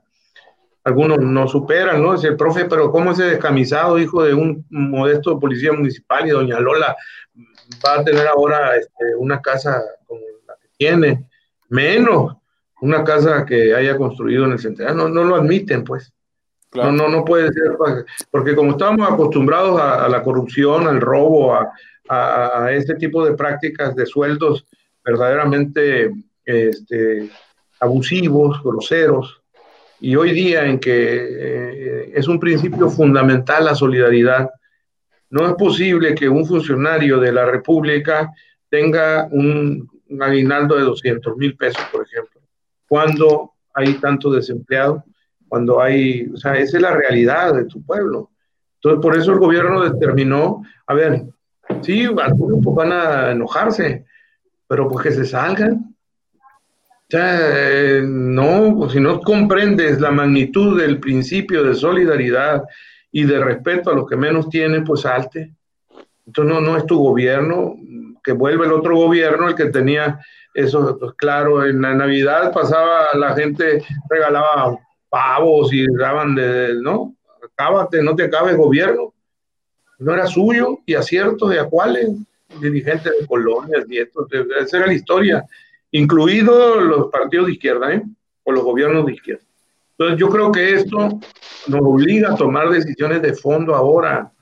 Algunos 0.84 1.18
no 1.18 1.46
superan, 1.46 2.02
¿no? 2.02 2.14
Dice 2.14 2.28
el 2.28 2.36
profe, 2.36 2.64
pero 2.64 2.90
¿cómo 2.90 3.12
ese 3.12 3.24
descamisado, 3.24 3.98
hijo 3.98 4.22
de 4.22 4.32
un 4.32 4.64
modesto 4.70 5.38
policía 5.38 5.72
municipal 5.72 6.26
y 6.26 6.30
doña 6.30 6.58
Lola, 6.58 6.96
va 7.86 8.00
a 8.00 8.04
tener 8.04 8.26
ahora 8.26 8.76
este, 8.76 9.14
una 9.18 9.42
casa 9.42 9.82
como 10.06 10.22
la 10.46 10.54
que 10.60 10.68
tiene, 10.78 11.26
menos 11.68 12.36
una 12.80 13.04
casa 13.04 13.44
que 13.44 13.74
haya 13.74 13.96
construido 13.96 14.46
en 14.46 14.52
el 14.52 14.58
centenario. 14.58 14.96
No, 14.96 15.08
no 15.08 15.24
lo 15.24 15.36
admiten, 15.36 15.84
pues. 15.84 16.12
No, 16.74 16.92
no, 16.92 17.08
no 17.08 17.24
puede 17.24 17.52
ser, 17.52 17.76
pues, 17.76 18.04
porque 18.30 18.54
como 18.54 18.72
estamos 18.72 19.10
acostumbrados 19.10 19.80
a, 19.80 20.08
la 20.08 20.22
corrupción, 20.22 20.86
al 20.86 21.00
robo, 21.00 21.54
a, 21.54 21.72
a, 22.08 22.72
este 22.72 22.94
tipo 22.94 23.24
de 23.24 23.34
prácticas 23.34 23.96
de 23.96 24.06
sueldos 24.06 24.66
verdaderamente 25.04 26.12
este, 26.44 27.28
abusivos, 27.80 28.62
groseros, 28.62 29.40
y 30.00 30.16
hoy 30.16 30.32
día 30.32 30.64
en 30.64 30.78
que 30.78 30.92
eh, 30.92 32.12
es 32.14 32.26
un 32.26 32.40
principio 32.40 32.88
fundamental 32.88 33.64
la 33.64 33.74
solidaridad, 33.74 34.48
no 35.30 35.46
es 35.46 35.54
posible 35.54 36.14
que 36.14 36.28
un 36.28 36.46
funcionario 36.46 37.20
de 37.20 37.32
la 37.32 37.44
República 37.44 38.32
tenga 38.68 39.28
un, 39.30 39.88
aguinaldo 40.20 40.76
de 40.76 40.82
200 40.82 41.36
mil 41.36 41.56
pesos, 41.56 41.84
por 41.92 42.04
ejemplo, 42.04 42.40
cuando 42.88 43.52
hay 43.74 43.94
tanto 43.94 44.30
desempleado, 44.30 45.04
cuando 45.50 45.82
hay, 45.82 46.30
o 46.32 46.38
sea, 46.38 46.54
esa 46.54 46.78
es 46.78 46.82
la 46.82 46.92
realidad 46.92 47.52
de 47.52 47.66
tu 47.66 47.82
pueblo. 47.82 48.30
Entonces, 48.76 49.02
por 49.02 49.14
eso 49.14 49.32
el 49.32 49.38
gobierno 49.38 49.82
determinó, 49.82 50.62
a 50.86 50.94
ver, 50.94 51.24
sí, 51.82 52.06
algunos 52.06 52.64
van 52.74 52.92
a 52.92 53.32
enojarse, 53.32 54.06
pero 54.66 54.88
pues 54.88 55.04
que 55.04 55.12
se 55.12 55.26
salgan. 55.26 55.94
O 56.32 57.10
sea, 57.10 57.38
eh, 57.42 58.02
no, 58.02 58.74
pues 58.78 58.92
si 58.92 59.00
no 59.00 59.20
comprendes 59.20 60.00
la 60.00 60.10
magnitud 60.10 60.80
del 60.80 60.98
principio 60.98 61.62
de 61.62 61.74
solidaridad, 61.74 62.62
y 63.12 63.24
de 63.24 63.42
respeto 63.42 63.90
a 63.90 63.94
los 63.94 64.08
que 64.08 64.16
menos 64.16 64.48
tienen, 64.48 64.84
pues 64.84 65.02
salte. 65.02 65.54
Entonces 66.26 66.54
no, 66.54 66.60
no 66.60 66.76
es 66.76 66.86
tu 66.86 66.98
gobierno, 66.98 67.74
que 68.22 68.32
vuelve 68.32 68.66
el 68.66 68.72
otro 68.72 68.96
gobierno 68.96 69.48
el 69.48 69.54
que 69.54 69.66
tenía 69.66 70.20
eso, 70.54 70.96
pues 70.98 71.12
claro, 71.14 71.64
en 71.64 71.80
la 71.80 71.94
Navidad 71.94 72.52
pasaba 72.52 73.06
la 73.14 73.34
gente, 73.34 73.82
regalaba 74.08 74.78
pavos 75.10 75.72
y 75.72 75.86
daban 75.98 76.34
de, 76.34 76.74
no, 76.80 77.14
acábate, 77.44 78.02
no 78.02 78.16
te 78.16 78.24
acabes 78.24 78.56
gobierno. 78.56 79.12
No 79.98 80.14
era 80.14 80.26
suyo 80.26 80.78
y 80.86 80.94
aciertos 80.94 81.50
de 81.50 81.60
a 81.60 81.66
cuáles, 81.66 82.08
dirigentes 82.58 83.12
de 83.20 83.26
colonias 83.26 83.84
y 83.88 83.98
esto, 83.98 84.26
esa 84.58 84.78
era 84.78 84.86
la 84.86 84.94
historia, 84.94 85.44
incluidos 85.90 86.82
los 86.82 87.10
partidos 87.10 87.46
de 87.46 87.52
izquierda, 87.52 87.94
¿eh? 87.94 88.02
o 88.44 88.52
los 88.52 88.64
gobiernos 88.64 89.04
de 89.04 89.12
izquierda. 89.12 89.44
Entonces 89.92 90.18
yo 90.18 90.30
creo 90.30 90.50
que 90.50 90.74
esto 90.74 91.20
nos 91.66 91.80
obliga 91.82 92.32
a 92.32 92.36
tomar 92.36 92.70
decisiones 92.70 93.20
de 93.20 93.34
fondo 93.34 93.74
ahora. 93.74 94.32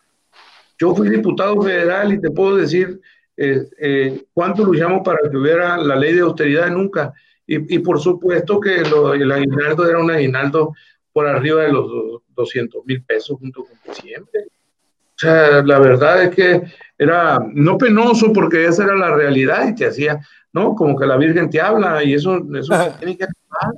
Yo 0.78 0.94
fui 0.94 1.08
diputado 1.08 1.60
federal 1.60 2.12
y 2.12 2.20
te 2.20 2.30
puedo 2.30 2.56
decir 2.56 3.00
eh, 3.36 3.68
eh, 3.80 4.24
cuánto 4.32 4.64
luchamos 4.64 5.02
para 5.04 5.28
que 5.28 5.36
hubiera 5.36 5.76
la 5.76 5.96
ley 5.96 6.14
de 6.14 6.20
austeridad 6.20 6.70
nunca. 6.70 7.12
Y, 7.48 7.74
y 7.74 7.78
por 7.80 7.98
supuesto 7.98 8.60
que 8.60 8.76
el 8.76 9.32
aguinaldo 9.32 9.88
era 9.88 9.98
un 9.98 10.10
aguinaldo 10.12 10.74
por 11.12 11.26
arriba 11.26 11.62
de 11.62 11.72
los 11.72 12.22
200 12.36 12.86
mil 12.86 13.02
pesos 13.02 13.36
junto 13.40 13.64
con 13.64 13.94
siempre. 13.94 14.42
O 14.44 15.20
sea, 15.20 15.62
la 15.64 15.80
verdad 15.80 16.22
es 16.22 16.34
que 16.34 16.62
era 16.96 17.40
no 17.52 17.76
penoso 17.76 18.32
porque 18.32 18.66
esa 18.66 18.84
era 18.84 18.94
la 18.94 19.12
realidad 19.12 19.66
y 19.66 19.74
te 19.74 19.86
hacía, 19.86 20.20
¿no? 20.52 20.76
Como 20.76 20.96
que 20.96 21.06
la 21.06 21.16
Virgen 21.16 21.50
te 21.50 21.60
habla 21.60 22.04
y 22.04 22.14
eso, 22.14 22.40
eso 22.54 22.72
se 22.72 22.90
tiene 22.98 23.16
que 23.16 23.24
acabar. 23.24 23.74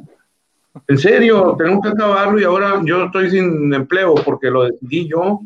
En 0.86 0.98
serio, 0.98 1.54
tenemos 1.56 1.82
que 1.82 1.88
acabarlo 1.88 2.38
y 2.38 2.44
ahora 2.44 2.82
yo 2.84 3.04
estoy 3.04 3.30
sin 3.30 3.72
empleo 3.72 4.16
porque 4.16 4.50
lo 4.50 4.64
decidí 4.64 5.08
yo. 5.08 5.40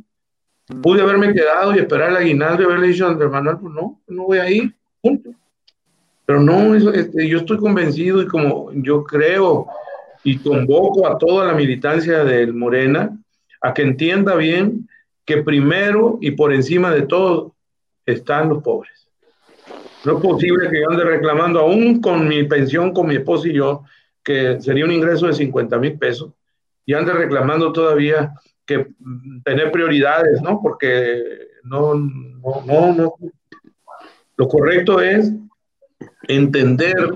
Pude 0.82 1.02
haberme 1.02 1.32
quedado 1.32 1.76
y 1.76 1.78
esperar 1.78 2.10
el 2.10 2.16
aguinaldo 2.16 2.62
y 2.62 2.66
haberle 2.66 2.88
dicho 2.88 3.06
a 3.06 3.10
Andrés 3.10 3.30
Manuel, 3.30 3.58
pues 3.60 3.72
no, 3.72 4.00
no 4.08 4.24
voy 4.24 4.38
a 4.38 4.50
ir, 4.50 4.74
punto. 5.00 5.30
Pero 6.26 6.40
no, 6.40 6.74
este, 6.74 7.28
yo 7.28 7.38
estoy 7.38 7.58
convencido 7.58 8.22
y 8.22 8.26
como 8.26 8.70
yo 8.72 9.04
creo 9.04 9.66
y 10.22 10.38
convoco 10.38 11.06
a 11.06 11.18
toda 11.18 11.46
la 11.46 11.52
militancia 11.52 12.24
del 12.24 12.54
Morena 12.54 13.16
a 13.60 13.74
que 13.74 13.82
entienda 13.82 14.34
bien 14.34 14.88
que 15.24 15.42
primero 15.42 16.18
y 16.20 16.32
por 16.32 16.52
encima 16.52 16.90
de 16.90 17.02
todo 17.02 17.54
están 18.06 18.48
los 18.48 18.62
pobres. 18.62 19.08
No 20.04 20.18
es 20.18 20.22
posible 20.22 20.68
que 20.70 20.80
yo 20.80 20.90
ande 20.90 21.04
reclamando, 21.04 21.60
aún 21.60 22.00
con 22.00 22.28
mi 22.28 22.42
pensión, 22.44 22.92
con 22.92 23.06
mi 23.06 23.16
esposo 23.16 23.48
y 23.48 23.54
yo, 23.54 23.84
que 24.22 24.60
sería 24.60 24.84
un 24.84 24.92
ingreso 24.92 25.26
de 25.26 25.32
50 25.32 25.78
mil 25.78 25.98
pesos, 25.98 26.32
y 26.84 26.92
ande 26.92 27.12
reclamando 27.12 27.72
todavía 27.72 28.34
que 28.66 28.88
tener 29.44 29.72
prioridades, 29.72 30.42
¿no? 30.42 30.60
Porque 30.62 31.22
no, 31.62 31.94
no, 31.94 32.62
no, 32.66 32.94
no. 32.94 33.14
Lo 34.36 34.48
correcto 34.48 35.00
es 35.00 35.32
entender 36.28 37.14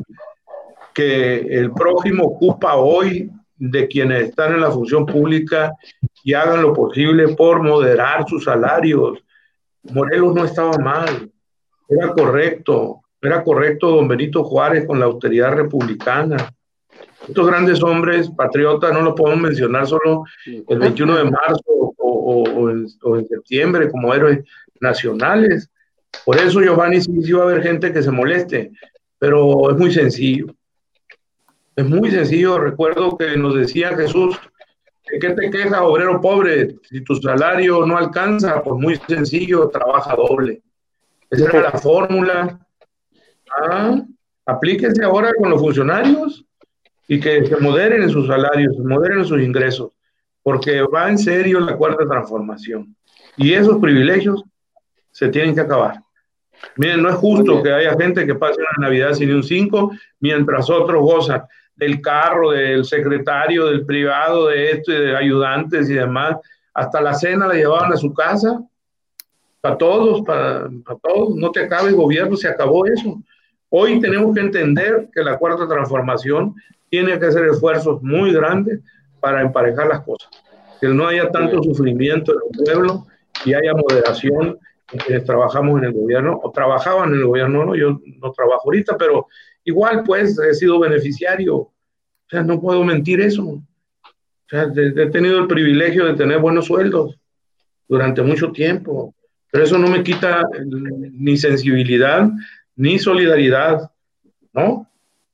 que 0.94 1.38
el 1.38 1.70
prójimo 1.72 2.24
ocupa 2.24 2.76
hoy 2.76 3.30
de 3.56 3.88
quienes 3.88 4.28
están 4.28 4.54
en 4.54 4.60
la 4.60 4.70
función 4.70 5.06
pública 5.06 5.72
y 6.24 6.34
hagan 6.34 6.62
lo 6.62 6.72
posible 6.72 7.28
por 7.34 7.62
moderar 7.62 8.24
sus 8.28 8.44
salarios. 8.44 9.18
Morelos 9.82 10.34
no 10.34 10.44
estaba 10.44 10.76
mal, 10.78 11.30
era 11.88 12.12
correcto, 12.12 13.00
era 13.20 13.42
correcto 13.42 13.90
don 13.90 14.08
Benito 14.08 14.44
Juárez 14.44 14.86
con 14.86 14.98
la 15.00 15.06
austeridad 15.06 15.54
republicana, 15.54 16.52
estos 17.26 17.46
grandes 17.46 17.82
hombres 17.82 18.30
patriotas 18.30 18.92
no 18.92 19.02
los 19.02 19.14
podemos 19.14 19.40
mencionar 19.40 19.86
solo 19.86 20.24
el 20.46 20.78
21 20.78 21.16
de 21.16 21.24
marzo 21.24 21.62
o, 21.98 22.70
en, 22.70 22.88
septiembre 23.28 23.90
como 23.90 24.14
héroes 24.14 24.44
nacionales. 24.80 25.70
Por 26.24 26.36
eso, 26.38 26.60
Giovanni, 26.60 27.00
sí, 27.00 27.32
va 27.32 27.42
a 27.42 27.44
haber 27.44 27.62
gente 27.62 27.92
que 27.92 28.02
se 28.02 28.10
moleste, 28.10 28.72
pero 29.18 29.70
es 29.70 29.76
muy 29.76 29.92
sencillo. 29.92 30.46
Es 31.76 31.86
muy 31.86 32.10
sencillo. 32.10 32.58
Recuerdo 32.58 33.16
que 33.16 33.36
nos 33.36 33.54
decía 33.54 33.96
Jesús, 33.96 34.38
¿de 35.10 35.18
qué 35.18 35.30
te 35.30 35.50
quejas, 35.50 35.80
obrero 35.80 36.20
pobre? 36.20 36.76
Si 36.88 37.02
tu 37.02 37.16
salario 37.16 37.86
no 37.86 37.96
alcanza, 37.96 38.62
pues 38.62 38.80
muy 38.80 38.96
sencillo, 39.08 39.68
trabaja 39.68 40.14
doble. 40.14 40.62
Esa 41.30 41.48
era 41.48 41.62
la 41.62 41.78
fórmula. 41.78 42.58
Ah, 43.56 44.02
aplíquese 44.46 45.04
ahora 45.04 45.32
con 45.38 45.50
los 45.50 45.60
funcionarios 45.60 46.44
y 47.06 47.20
que 47.20 47.46
se 47.46 47.56
moderen 47.56 48.02
en 48.02 48.10
sus 48.10 48.26
salarios, 48.26 48.76
se 48.76 48.82
moderen 48.82 49.20
en 49.20 49.24
sus 49.24 49.40
ingresos, 49.40 49.92
porque 50.42 50.82
va 50.82 51.08
en 51.08 51.18
serio 51.18 51.60
la 51.60 51.76
cuarta 51.76 52.06
transformación. 52.06 52.94
Y 53.36 53.54
esos 53.54 53.78
privilegios 53.78 54.42
se 55.10 55.28
tienen 55.28 55.54
que 55.54 55.62
acabar. 55.62 56.02
Miren, 56.76 57.02
no 57.02 57.10
es 57.10 57.16
justo 57.16 57.62
que 57.62 57.72
haya 57.72 57.96
gente 57.96 58.26
que 58.26 58.34
pase 58.34 58.60
una 58.60 58.88
Navidad 58.88 59.14
sin 59.14 59.34
un 59.34 59.42
5, 59.42 59.92
mientras 60.20 60.70
otros 60.70 61.02
gozan 61.02 61.42
del 61.76 62.00
carro, 62.00 62.50
del 62.50 62.84
secretario, 62.84 63.66
del 63.66 63.86
privado, 63.86 64.48
de 64.48 64.72
esto 64.72 64.92
y 64.92 64.96
de 64.96 65.16
ayudantes 65.16 65.88
y 65.88 65.94
demás. 65.94 66.36
Hasta 66.74 67.00
la 67.00 67.14
cena 67.14 67.46
la 67.46 67.54
llevaban 67.54 67.92
a 67.92 67.96
su 67.96 68.12
casa. 68.12 68.60
Para 69.60 69.76
todos, 69.76 70.22
para, 70.22 70.68
para 70.84 70.98
todos. 71.00 71.34
No 71.36 71.50
te 71.50 71.60
acabe 71.60 71.88
el 71.88 71.96
gobierno, 71.96 72.36
se 72.36 72.48
acabó 72.48 72.86
eso. 72.86 73.20
Hoy 73.70 74.00
tenemos 74.00 74.34
que 74.34 74.40
entender 74.40 75.08
que 75.12 75.22
la 75.22 75.36
cuarta 75.36 75.68
transformación 75.68 76.54
tiene 76.88 77.18
que 77.18 77.26
hacer 77.26 77.44
esfuerzos 77.46 78.02
muy 78.02 78.32
grandes 78.32 78.80
para 79.20 79.42
emparejar 79.42 79.88
las 79.88 80.00
cosas. 80.02 80.30
Que 80.80 80.88
no 80.88 81.06
haya 81.06 81.30
tanto 81.30 81.62
sufrimiento 81.62 82.32
en 82.32 82.38
el 82.50 82.64
pueblo 82.64 83.06
y 83.44 83.54
haya 83.54 83.72
moderación 83.74 84.58
trabajamos 85.26 85.78
en 85.78 85.84
el 85.84 85.92
gobierno 85.92 86.40
o 86.42 86.50
trabajaban 86.50 87.10
en 87.10 87.20
el 87.20 87.26
gobierno. 87.26 87.66
¿no? 87.66 87.74
Yo 87.74 88.00
no 88.20 88.32
trabajo 88.32 88.62
ahorita, 88.66 88.96
pero 88.96 89.26
igual 89.64 90.02
pues 90.04 90.38
he 90.38 90.54
sido 90.54 90.78
beneficiario. 90.78 91.56
O 91.56 91.72
sea, 92.28 92.42
no 92.42 92.60
puedo 92.60 92.84
mentir 92.84 93.20
eso. 93.20 93.44
O 93.44 93.64
sea, 94.48 94.70
he 94.74 95.06
tenido 95.10 95.38
el 95.38 95.46
privilegio 95.46 96.06
de 96.06 96.14
tener 96.14 96.38
buenos 96.38 96.66
sueldos 96.66 97.18
durante 97.86 98.22
mucho 98.22 98.52
tiempo, 98.52 99.14
pero 99.50 99.64
eso 99.64 99.78
no 99.78 99.88
me 99.88 100.02
quita 100.02 100.42
ni 100.64 101.36
sensibilidad 101.36 102.28
ni 102.76 102.98
solidaridad, 102.98 103.90
¿no? 104.52 104.88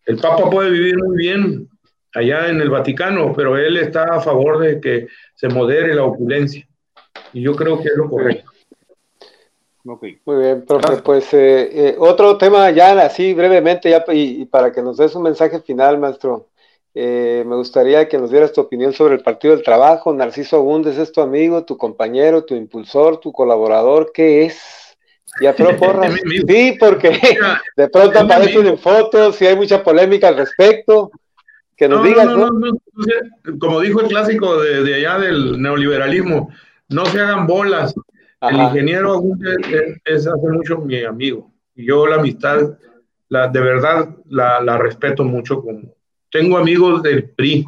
El 0.07 0.17
Papa 0.17 0.51
puede 0.51 0.71
vivir 0.71 0.97
muy 0.97 1.17
bien 1.17 1.69
allá 2.15 2.49
en 2.49 2.61
el 2.61 2.71
Vaticano, 2.71 3.35
pero 3.35 3.57
él 3.59 3.77
está 3.77 4.05
a 4.05 4.21
favor 4.21 4.59
de 4.61 4.81
que 4.81 5.09
se 5.35 5.49
modere 5.49 5.95
la 5.95 6.05
opulencia. 6.05 6.67
Y 7.33 7.43
yo 7.43 7.55
creo 7.55 7.83
que 7.83 7.89
es 7.89 7.97
lo 7.97 8.09
correcto. 8.09 8.51
Muy 9.85 10.16
bien, 10.26 10.64
profe. 10.64 11.03
Pues 11.03 11.32
eh, 11.35 11.89
eh, 11.89 11.97
otro 11.99 12.39
tema 12.39 12.70
ya 12.70 12.93
así 13.05 13.35
brevemente, 13.35 13.91
ya 13.91 14.03
y, 14.12 14.47
para 14.47 14.72
que 14.72 14.82
nos 14.82 14.97
des 14.97 15.14
un 15.14 15.22
mensaje 15.22 15.61
final, 15.61 15.99
maestro. 15.99 16.49
Eh, 16.95 17.45
me 17.47 17.57
gustaría 17.57 18.09
que 18.09 18.16
nos 18.16 18.30
dieras 18.30 18.53
tu 18.53 18.62
opinión 18.62 18.93
sobre 18.93 19.16
el 19.16 19.22
Partido 19.22 19.55
del 19.55 19.64
Trabajo. 19.64 20.14
Narciso 20.14 20.57
Agúndez 20.57 20.97
es 20.97 21.12
tu 21.12 21.20
amigo, 21.20 21.64
tu 21.64 21.76
compañero, 21.76 22.45
tu 22.45 22.55
impulsor, 22.55 23.18
tu 23.18 23.30
colaborador. 23.30 24.11
¿Qué 24.14 24.47
es? 24.47 24.97
Y 25.41 25.47
a 25.47 25.55
Porras. 25.55 26.14
sí, 26.47 26.76
porque 26.78 27.11
de 27.76 27.89
pronto 27.89 28.20
aparecen 28.20 28.66
en 28.66 28.78
fotos 28.78 29.43
y 29.43 29.47
hay 29.47 29.57
mucha 29.57 29.82
polémica 29.82 30.28
al 30.28 30.37
respecto. 30.37 31.11
Que 31.76 31.89
nos 31.89 32.05
digas, 32.05 32.26
no, 32.26 32.49
Como 33.59 33.80
dijo 33.80 34.01
el 34.01 34.07
clásico 34.07 34.61
de, 34.61 34.95
allá 34.95 35.18
del 35.18 35.61
neoliberalismo, 35.61 36.51
no 36.89 37.05
se 37.07 37.20
hagan 37.20 37.49
bolas. 37.49 37.93
El 38.51 38.57
ingeniero 38.57 39.22
es, 40.05 40.26
hace 40.26 40.49
mucho 40.49 40.78
mi 40.78 41.03
amigo. 41.05 41.53
Y 41.74 41.86
yo 41.86 42.07
la 42.07 42.16
amistad, 42.16 42.78
la, 43.28 43.49
de 43.49 43.61
verdad, 43.61 44.09
la, 44.26 44.61
la 44.61 44.78
respeto 44.78 45.24
mucho. 45.24 45.62
Tengo 46.30 46.59
amigos 46.59 47.03
del 47.03 47.30
PRI, 47.30 47.64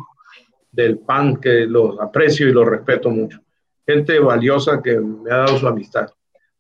del 0.70 0.98
PAN, 0.98 1.36
que 1.36 1.66
los 1.66 1.98
aprecio 2.00 2.48
y 2.48 2.52
los 2.52 2.66
respeto 2.66 3.10
mucho. 3.10 3.40
Gente 3.86 4.18
valiosa 4.18 4.82
que 4.82 4.98
me 4.98 5.30
ha 5.30 5.38
dado 5.38 5.58
su 5.58 5.66
amistad. 5.66 6.08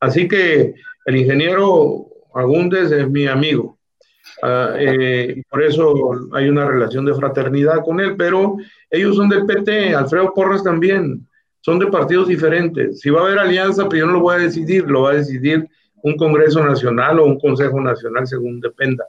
Así 0.00 0.28
que 0.28 0.74
el 1.04 1.16
ingeniero 1.16 2.06
Agúndez 2.34 2.92
es 2.92 3.08
mi 3.08 3.26
amigo. 3.26 3.78
Eh, 4.42 5.42
por 5.48 5.62
eso 5.62 5.94
hay 6.32 6.48
una 6.48 6.66
relación 6.66 7.04
de 7.04 7.14
fraternidad 7.14 7.82
con 7.84 8.00
él, 8.00 8.16
pero 8.16 8.56
ellos 8.90 9.16
son 9.16 9.28
del 9.28 9.46
PT, 9.46 9.94
Alfredo 9.94 10.34
Porras 10.34 10.62
también, 10.62 11.25
son 11.66 11.80
de 11.80 11.88
partidos 11.88 12.28
diferentes. 12.28 13.00
Si 13.00 13.10
va 13.10 13.22
a 13.22 13.24
haber 13.24 13.40
alianza, 13.40 13.88
pues 13.88 13.98
yo 13.98 14.06
no 14.06 14.12
lo 14.12 14.20
voy 14.20 14.36
a 14.36 14.38
decidir, 14.38 14.88
lo 14.88 15.02
va 15.02 15.10
a 15.10 15.14
decidir 15.16 15.68
un 15.96 16.16
Congreso 16.16 16.64
Nacional 16.64 17.18
o 17.18 17.24
un 17.24 17.40
Consejo 17.40 17.80
Nacional, 17.80 18.24
según 18.24 18.60
dependa. 18.60 19.04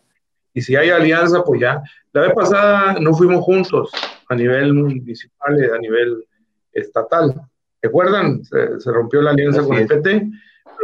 Y 0.55 0.61
si 0.61 0.75
hay 0.75 0.89
alianza, 0.89 1.43
pues 1.43 1.61
ya. 1.61 1.83
La 2.13 2.21
vez 2.21 2.33
pasada 2.33 2.97
no 2.99 3.13
fuimos 3.13 3.43
juntos 3.43 3.91
a 4.27 4.33
nivel 4.33 4.73
municipal, 4.73 5.71
a 5.71 5.77
nivel 5.77 6.25
estatal. 6.73 7.39
¿Recuerdan? 7.79 8.43
Se, 8.43 8.79
se 8.79 8.91
rompió 8.91 9.21
la 9.21 9.29
alianza 9.29 9.63
con 9.63 9.77
el 9.77 9.85
PT 9.85 10.27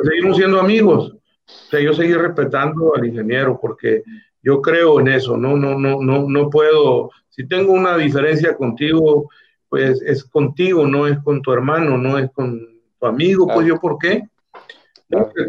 seguimos 0.04 0.38
siendo 0.38 0.60
amigos. 0.60 1.16
O 1.46 1.70
sea, 1.70 1.80
yo 1.80 1.94
seguí 1.94 2.14
respetando 2.14 2.96
al 2.96 3.06
ingeniero 3.06 3.60
porque 3.60 4.04
yo 4.44 4.62
creo 4.62 5.00
en 5.00 5.08
eso, 5.08 5.38
no, 5.38 5.56
no, 5.56 5.80
no, 5.80 6.02
no, 6.02 6.30
no 6.30 6.50
puedo, 6.50 7.10
si 7.30 7.48
tengo 7.48 7.74
una 7.74 7.98
diferencia 7.98 8.56
contigo, 8.56 9.30
pues 9.74 10.04
es 10.04 10.24
contigo, 10.26 10.86
no 10.86 11.08
es 11.08 11.18
con 11.24 11.42
tu 11.42 11.52
hermano, 11.52 11.98
no 11.98 12.20
es 12.20 12.30
con 12.32 12.60
tu 13.00 13.06
amigo, 13.08 13.48
pues 13.52 13.66
yo 13.66 13.80
por 13.80 13.98
qué, 13.98 14.22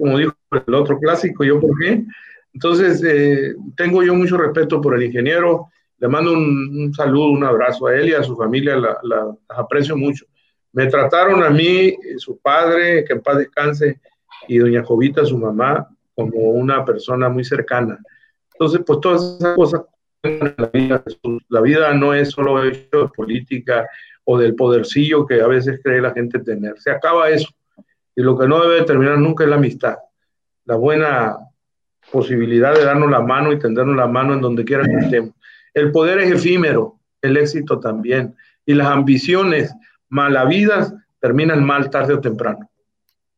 como 0.01 0.17
dijo 0.17 0.33
el 0.67 0.75
otro 0.75 0.99
clásico, 0.99 1.45
yo 1.45 1.61
por 1.61 1.79
qué. 1.79 2.07
Entonces, 2.55 3.05
eh, 3.05 3.55
tengo 3.77 4.03
yo 4.03 4.15
mucho 4.15 4.39
respeto 4.39 4.81
por 4.81 4.95
el 4.95 5.03
ingeniero, 5.03 5.67
le 5.99 6.09
mando 6.09 6.33
un, 6.33 6.91
saludo, 6.95 7.33
un 7.33 7.45
abrazo 7.45 7.89
a 7.89 7.97
él 7.97 8.09
y 8.09 8.15
a 8.15 8.23
su 8.23 8.35
familia, 8.35 8.77
la, 8.77 8.97
la, 9.03 9.37
aprecio 9.51 9.95
mucho. 9.95 10.25
Me 10.73 10.87
trataron 10.87 11.43
a 11.43 11.51
mí, 11.51 11.95
su 12.17 12.39
padre, 12.39 13.05
que 13.05 13.13
en 13.13 13.21
paz 13.21 13.37
descanse, 13.37 14.01
y 14.49 14.57
doña 14.57 14.83
Jovita, 14.85 15.27
su 15.27 15.37
mamá, 15.37 15.87
como 16.15 16.39
una 16.39 16.83
persona 16.83 17.29
muy 17.29 17.45
cercana. 17.45 17.99
Entonces, 18.55 18.81
pues 18.87 19.01
todas 19.01 19.37
esas 19.39 19.55
cosas 19.55 19.83
la 20.25 20.71
vida, 20.73 21.05
la 21.49 21.61
vida 21.61 21.95
no 21.95 22.15
es 22.15 22.31
solo 22.31 22.63
hecho 22.65 23.03
de 23.03 23.09
política 23.09 23.87
o 24.25 24.39
del 24.39 24.55
podercillo 24.55 25.27
que 25.27 25.41
a 25.41 25.47
veces 25.47 25.81
cree 25.83 26.01
la 26.01 26.13
gente 26.13 26.39
tener. 26.39 26.79
Se 26.79 26.91
acaba 26.91 27.29
eso. 27.29 27.49
Y 28.17 28.23
lo 28.23 28.39
que 28.39 28.47
no 28.47 28.61
debe 28.63 28.85
terminar 28.85 29.19
nunca 29.19 29.45
es 29.45 29.51
la 29.51 29.57
amistad. 29.57 29.97
La 30.65 30.77
buena 30.77 31.37
posibilidad 32.11 32.75
de 32.75 32.85
darnos 32.85 33.11
la 33.11 33.21
mano 33.21 33.53
y 33.53 33.59
tendernos 33.59 33.97
la 33.97 34.07
mano 34.07 34.35
en 34.35 34.41
donde 34.41 34.65
quiera 34.65 34.85
que 34.85 34.97
estemos. 34.97 35.35
El 35.73 35.91
poder 35.91 36.21
es 36.21 36.33
efímero, 36.33 37.01
el 37.21 37.37
éxito 37.37 37.81
también. 37.81 38.35
Y 38.65 38.75
las 38.75 38.87
ambiciones 38.89 39.75
malavidas 40.09 40.95
terminan 41.21 41.65
mal 41.65 41.91
tarde 41.91 42.15
o 42.15 42.21
temprano. 42.21 42.71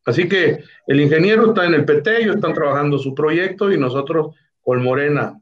Así 0.05 0.29
que 0.29 0.63
el 0.87 1.01
ingeniero 1.01 1.49
está 1.49 1.67
en 1.67 1.75
el 1.75 1.85
PT, 1.85 2.23
ellos 2.23 2.37
están 2.37 2.55
trabajando 2.55 2.99
su 2.99 3.15
proyecto 3.15 3.73
y 3.73 3.79
nosotros 3.79 4.37
con 4.63 4.83
Morena. 4.83 5.41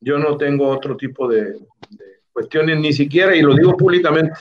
Yo 0.00 0.18
no 0.18 0.36
tengo 0.36 0.68
otro 0.68 0.96
tipo 0.96 1.26
de, 1.26 1.56
cuestiones, 2.36 2.78
ni 2.78 2.92
siquiera, 2.92 3.34
y 3.34 3.40
lo 3.40 3.54
digo 3.54 3.76
públicamente. 3.78 4.38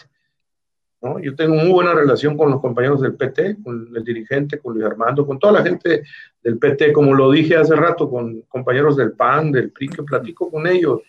¿No? 1.02 1.20
Yo 1.20 1.36
tengo 1.36 1.56
muy 1.56 1.72
buena 1.72 1.94
relación 1.94 2.38
con 2.38 2.52
los 2.52 2.62
compañeros 2.62 3.02
del 3.02 3.16
PT, 3.16 3.58
con 3.64 3.90
el 3.96 4.04
dirigente, 4.04 4.60
con 4.60 4.74
Luis 4.74 4.86
Armando, 4.86 5.26
con 5.26 5.40
toda 5.40 5.54
la 5.54 5.64
gente 5.64 6.04
del 6.44 6.58
PT, 6.58 6.94
como 6.94 7.14
lo 7.14 7.32
dije 7.32 7.56
hace 7.56 7.76
rato, 7.76 8.10
con 8.10 8.42
compañeros 8.42 8.98
del 8.98 9.14
PAN, 9.14 9.52
del 9.52 9.72
PRI, 9.72 9.90
que 9.90 10.04
platico 10.04 10.50
con 10.50 10.68
ellos. 10.68 11.02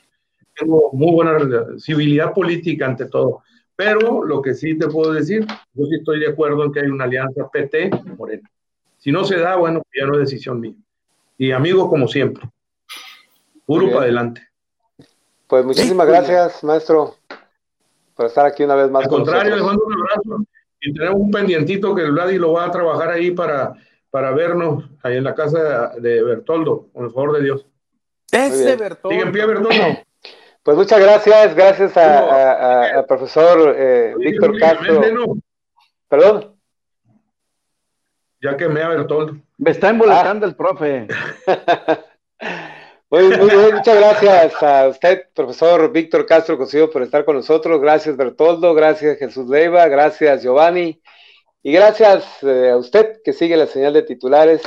Tengo 0.54 0.90
muy 0.92 1.12
buena 1.12 1.38
civilidad 1.78 2.32
política 2.32 2.86
ante 2.86 3.06
todo. 3.06 3.42
Pero 3.76 4.24
lo 4.24 4.40
que 4.40 4.54
sí 4.54 4.78
te 4.78 4.88
puedo 4.88 5.12
decir, 5.12 5.46
yo 5.74 5.84
sí 5.84 5.96
estoy 5.96 6.20
de 6.20 6.28
acuerdo 6.28 6.64
en 6.64 6.72
que 6.72 6.80
hay 6.80 6.86
una 6.86 7.04
alianza 7.04 7.48
PT-Morena. 7.52 8.50
Si 8.96 9.12
no 9.12 9.24
se 9.24 9.38
da, 9.38 9.56
bueno, 9.56 9.82
ya 9.94 10.06
no 10.06 10.14
es 10.14 10.20
decisión 10.20 10.60
mía. 10.60 10.74
Y 11.36 11.52
amigos 11.52 11.88
como 11.90 12.08
siempre. 12.08 12.48
Puro 13.66 13.88
para 13.88 14.02
adelante. 14.02 14.42
Pues 15.46 15.64
muchísimas 15.64 16.06
gracias, 16.06 16.64
maestro, 16.64 17.15
por 18.16 18.26
estar 18.26 18.46
aquí 18.46 18.64
una 18.64 18.74
vez 18.74 18.90
más. 18.90 19.04
Al 19.04 19.10
contrario, 19.10 19.54
les 19.54 19.64
mando 19.64 19.84
un 19.84 19.92
abrazo 19.92 20.44
y 20.80 20.92
tenemos 20.92 21.20
un 21.20 21.30
pendientito 21.30 21.94
que 21.94 22.02
el 22.02 22.12
Vladi 22.12 22.38
lo 22.38 22.52
va 22.52 22.64
a 22.64 22.70
trabajar 22.70 23.10
ahí 23.10 23.30
para, 23.30 23.74
para 24.10 24.32
vernos 24.32 24.84
ahí 25.02 25.16
en 25.16 25.24
la 25.24 25.34
casa 25.34 25.92
de 25.98 26.22
Bertoldo, 26.22 26.88
con 26.92 27.04
el 27.04 27.12
favor 27.12 27.36
de 27.36 27.44
Dios. 27.44 27.66
Ese 28.32 28.76
Bertoldo. 28.76 29.10
Sigue 29.10 29.22
en 29.22 29.32
pie, 29.32 29.46
Bertoldo. 29.46 29.98
Pues 30.62 30.76
muchas 30.76 31.00
gracias, 31.00 31.54
gracias 31.54 31.96
al 31.96 33.04
profesor 33.06 33.74
eh, 33.76 34.14
Víctor 34.18 34.58
Castro. 34.58 35.00
Perdón. 36.08 36.56
Ya 38.40 38.56
que 38.56 38.68
me 38.68 38.82
ha 38.82 38.88
Bertoldo. 38.88 39.36
Me 39.58 39.70
está 39.70 39.90
emboletando 39.90 40.46
el 40.46 40.56
profe. 40.56 41.06
muy, 43.10 43.72
muchas 43.72 43.96
gracias 43.96 44.62
a 44.62 44.88
usted, 44.88 45.26
profesor 45.34 45.92
Víctor 45.92 46.26
Castro 46.26 46.58
Cosío, 46.58 46.90
por 46.90 47.02
estar 47.02 47.24
con 47.24 47.36
nosotros. 47.36 47.80
Gracias, 47.80 48.16
Bertoldo. 48.16 48.74
Gracias, 48.74 49.18
Jesús 49.18 49.48
Leiva. 49.48 49.86
Gracias, 49.88 50.42
Giovanni. 50.42 51.00
Y 51.62 51.72
gracias 51.72 52.24
eh, 52.42 52.70
a 52.70 52.76
usted 52.76 53.20
que 53.24 53.32
sigue 53.32 53.56
la 53.56 53.66
señal 53.66 53.92
de 53.92 54.02
titulares. 54.02 54.62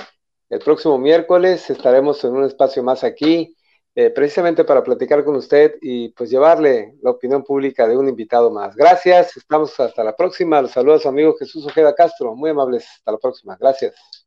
El 0.50 0.60
próximo 0.60 0.98
miércoles 0.98 1.70
estaremos 1.70 2.24
en 2.24 2.32
un 2.32 2.46
espacio 2.46 2.82
más 2.82 3.04
aquí 3.04 3.56
eh, 3.96 4.12
precisamente 4.12 4.64
para 4.64 4.84
platicar 4.84 5.26
con 5.26 5.36
usted 5.36 5.76
y 5.82 6.10
pues 6.10 6.30
llevarle 6.30 6.96
la 7.02 7.12
opinión 7.12 7.44
pública 7.44 7.88
de 7.88 7.98
un 7.98 8.08
invitado 8.08 8.50
más. 8.50 8.76
Gracias, 8.76 9.36
estamos 9.36 9.78
hasta 9.80 10.04
la 10.04 10.16
próxima. 10.16 10.62
Los 10.62 10.72
saludos 10.72 11.02
a 11.02 11.04
su 11.04 11.10
amigo 11.10 11.36
Jesús 11.38 11.66
Ojeda 11.66 11.94
Castro, 11.94 12.36
muy 12.36 12.52
amables. 12.52 12.88
Hasta 12.88 13.12
la 13.12 13.18
próxima. 13.18 13.58
Gracias. 13.60 14.19